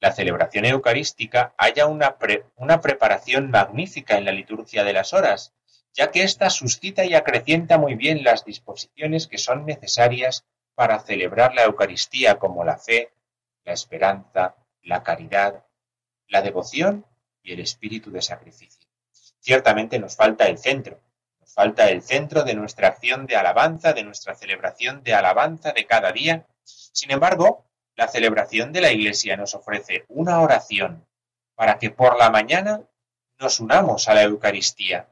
La 0.00 0.12
celebración 0.12 0.64
eucarística 0.64 1.54
haya 1.56 1.86
una, 1.86 2.16
una 2.56 2.80
preparación 2.80 3.50
magnífica 3.50 4.18
en 4.18 4.24
la 4.24 4.32
liturgia 4.32 4.84
de 4.84 4.92
las 4.92 5.12
horas, 5.12 5.52
ya 5.92 6.10
que 6.10 6.22
ésta 6.22 6.50
suscita 6.50 7.04
y 7.04 7.14
acrecienta 7.14 7.78
muy 7.78 7.94
bien 7.94 8.24
las 8.24 8.44
disposiciones 8.44 9.26
que 9.26 9.38
son 9.38 9.66
necesarias 9.66 10.44
para 10.74 11.00
celebrar 11.00 11.54
la 11.54 11.64
Eucaristía 11.64 12.38
como 12.38 12.64
la 12.64 12.78
fe, 12.78 13.12
la 13.64 13.72
esperanza, 13.72 14.56
la 14.82 15.02
caridad, 15.02 15.64
la 16.28 16.42
devoción 16.42 17.06
y 17.42 17.52
el 17.52 17.60
espíritu 17.60 18.10
de 18.10 18.22
sacrificio. 18.22 18.88
Ciertamente 19.40 19.98
nos 19.98 20.16
falta 20.16 20.46
el 20.46 20.58
centro, 20.58 21.00
falta 21.44 21.90
el 21.90 22.02
centro 22.02 22.44
de 22.44 22.54
nuestra 22.54 22.88
acción 22.88 23.26
de 23.26 23.36
alabanza, 23.36 23.92
de 23.92 24.04
nuestra 24.04 24.34
celebración 24.34 25.02
de 25.02 25.14
alabanza 25.14 25.72
de 25.72 25.86
cada 25.86 26.12
día. 26.12 26.46
Sin 26.64 27.10
embargo, 27.10 27.66
la 27.94 28.08
celebración 28.08 28.72
de 28.72 28.80
la 28.80 28.92
Iglesia 28.92 29.36
nos 29.36 29.54
ofrece 29.54 30.04
una 30.08 30.40
oración 30.40 31.06
para 31.54 31.78
que 31.78 31.90
por 31.90 32.16
la 32.16 32.30
mañana 32.30 32.82
nos 33.38 33.60
unamos 33.60 34.08
a 34.08 34.14
la 34.14 34.22
Eucaristía. 34.22 35.11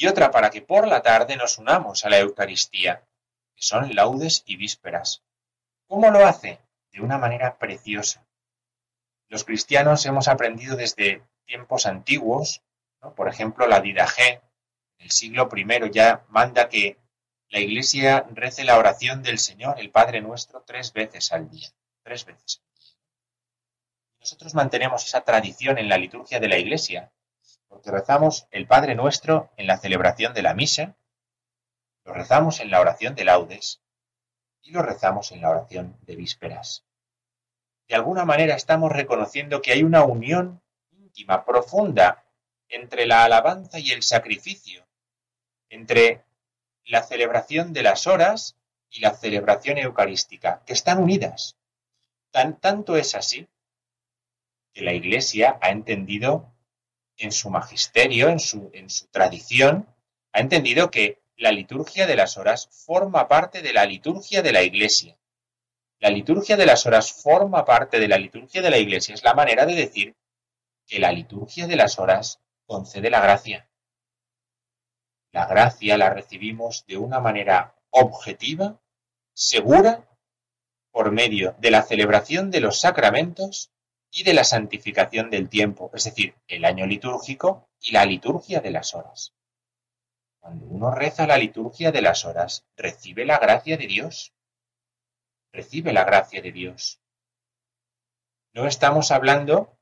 Y 0.00 0.06
otra 0.06 0.30
para 0.30 0.50
que 0.50 0.62
por 0.62 0.86
la 0.86 1.02
tarde 1.02 1.36
nos 1.36 1.58
unamos 1.58 2.04
a 2.04 2.08
la 2.08 2.18
Eucaristía, 2.18 3.02
que 3.56 3.62
son 3.62 3.92
laudes 3.96 4.44
y 4.46 4.56
vísperas. 4.56 5.24
¿Cómo 5.88 6.08
lo 6.12 6.24
hace? 6.24 6.60
De 6.92 7.00
una 7.00 7.18
manera 7.18 7.58
preciosa. 7.58 8.24
Los 9.26 9.44
cristianos 9.44 10.06
hemos 10.06 10.28
aprendido 10.28 10.76
desde 10.76 11.22
tiempos 11.44 11.84
antiguos, 11.86 12.62
por 13.16 13.28
ejemplo, 13.28 13.66
la 13.66 13.80
Didagé, 13.80 14.40
el 14.98 15.10
siglo 15.10 15.48
I 15.52 15.90
ya 15.90 16.24
manda 16.28 16.68
que 16.68 16.96
la 17.48 17.58
Iglesia 17.58 18.24
rece 18.30 18.62
la 18.62 18.78
oración 18.78 19.24
del 19.24 19.40
Señor, 19.40 19.80
el 19.80 19.90
Padre 19.90 20.20
nuestro, 20.20 20.62
tres 20.62 20.92
veces 20.92 21.32
al 21.32 21.50
día. 21.50 21.68
Tres 22.04 22.24
veces. 22.24 22.62
Nosotros 24.20 24.54
mantenemos 24.54 25.04
esa 25.04 25.22
tradición 25.22 25.78
en 25.78 25.88
la 25.88 25.98
liturgia 25.98 26.38
de 26.38 26.48
la 26.48 26.58
Iglesia, 26.58 27.10
porque 27.68 27.90
rezamos 27.90 28.48
el 28.50 28.66
Padre 28.66 28.94
nuestro 28.94 29.50
en 29.56 29.66
la 29.66 29.78
celebración 29.78 30.34
de 30.34 30.42
la 30.42 30.54
misa, 30.54 30.96
lo 32.04 32.12
rezamos 32.12 32.60
en 32.60 32.70
la 32.70 32.80
oración 32.80 33.14
de 33.14 33.24
laudes 33.24 33.82
y 34.62 34.70
lo 34.70 34.82
rezamos 34.82 35.30
en 35.32 35.42
la 35.42 35.50
oración 35.50 35.96
de 36.02 36.16
vísperas. 36.16 36.84
De 37.86 37.94
alguna 37.94 38.24
manera 38.24 38.54
estamos 38.54 38.92
reconociendo 38.92 39.62
que 39.62 39.72
hay 39.72 39.82
una 39.82 40.04
unión 40.04 40.62
íntima, 40.90 41.44
profunda, 41.44 42.24
entre 42.68 43.06
la 43.06 43.24
alabanza 43.24 43.78
y 43.78 43.90
el 43.92 44.02
sacrificio, 44.02 44.86
entre 45.70 46.24
la 46.84 47.02
celebración 47.02 47.72
de 47.72 47.82
las 47.82 48.06
horas 48.06 48.56
y 48.90 49.00
la 49.00 49.14
celebración 49.14 49.78
eucarística, 49.78 50.62
que 50.66 50.72
están 50.72 51.02
unidas. 51.02 51.56
Tan, 52.30 52.58
tanto 52.58 52.96
es 52.96 53.14
así 53.14 53.48
que 54.72 54.82
la 54.82 54.92
Iglesia 54.92 55.58
ha 55.62 55.70
entendido 55.70 56.52
en 57.18 57.32
su 57.32 57.50
magisterio, 57.50 58.28
en 58.28 58.38
su, 58.38 58.70
en 58.72 58.88
su 58.88 59.06
tradición, 59.08 59.86
ha 60.32 60.40
entendido 60.40 60.90
que 60.90 61.20
la 61.36 61.52
liturgia 61.52 62.06
de 62.06 62.16
las 62.16 62.36
horas 62.36 62.68
forma 62.70 63.28
parte 63.28 63.60
de 63.62 63.72
la 63.72 63.84
liturgia 63.84 64.42
de 64.42 64.52
la 64.52 64.62
Iglesia. 64.62 65.18
La 66.00 66.10
liturgia 66.10 66.56
de 66.56 66.66
las 66.66 66.86
horas 66.86 67.12
forma 67.12 67.64
parte 67.64 67.98
de 67.98 68.08
la 68.08 68.18
liturgia 68.18 68.62
de 68.62 68.70
la 68.70 68.78
Iglesia. 68.78 69.14
Es 69.14 69.24
la 69.24 69.34
manera 69.34 69.66
de 69.66 69.74
decir 69.74 70.16
que 70.86 70.98
la 70.98 71.12
liturgia 71.12 71.66
de 71.66 71.76
las 71.76 71.98
horas 71.98 72.40
concede 72.66 73.10
la 73.10 73.20
gracia. 73.20 73.68
La 75.32 75.46
gracia 75.46 75.98
la 75.98 76.10
recibimos 76.10 76.84
de 76.86 76.96
una 76.96 77.20
manera 77.20 77.76
objetiva, 77.90 78.80
segura, 79.34 80.08
por 80.90 81.12
medio 81.12 81.54
de 81.58 81.70
la 81.70 81.82
celebración 81.82 82.50
de 82.50 82.60
los 82.60 82.80
sacramentos 82.80 83.70
y 84.10 84.24
de 84.24 84.34
la 84.34 84.44
santificación 84.44 85.30
del 85.30 85.48
tiempo, 85.48 85.90
es 85.94 86.04
decir, 86.04 86.34
el 86.46 86.64
año 86.64 86.86
litúrgico 86.86 87.68
y 87.80 87.92
la 87.92 88.04
liturgia 88.04 88.60
de 88.60 88.70
las 88.70 88.94
horas. 88.94 89.34
Cuando 90.40 90.66
uno 90.66 90.90
reza 90.90 91.26
la 91.26 91.36
liturgia 91.36 91.92
de 91.92 92.02
las 92.02 92.24
horas, 92.24 92.64
recibe 92.76 93.24
la 93.24 93.38
gracia 93.38 93.76
de 93.76 93.86
Dios. 93.86 94.32
Recibe 95.52 95.92
la 95.92 96.04
gracia 96.04 96.40
de 96.40 96.52
Dios. 96.52 97.00
No 98.52 98.66
estamos 98.66 99.10
hablando 99.10 99.78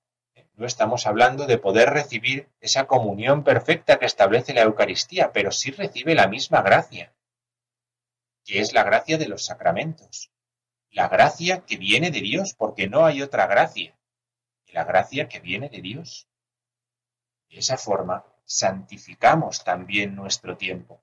no 0.55 0.67
estamos 0.67 1.07
hablando 1.07 1.47
de 1.47 1.59
poder 1.59 1.91
recibir 1.91 2.49
esa 2.61 2.87
comunión 2.87 3.45
perfecta 3.45 3.99
que 3.99 4.07
establece 4.07 4.55
la 4.55 4.63
Eucaristía, 4.63 5.31
pero 5.31 5.53
sí 5.53 5.71
recibe 5.71 6.15
la 6.15 6.29
misma 6.29 6.63
gracia, 6.63 7.15
que 8.43 8.61
es 8.61 8.73
la 8.73 8.83
gracia 8.83 9.19
de 9.19 9.29
los 9.29 9.45
sacramentos. 9.45 10.31
La 10.91 11.09
gracia 11.09 11.67
que 11.67 11.77
viene 11.77 12.11
de 12.11 12.23
Dios, 12.23 12.55
porque 12.55 12.89
no 12.89 13.05
hay 13.05 13.21
otra 13.21 13.47
gracia 13.47 13.96
la 14.73 14.85
gracia 14.85 15.29
que 15.29 15.41
viene 15.41 15.69
de 15.69 15.81
Dios. 15.81 16.29
De 17.49 17.59
esa 17.59 17.77
forma, 17.77 18.25
santificamos 18.45 19.65
también 19.65 20.15
nuestro 20.15 20.57
tiempo. 20.57 21.03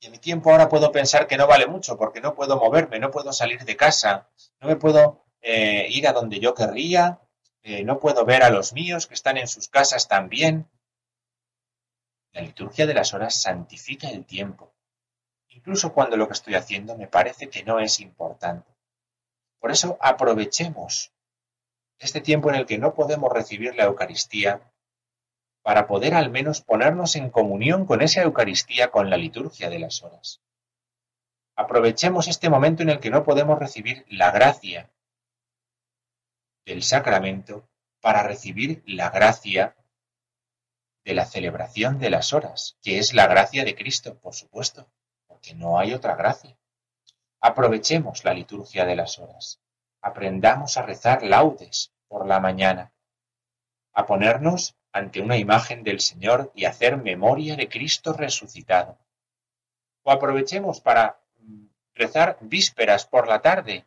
Y 0.00 0.06
en 0.06 0.12
mi 0.12 0.18
tiempo 0.18 0.50
ahora 0.50 0.68
puedo 0.68 0.90
pensar 0.92 1.26
que 1.26 1.36
no 1.36 1.46
vale 1.46 1.66
mucho 1.66 1.96
porque 1.96 2.20
no 2.20 2.34
puedo 2.34 2.56
moverme, 2.56 2.98
no 2.98 3.10
puedo 3.10 3.32
salir 3.32 3.64
de 3.64 3.76
casa, 3.76 4.30
no 4.60 4.68
me 4.68 4.76
puedo 4.76 5.26
eh, 5.42 5.86
ir 5.90 6.08
a 6.08 6.12
donde 6.12 6.40
yo 6.40 6.54
querría, 6.54 7.20
eh, 7.62 7.84
no 7.84 8.00
puedo 8.00 8.24
ver 8.24 8.42
a 8.42 8.50
los 8.50 8.72
míos 8.72 9.06
que 9.06 9.14
están 9.14 9.36
en 9.36 9.46
sus 9.46 9.68
casas 9.68 10.08
también. 10.08 10.70
La 12.32 12.40
liturgia 12.40 12.86
de 12.86 12.94
las 12.94 13.12
horas 13.12 13.42
santifica 13.42 14.08
el 14.08 14.24
tiempo, 14.24 14.72
incluso 15.48 15.92
cuando 15.92 16.16
lo 16.16 16.26
que 16.26 16.34
estoy 16.34 16.54
haciendo 16.54 16.96
me 16.96 17.08
parece 17.08 17.50
que 17.50 17.62
no 17.64 17.78
es 17.80 18.00
importante. 18.00 18.70
Por 19.58 19.70
eso 19.70 19.98
aprovechemos 20.00 21.12
este 22.00 22.20
tiempo 22.20 22.48
en 22.48 22.56
el 22.56 22.66
que 22.66 22.78
no 22.78 22.94
podemos 22.94 23.30
recibir 23.32 23.76
la 23.76 23.84
Eucaristía 23.84 24.72
para 25.62 25.86
poder 25.86 26.14
al 26.14 26.30
menos 26.30 26.62
ponernos 26.62 27.14
en 27.14 27.30
comunión 27.30 27.84
con 27.84 28.00
esa 28.00 28.22
Eucaristía 28.22 28.90
con 28.90 29.10
la 29.10 29.18
liturgia 29.18 29.68
de 29.68 29.78
las 29.78 30.02
horas. 30.02 30.40
Aprovechemos 31.54 32.26
este 32.26 32.48
momento 32.48 32.82
en 32.82 32.88
el 32.88 33.00
que 33.00 33.10
no 33.10 33.22
podemos 33.22 33.58
recibir 33.58 34.06
la 34.08 34.30
gracia 34.30 34.90
del 36.64 36.82
sacramento 36.82 37.68
para 38.00 38.22
recibir 38.22 38.82
la 38.86 39.10
gracia 39.10 39.76
de 41.04 41.14
la 41.14 41.26
celebración 41.26 41.98
de 41.98 42.08
las 42.08 42.32
horas, 42.32 42.78
que 42.82 42.98
es 42.98 43.12
la 43.12 43.26
gracia 43.26 43.64
de 43.64 43.74
Cristo, 43.74 44.18
por 44.18 44.34
supuesto, 44.34 44.90
porque 45.26 45.54
no 45.54 45.78
hay 45.78 45.92
otra 45.92 46.16
gracia. 46.16 46.56
Aprovechemos 47.42 48.24
la 48.24 48.32
liturgia 48.32 48.86
de 48.86 48.96
las 48.96 49.18
horas, 49.18 49.60
aprendamos 50.00 50.76
a 50.76 50.82
rezar 50.82 51.22
laudes 51.22 51.92
por 52.08 52.26
la 52.26 52.40
mañana, 52.40 52.92
a 53.92 54.06
ponernos 54.06 54.76
ante 54.92 55.20
una 55.20 55.36
imagen 55.36 55.82
del 55.84 56.00
Señor 56.00 56.50
y 56.54 56.64
hacer 56.64 56.96
memoria 56.96 57.56
de 57.56 57.68
Cristo 57.68 58.12
resucitado. 58.12 58.98
O 60.02 60.10
aprovechemos 60.10 60.80
para 60.80 61.20
mm, 61.38 61.66
rezar 61.94 62.38
vísperas 62.40 63.06
por 63.06 63.28
la 63.28 63.40
tarde 63.40 63.84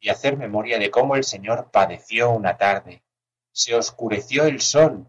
y 0.00 0.08
hacer 0.08 0.36
memoria 0.36 0.78
de 0.78 0.90
cómo 0.90 1.16
el 1.16 1.24
Señor 1.24 1.70
padeció 1.70 2.30
una 2.30 2.56
tarde, 2.56 3.02
se 3.52 3.74
oscureció 3.74 4.44
el 4.44 4.60
sol, 4.60 5.08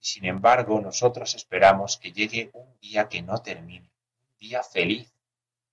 y 0.00 0.06
sin 0.06 0.24
embargo 0.24 0.80
nosotros 0.80 1.34
esperamos 1.34 1.96
que 1.96 2.12
llegue 2.12 2.50
un 2.54 2.78
día 2.80 3.08
que 3.08 3.22
no 3.22 3.38
termine, 3.38 3.90
un 4.22 4.38
día 4.38 4.62
feliz, 4.62 5.14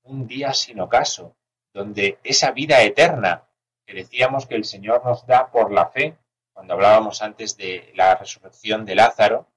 un 0.04 0.28
día 0.28 0.54
sin 0.54 0.80
ocaso, 0.80 1.36
donde 1.74 2.20
esa 2.24 2.52
vida 2.52 2.82
eterna 2.82 3.48
que 3.86 3.94
decíamos 3.94 4.46
que 4.46 4.56
el 4.56 4.66
Señor 4.66 5.04
nos 5.06 5.26
da 5.26 5.52
por 5.52 5.72
la 5.72 5.90
fe, 5.90 6.18
cuando 6.54 6.74
hablábamos 6.74 7.22
antes 7.22 7.58
de 7.58 7.92
la 7.96 8.16
resurrección 8.16 8.86
de 8.86 8.96
Lázaro, 8.96 9.48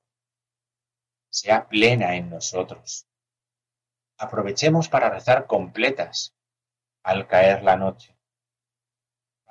sea 1.31 1.69
plena 1.69 2.17
en 2.17 2.31
nosotros. 2.31 3.07
Aprovechemos 4.19 4.89
para 4.89 5.11
rezar 5.11 5.47
completas 5.47 6.35
al 7.03 7.27
caer 7.27 7.63
la 7.63 7.77
noche 7.77 8.15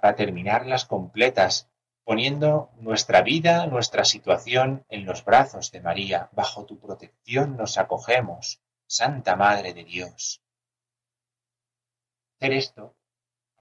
para 0.03 0.17
terminarlas 0.17 0.83
completas, 0.83 1.69
poniendo 2.03 2.71
nuestra 2.75 3.21
vida, 3.21 3.67
nuestra 3.67 4.03
situación 4.03 4.85
en 4.89 5.05
los 5.05 5.23
brazos 5.23 5.71
de 5.71 5.79
María. 5.79 6.27
Bajo 6.33 6.65
tu 6.65 6.77
protección 6.77 7.55
nos 7.55 7.77
acogemos, 7.77 8.61
Santa 8.85 9.37
Madre 9.37 9.73
de 9.73 9.85
Dios. 9.85 10.43
Hacer 12.35 12.51
esto 12.51 12.97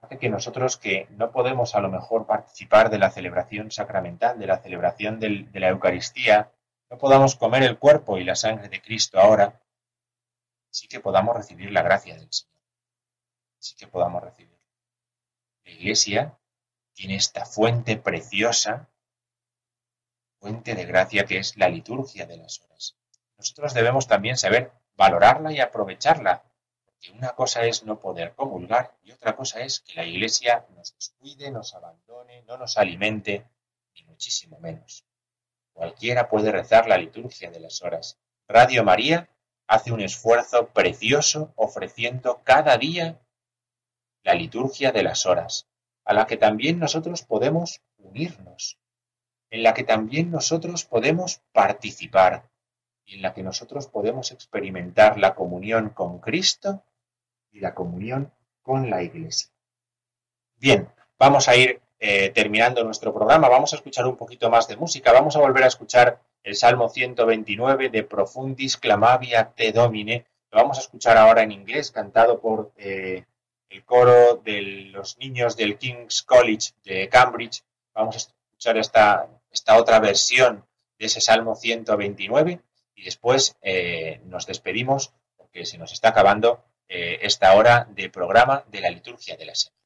hace 0.03 0.17
que 0.17 0.29
nosotros 0.29 0.77
que 0.77 1.07
no 1.11 1.31
podemos 1.31 1.75
a 1.75 1.79
lo 1.79 1.89
mejor 1.89 2.25
participar 2.25 2.89
de 2.89 2.99
la 2.99 3.09
celebración 3.09 3.71
sacramental, 3.71 4.37
de 4.37 4.47
la 4.47 4.57
celebración 4.57 5.19
de 5.19 5.47
la 5.53 5.69
Eucaristía, 5.69 6.51
no 6.89 6.97
podamos 6.97 7.35
comer 7.35 7.63
el 7.63 7.79
cuerpo 7.79 8.17
y 8.17 8.25
la 8.25 8.35
sangre 8.35 8.67
de 8.67 8.81
Cristo 8.81 9.19
ahora, 9.19 9.61
sí 10.69 10.89
que 10.89 10.99
podamos 10.99 11.37
recibir 11.37 11.71
la 11.71 11.83
gracia 11.83 12.15
del 12.15 12.27
Señor. 12.31 12.53
Sí 13.59 13.75
que 13.75 13.87
podamos 13.87 14.21
recibir. 14.21 14.59
La 15.63 15.71
Iglesia 15.71 16.37
tiene 16.93 17.15
esta 17.15 17.45
fuente 17.45 17.95
preciosa, 17.95 18.89
fuente 20.39 20.75
de 20.75 20.85
gracia 20.85 21.25
que 21.25 21.37
es 21.37 21.55
la 21.55 21.69
liturgia 21.69 22.25
de 22.25 22.37
las 22.37 22.61
horas. 22.61 22.97
Nosotros 23.37 23.73
debemos 23.73 24.07
también 24.07 24.35
saber 24.35 24.73
valorarla 24.97 25.53
y 25.53 25.61
aprovecharla, 25.61 26.43
porque 27.03 27.17
una 27.17 27.35
cosa 27.35 27.65
es 27.65 27.83
no 27.83 27.99
poder 27.99 28.33
comulgar 28.33 28.95
y 29.03 29.11
otra 29.11 29.35
cosa 29.35 29.59
es 29.59 29.81
que 29.81 29.95
la 29.95 30.05
Iglesia 30.05 30.65
nos 30.73 30.95
descuide, 30.95 31.51
nos 31.51 31.73
abandone, 31.73 32.43
no 32.43 32.57
nos 32.57 32.77
alimente, 32.77 33.45
ni 33.93 34.03
muchísimo 34.03 34.57
menos. 34.59 35.03
Cualquiera 35.73 36.29
puede 36.29 36.51
rezar 36.51 36.87
la 36.87 36.97
liturgia 36.97 37.51
de 37.51 37.59
las 37.59 37.81
horas. 37.81 38.19
Radio 38.47 38.85
María 38.85 39.29
hace 39.67 39.91
un 39.91 39.99
esfuerzo 39.99 40.69
precioso 40.69 41.51
ofreciendo 41.57 42.41
cada 42.43 42.77
día 42.77 43.19
la 44.23 44.35
liturgia 44.35 44.93
de 44.93 45.03
las 45.03 45.25
horas, 45.25 45.67
a 46.05 46.13
la 46.13 46.25
que 46.25 46.37
también 46.37 46.79
nosotros 46.79 47.23
podemos 47.23 47.81
unirnos, 47.97 48.77
en 49.49 49.63
la 49.63 49.73
que 49.73 49.83
también 49.83 50.31
nosotros 50.31 50.85
podemos 50.85 51.41
participar 51.51 52.49
y 53.03 53.15
en 53.15 53.23
la 53.23 53.33
que 53.33 53.43
nosotros 53.43 53.87
podemos 53.87 54.31
experimentar 54.31 55.19
la 55.19 55.35
comunión 55.35 55.89
con 55.89 56.19
Cristo 56.19 56.85
y 57.53 57.59
la 57.59 57.73
comunión 57.73 58.33
con 58.61 58.89
la 58.89 59.01
Iglesia. 59.03 59.49
Bien, 60.57 60.89
vamos 61.17 61.47
a 61.47 61.55
ir 61.55 61.81
eh, 61.99 62.31
terminando 62.31 62.83
nuestro 62.83 63.13
programa, 63.13 63.47
vamos 63.47 63.71
a 63.71 63.77
escuchar 63.77 64.05
un 64.05 64.17
poquito 64.17 64.49
más 64.49 64.67
de 64.67 64.75
música, 64.75 65.13
vamos 65.13 65.35
a 65.35 65.39
volver 65.39 65.63
a 65.63 65.67
escuchar 65.67 66.19
el 66.43 66.55
Salmo 66.55 66.89
129 66.89 67.89
de 67.89 68.03
Profundis 68.03 68.75
Clamavia 68.77 69.53
Te 69.55 69.71
Domine. 69.71 70.25
Lo 70.51 70.59
vamos 70.59 70.77
a 70.77 70.81
escuchar 70.81 71.17
ahora 71.17 71.43
en 71.43 71.51
inglés, 71.51 71.91
cantado 71.91 72.41
por 72.41 72.73
eh, 72.75 73.23
el 73.69 73.85
coro 73.85 74.35
de 74.35 74.61
los 74.91 75.17
niños 75.17 75.55
del 75.55 75.77
King's 75.77 76.23
College 76.23 76.71
de 76.83 77.07
Cambridge. 77.07 77.63
Vamos 77.93 78.15
a 78.15 78.17
escuchar 78.17 78.77
esta, 78.77 79.29
esta 79.49 79.77
otra 79.77 79.99
versión 79.99 80.65
de 80.99 81.05
ese 81.05 81.21
Salmo 81.21 81.55
129 81.55 82.59
y 82.95 83.03
después 83.03 83.55
eh, 83.61 84.21
nos 84.25 84.45
despedimos 84.45 85.13
porque 85.37 85.65
se 85.65 85.77
nos 85.77 85.93
está 85.93 86.09
acabando 86.09 86.63
eh, 86.95 87.19
esta 87.23 87.55
hora 87.55 87.87
de 87.89 88.07
programa 88.09 88.63
de 88.71 88.79
la 88.79 88.91
liturgia 88.91 89.35
de 89.35 89.45
la 89.45 89.55
semana. 89.55 89.82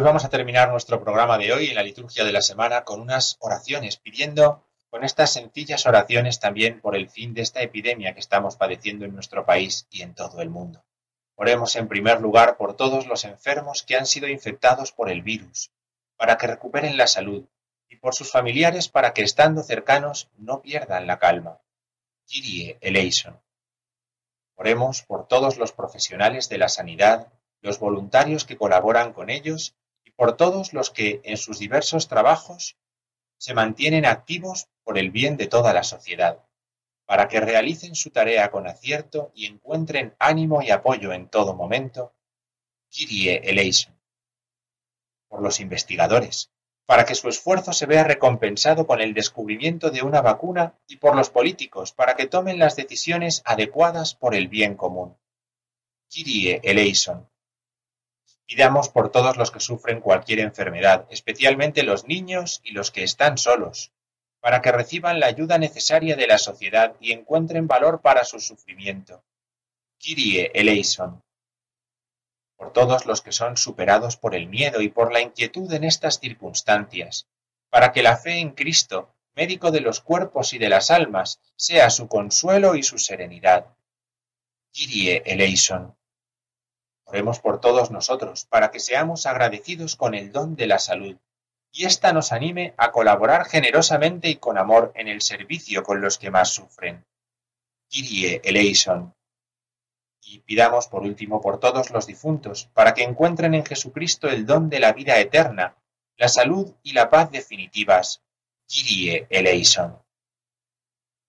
Vamos 0.00 0.24
a 0.24 0.30
terminar 0.30 0.70
nuestro 0.70 1.02
programa 1.02 1.36
de 1.36 1.52
hoy 1.52 1.68
en 1.68 1.74
la 1.74 1.82
liturgia 1.82 2.24
de 2.24 2.32
la 2.32 2.40
semana 2.40 2.82
con 2.82 3.00
unas 3.00 3.36
oraciones, 3.40 3.98
pidiendo 3.98 4.64
con 4.88 5.04
estas 5.04 5.34
sencillas 5.34 5.84
oraciones 5.84 6.40
también 6.40 6.80
por 6.80 6.96
el 6.96 7.10
fin 7.10 7.34
de 7.34 7.42
esta 7.42 7.60
epidemia 7.60 8.14
que 8.14 8.20
estamos 8.20 8.56
padeciendo 8.56 9.04
en 9.04 9.14
nuestro 9.14 9.44
país 9.44 9.86
y 9.90 10.00
en 10.00 10.14
todo 10.14 10.40
el 10.40 10.48
mundo. 10.48 10.82
Oremos 11.34 11.76
en 11.76 11.88
primer 11.88 12.22
lugar 12.22 12.56
por 12.56 12.74
todos 12.74 13.06
los 13.06 13.24
enfermos 13.24 13.82
que 13.82 13.96
han 13.96 14.06
sido 14.06 14.28
infectados 14.28 14.92
por 14.92 15.10
el 15.10 15.20
virus, 15.20 15.72
para 16.16 16.38
que 16.38 16.46
recuperen 16.46 16.96
la 16.96 17.06
salud, 17.06 17.44
y 17.88 17.96
por 17.96 18.14
sus 18.14 18.30
familiares 18.30 18.88
para 18.88 19.12
que 19.12 19.22
estando 19.22 19.62
cercanos 19.62 20.30
no 20.38 20.62
pierdan 20.62 21.06
la 21.06 21.18
calma. 21.18 21.60
Kyrie 22.26 22.78
eleison. 22.80 23.42
Oremos 24.54 25.02
por 25.02 25.28
todos 25.28 25.58
los 25.58 25.72
profesionales 25.72 26.48
de 26.48 26.56
la 26.56 26.70
sanidad, 26.70 27.30
los 27.60 27.78
voluntarios 27.78 28.44
que 28.46 28.56
colaboran 28.56 29.12
con 29.12 29.28
ellos 29.28 29.76
por 30.16 30.36
todos 30.36 30.72
los 30.72 30.90
que 30.90 31.20
en 31.24 31.36
sus 31.36 31.58
diversos 31.58 32.08
trabajos 32.08 32.76
se 33.38 33.54
mantienen 33.54 34.06
activos 34.06 34.68
por 34.84 34.98
el 34.98 35.10
bien 35.10 35.36
de 35.36 35.48
toda 35.48 35.72
la 35.72 35.82
sociedad, 35.82 36.44
para 37.06 37.28
que 37.28 37.40
realicen 37.40 37.94
su 37.94 38.10
tarea 38.10 38.50
con 38.50 38.66
acierto 38.66 39.32
y 39.34 39.46
encuentren 39.46 40.14
ánimo 40.18 40.62
y 40.62 40.70
apoyo 40.70 41.12
en 41.12 41.28
todo 41.28 41.54
momento. 41.54 42.14
Kyrie 42.88 43.40
eleison. 43.42 43.98
Por 45.28 45.42
los 45.42 45.60
investigadores, 45.60 46.52
para 46.86 47.04
que 47.04 47.14
su 47.14 47.28
esfuerzo 47.28 47.72
se 47.72 47.86
vea 47.86 48.04
recompensado 48.04 48.86
con 48.86 49.00
el 49.00 49.14
descubrimiento 49.14 49.90
de 49.90 50.02
una 50.02 50.20
vacuna 50.20 50.78
y 50.86 50.98
por 50.98 51.16
los 51.16 51.30
políticos, 51.30 51.92
para 51.92 52.16
que 52.16 52.26
tomen 52.26 52.58
las 52.58 52.76
decisiones 52.76 53.42
adecuadas 53.44 54.14
por 54.14 54.34
el 54.34 54.48
bien 54.48 54.76
común. 54.76 55.16
Kyrie 56.08 56.60
eleison 56.62 57.31
Pidamos 58.52 58.90
por 58.90 59.10
todos 59.10 59.38
los 59.38 59.50
que 59.50 59.60
sufren 59.60 60.02
cualquier 60.02 60.40
enfermedad, 60.40 61.06
especialmente 61.08 61.84
los 61.84 62.06
niños 62.06 62.60
y 62.62 62.72
los 62.72 62.90
que 62.90 63.02
están 63.02 63.38
solos, 63.38 63.92
para 64.40 64.60
que 64.60 64.70
reciban 64.70 65.20
la 65.20 65.26
ayuda 65.28 65.56
necesaria 65.56 66.16
de 66.16 66.26
la 66.26 66.36
sociedad 66.36 66.94
y 67.00 67.12
encuentren 67.12 67.66
valor 67.66 68.02
para 68.02 68.26
su 68.26 68.40
sufrimiento. 68.40 69.24
Kyrie 69.98 70.50
eleison. 70.52 71.22
Por 72.58 72.74
todos 72.74 73.06
los 73.06 73.22
que 73.22 73.32
son 73.32 73.56
superados 73.56 74.18
por 74.18 74.34
el 74.34 74.48
miedo 74.48 74.82
y 74.82 74.90
por 74.90 75.14
la 75.14 75.22
inquietud 75.22 75.72
en 75.72 75.84
estas 75.84 76.20
circunstancias, 76.20 77.26
para 77.70 77.90
que 77.90 78.02
la 78.02 78.18
fe 78.18 78.34
en 78.34 78.50
Cristo, 78.50 79.14
médico 79.34 79.70
de 79.70 79.80
los 79.80 80.02
cuerpos 80.02 80.52
y 80.52 80.58
de 80.58 80.68
las 80.68 80.90
almas, 80.90 81.40
sea 81.56 81.88
su 81.88 82.06
consuelo 82.06 82.74
y 82.74 82.82
su 82.82 82.98
serenidad. 82.98 83.64
Kyrie 84.74 85.22
eleison 85.24 85.96
Por 87.42 87.60
todos 87.60 87.90
nosotros, 87.90 88.46
para 88.46 88.70
que 88.70 88.80
seamos 88.80 89.26
agradecidos 89.26 89.96
con 89.96 90.14
el 90.14 90.32
don 90.32 90.56
de 90.56 90.66
la 90.66 90.78
salud, 90.78 91.18
y 91.70 91.84
ésta 91.84 92.12
nos 92.12 92.32
anime 92.32 92.74
a 92.78 92.90
colaborar 92.90 93.44
generosamente 93.44 94.30
y 94.30 94.36
con 94.36 94.56
amor 94.56 94.92
en 94.94 95.08
el 95.08 95.20
servicio 95.20 95.82
con 95.82 96.00
los 96.00 96.16
que 96.18 96.30
más 96.30 96.54
sufren. 96.54 97.04
Kyrie 97.88 98.40
eleison. 98.44 99.14
Y 100.22 100.40
pidamos 100.40 100.86
por 100.86 101.02
último 101.02 101.42
por 101.42 101.60
todos 101.60 101.90
los 101.90 102.06
difuntos, 102.06 102.70
para 102.72 102.94
que 102.94 103.02
encuentren 103.02 103.54
en 103.54 103.66
Jesucristo 103.66 104.28
el 104.28 104.46
don 104.46 104.70
de 104.70 104.80
la 104.80 104.94
vida 104.94 105.18
eterna, 105.18 105.76
la 106.16 106.28
salud 106.28 106.74
y 106.82 106.92
la 106.92 107.10
paz 107.10 107.30
definitivas. 107.30 108.22
Kyrie 108.66 109.26
eleison. 109.28 110.02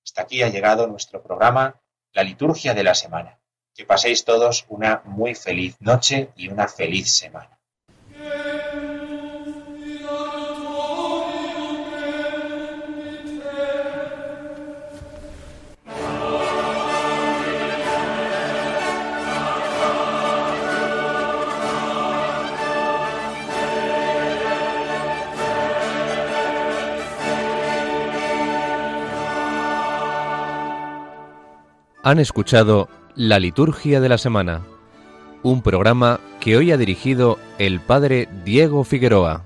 Hasta 0.06 0.22
aquí 0.22 0.44
ha 0.44 0.50
llegado 0.50 0.88
nuestro 0.88 1.22
programa, 1.22 1.82
la 2.14 2.24
liturgia 2.24 2.74
de 2.74 2.84
la 2.84 2.96
semana. 2.96 3.43
Que 3.76 3.86
paséis 3.86 4.24
todos 4.24 4.65
una 4.69 5.01
muy 5.05 5.34
feliz 5.34 5.76
noche 5.80 6.30
y 6.36 6.47
una 6.47 6.67
feliz 6.67 7.11
semana. 7.11 7.49
Han 32.05 32.19
escuchado 32.19 32.89
La 33.16 33.39
Liturgia 33.39 34.01
de 34.01 34.09
la 34.09 34.18
Semana, 34.18 34.64
un 35.43 35.61
programa 35.61 36.20
que 36.39 36.57
hoy 36.57 36.72
ha 36.72 36.78
dirigido 36.78 37.38
el 37.59 37.80
Padre 37.80 38.28
Diego 38.43 38.84
Figueroa. 38.84 39.45